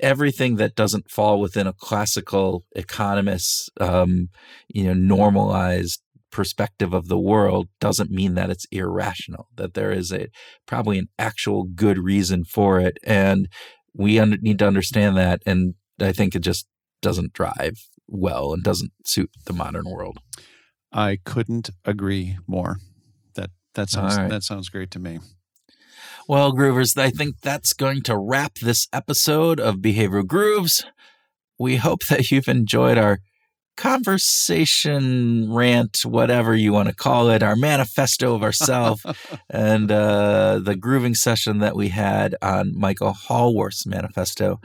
everything 0.00 0.56
that 0.56 0.74
doesn't 0.74 1.10
fall 1.10 1.40
within 1.40 1.66
a 1.66 1.72
classical 1.72 2.64
economist, 2.74 3.70
um, 3.80 4.28
you 4.68 4.84
know, 4.84 4.94
normalized 4.94 6.02
perspective 6.34 6.92
of 6.92 7.08
the 7.08 7.18
world 7.18 7.68
doesn't 7.80 8.10
mean 8.10 8.34
that 8.34 8.50
it's 8.50 8.66
irrational. 8.70 9.48
That 9.56 9.72
there 9.72 9.92
is 9.92 10.12
a 10.12 10.28
probably 10.66 10.98
an 10.98 11.06
actual 11.18 11.64
good 11.64 11.98
reason 11.98 12.44
for 12.44 12.80
it, 12.80 12.98
and 13.04 13.48
we 13.94 14.18
under, 14.18 14.36
need 14.36 14.58
to 14.58 14.66
understand 14.66 15.16
that. 15.16 15.40
And 15.46 15.74
I 16.00 16.12
think 16.12 16.34
it 16.34 16.40
just 16.40 16.66
doesn't 17.00 17.32
drive 17.32 17.76
well 18.06 18.52
and 18.52 18.62
doesn't 18.62 18.92
suit 19.06 19.30
the 19.46 19.52
modern 19.52 19.88
world. 19.88 20.18
I 20.92 21.18
couldn't 21.24 21.70
agree 21.84 22.36
more. 22.46 22.78
That 23.36 23.50
that 23.74 23.88
sounds 23.88 24.16
right. 24.16 24.28
that 24.28 24.42
sounds 24.42 24.68
great 24.68 24.90
to 24.90 24.98
me. 24.98 25.20
Well, 26.28 26.52
Groovers, 26.52 26.98
I 26.98 27.10
think 27.10 27.40
that's 27.42 27.74
going 27.74 28.02
to 28.02 28.16
wrap 28.16 28.54
this 28.56 28.88
episode 28.92 29.60
of 29.60 29.76
Behavioral 29.76 30.26
Grooves. 30.26 30.84
We 31.58 31.76
hope 31.76 32.06
that 32.06 32.30
you've 32.30 32.48
enjoyed 32.48 32.98
our 32.98 33.20
conversation 33.76 35.52
rant, 35.52 36.00
whatever 36.04 36.54
you 36.54 36.72
want 36.72 36.88
to 36.88 36.94
call 36.94 37.30
it, 37.30 37.42
our 37.42 37.56
manifesto 37.56 38.34
of 38.34 38.42
ourselves, 38.42 39.04
and 39.50 39.90
uh, 39.90 40.60
the 40.62 40.76
grooving 40.76 41.14
session 41.14 41.58
that 41.58 41.76
we 41.76 41.88
had 41.88 42.36
on 42.42 42.72
Michael 42.76 43.12
Hallsworth's 43.12 43.86
manifesto, 43.86 44.60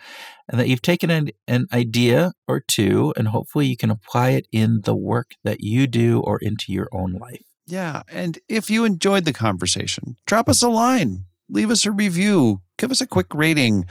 and 0.48 0.60
that 0.60 0.68
you've 0.68 0.82
taken 0.82 1.10
an, 1.10 1.30
an 1.48 1.68
idea 1.74 2.34
or 2.48 2.60
two, 2.60 3.14
and 3.18 3.30
hopefully 3.30 3.68
you 3.68 3.78
can 3.78 3.92
apply 3.92 4.32
it 4.32 4.48
in 4.52 4.82
the 4.84 4.96
work 4.96 5.32
that 5.44 5.62
you 5.62 5.88
do 5.88 6.20
or 6.22 6.38
into 6.40 6.72
your 6.72 6.90
own 6.92 7.14
life. 7.14 7.44
Yeah. 7.68 8.02
And 8.12 8.40
if 8.48 8.70
you 8.70 8.84
enjoyed 8.84 9.26
the 9.26 9.34
conversation, 9.34 10.16
drop 10.26 10.50
us 10.50 10.64
a 10.64 10.70
line 10.70 11.26
leave 11.50 11.72
us 11.72 11.86
a 11.86 11.92
review, 11.92 12.62
give 12.78 12.92
us 12.92 13.02
a 13.02 13.08
quick 13.08 13.34
rating. 13.34 13.86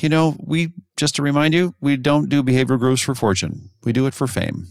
You 0.00 0.08
know, 0.08 0.36
we 0.40 0.72
just 0.96 1.14
to 1.16 1.22
remind 1.22 1.54
you, 1.54 1.74
we 1.80 1.96
don't 1.96 2.28
do 2.28 2.42
behavior 2.42 2.76
grooves 2.76 3.02
for 3.02 3.14
fortune. 3.14 3.70
We 3.84 3.92
do 3.92 4.06
it 4.06 4.14
for 4.14 4.26
fame. 4.26 4.66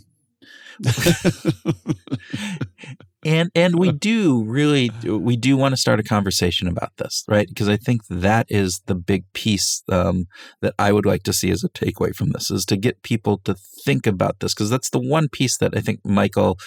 and 3.26 3.50
and 3.54 3.78
we 3.78 3.92
do 3.92 4.44
really 4.46 4.90
we 5.06 5.36
do 5.36 5.58
want 5.58 5.74
to 5.74 5.78
start 5.78 6.00
a 6.00 6.04
conversation 6.04 6.68
about 6.68 6.96
this 6.98 7.26
right 7.28 7.48
because 7.50 7.68
i 7.68 7.76
think 7.76 8.02
that 8.10 8.46
is 8.50 8.82
the 8.86 8.96
big 8.96 9.26
piece 9.34 9.84
um, 9.92 10.26
that 10.62 10.74
i 10.80 10.92
would 10.92 11.06
like 11.06 11.24
to 11.24 11.34
see 11.34 11.52
as 11.52 11.64
a 11.64 11.70
takeaway 11.70 12.16
from 12.16 12.30
this 12.30 12.50
is 12.50 12.64
to 12.66 12.78
get 12.78 13.04
people 13.04 13.38
to 13.40 13.56
think 13.84 14.08
about 14.08 14.40
this 14.40 14.54
because 14.54 14.70
that's 14.70 14.90
the 14.92 15.00
one 15.00 15.28
piece 15.28 15.58
that 15.58 15.76
i 15.76 15.82
think 15.82 16.00
michael 16.06 16.58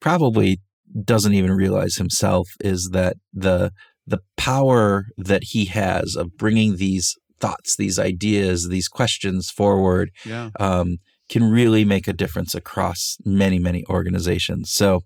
probably 0.00 0.60
doesn't 1.04 1.34
even 1.34 1.52
realize 1.52 1.96
himself 1.96 2.48
is 2.60 2.90
that 2.92 3.16
the 3.32 3.70
the 4.06 4.18
power 4.36 5.06
that 5.16 5.44
he 5.44 5.66
has 5.66 6.16
of 6.16 6.36
bringing 6.36 6.76
these 6.76 7.16
thoughts, 7.42 7.76
these 7.76 7.98
ideas, 7.98 8.68
these 8.68 8.88
questions 8.88 9.50
forward 9.50 10.10
yeah. 10.24 10.50
um, 10.60 10.98
can 11.28 11.44
really 11.50 11.84
make 11.84 12.06
a 12.08 12.12
difference 12.22 12.54
across 12.54 13.18
many, 13.24 13.58
many 13.58 13.84
organizations. 13.88 14.70
So, 14.70 15.00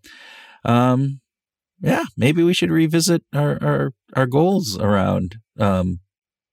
um, 0.65 1.21
yeah, 1.81 2.05
maybe 2.17 2.43
we 2.43 2.55
should 2.55 2.71
revisit 2.71 3.23
our 3.35 3.59
our, 3.63 3.91
our 4.15 4.27
goals 4.27 4.79
around, 4.79 5.37
um, 5.59 6.01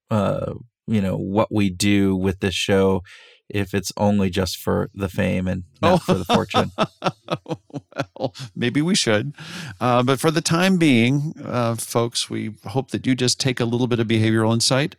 uh, 0.09 0.53
you 0.87 1.01
know, 1.01 1.17
what 1.17 1.49
we 1.51 1.69
do 1.69 2.15
with 2.15 2.39
this 2.39 2.55
show 2.55 3.01
if 3.49 3.73
it's 3.73 3.91
only 3.97 4.29
just 4.29 4.57
for 4.57 4.89
the 4.93 5.09
fame 5.09 5.47
and 5.47 5.63
not 5.81 5.93
oh. 5.93 5.97
for 5.97 6.13
the 6.15 6.25
fortune. 6.25 6.71
well, 8.17 8.33
maybe 8.55 8.81
we 8.81 8.95
should. 8.95 9.33
Uh, 9.79 10.03
but 10.03 10.19
for 10.19 10.31
the 10.31 10.41
time 10.41 10.77
being, 10.77 11.33
uh, 11.43 11.75
folks, 11.75 12.29
we 12.29 12.55
hope 12.65 12.91
that 12.91 13.05
you 13.05 13.15
just 13.15 13.39
take 13.39 13.59
a 13.59 13.65
little 13.65 13.87
bit 13.87 13.99
of 13.99 14.07
behavioral 14.07 14.53
insight, 14.53 14.95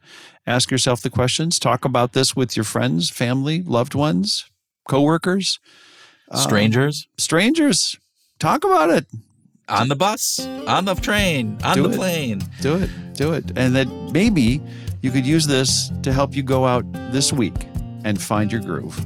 ask 0.47 0.71
yourself 0.71 1.03
the 1.03 1.11
questions, 1.11 1.59
talk 1.59 1.85
about 1.85 2.13
this 2.13 2.37
with 2.37 2.57
your 2.57 2.65
friends, 2.65 3.11
family, 3.11 3.63
loved 3.63 3.95
ones, 3.95 4.51
coworkers, 4.89 5.59
strangers. 6.35 7.07
Um, 7.07 7.15
strangers. 7.19 7.97
Talk 8.39 8.65
about 8.65 8.91
it. 8.91 9.07
On 9.69 9.89
the 9.89 9.97
bus, 9.97 10.47
on 10.67 10.85
the 10.85 10.95
train, 10.95 11.59
on 11.65 11.75
do 11.75 11.85
the 11.85 11.91
it. 11.91 11.97
plane. 11.97 12.43
Do 12.61 12.77
it. 12.77 12.91
Do 13.15 13.33
it. 13.33 13.53
And 13.57 13.75
that 13.75 13.89
maybe 14.13 14.61
you 15.01 15.11
could 15.11 15.25
use 15.25 15.47
this 15.47 15.91
to 16.03 16.13
help 16.13 16.37
you 16.37 16.43
go 16.43 16.67
out 16.67 16.85
this 17.13 17.33
week 17.33 17.55
and 18.05 18.21
find 18.21 18.53
your 18.53 18.61
groove. 18.61 19.05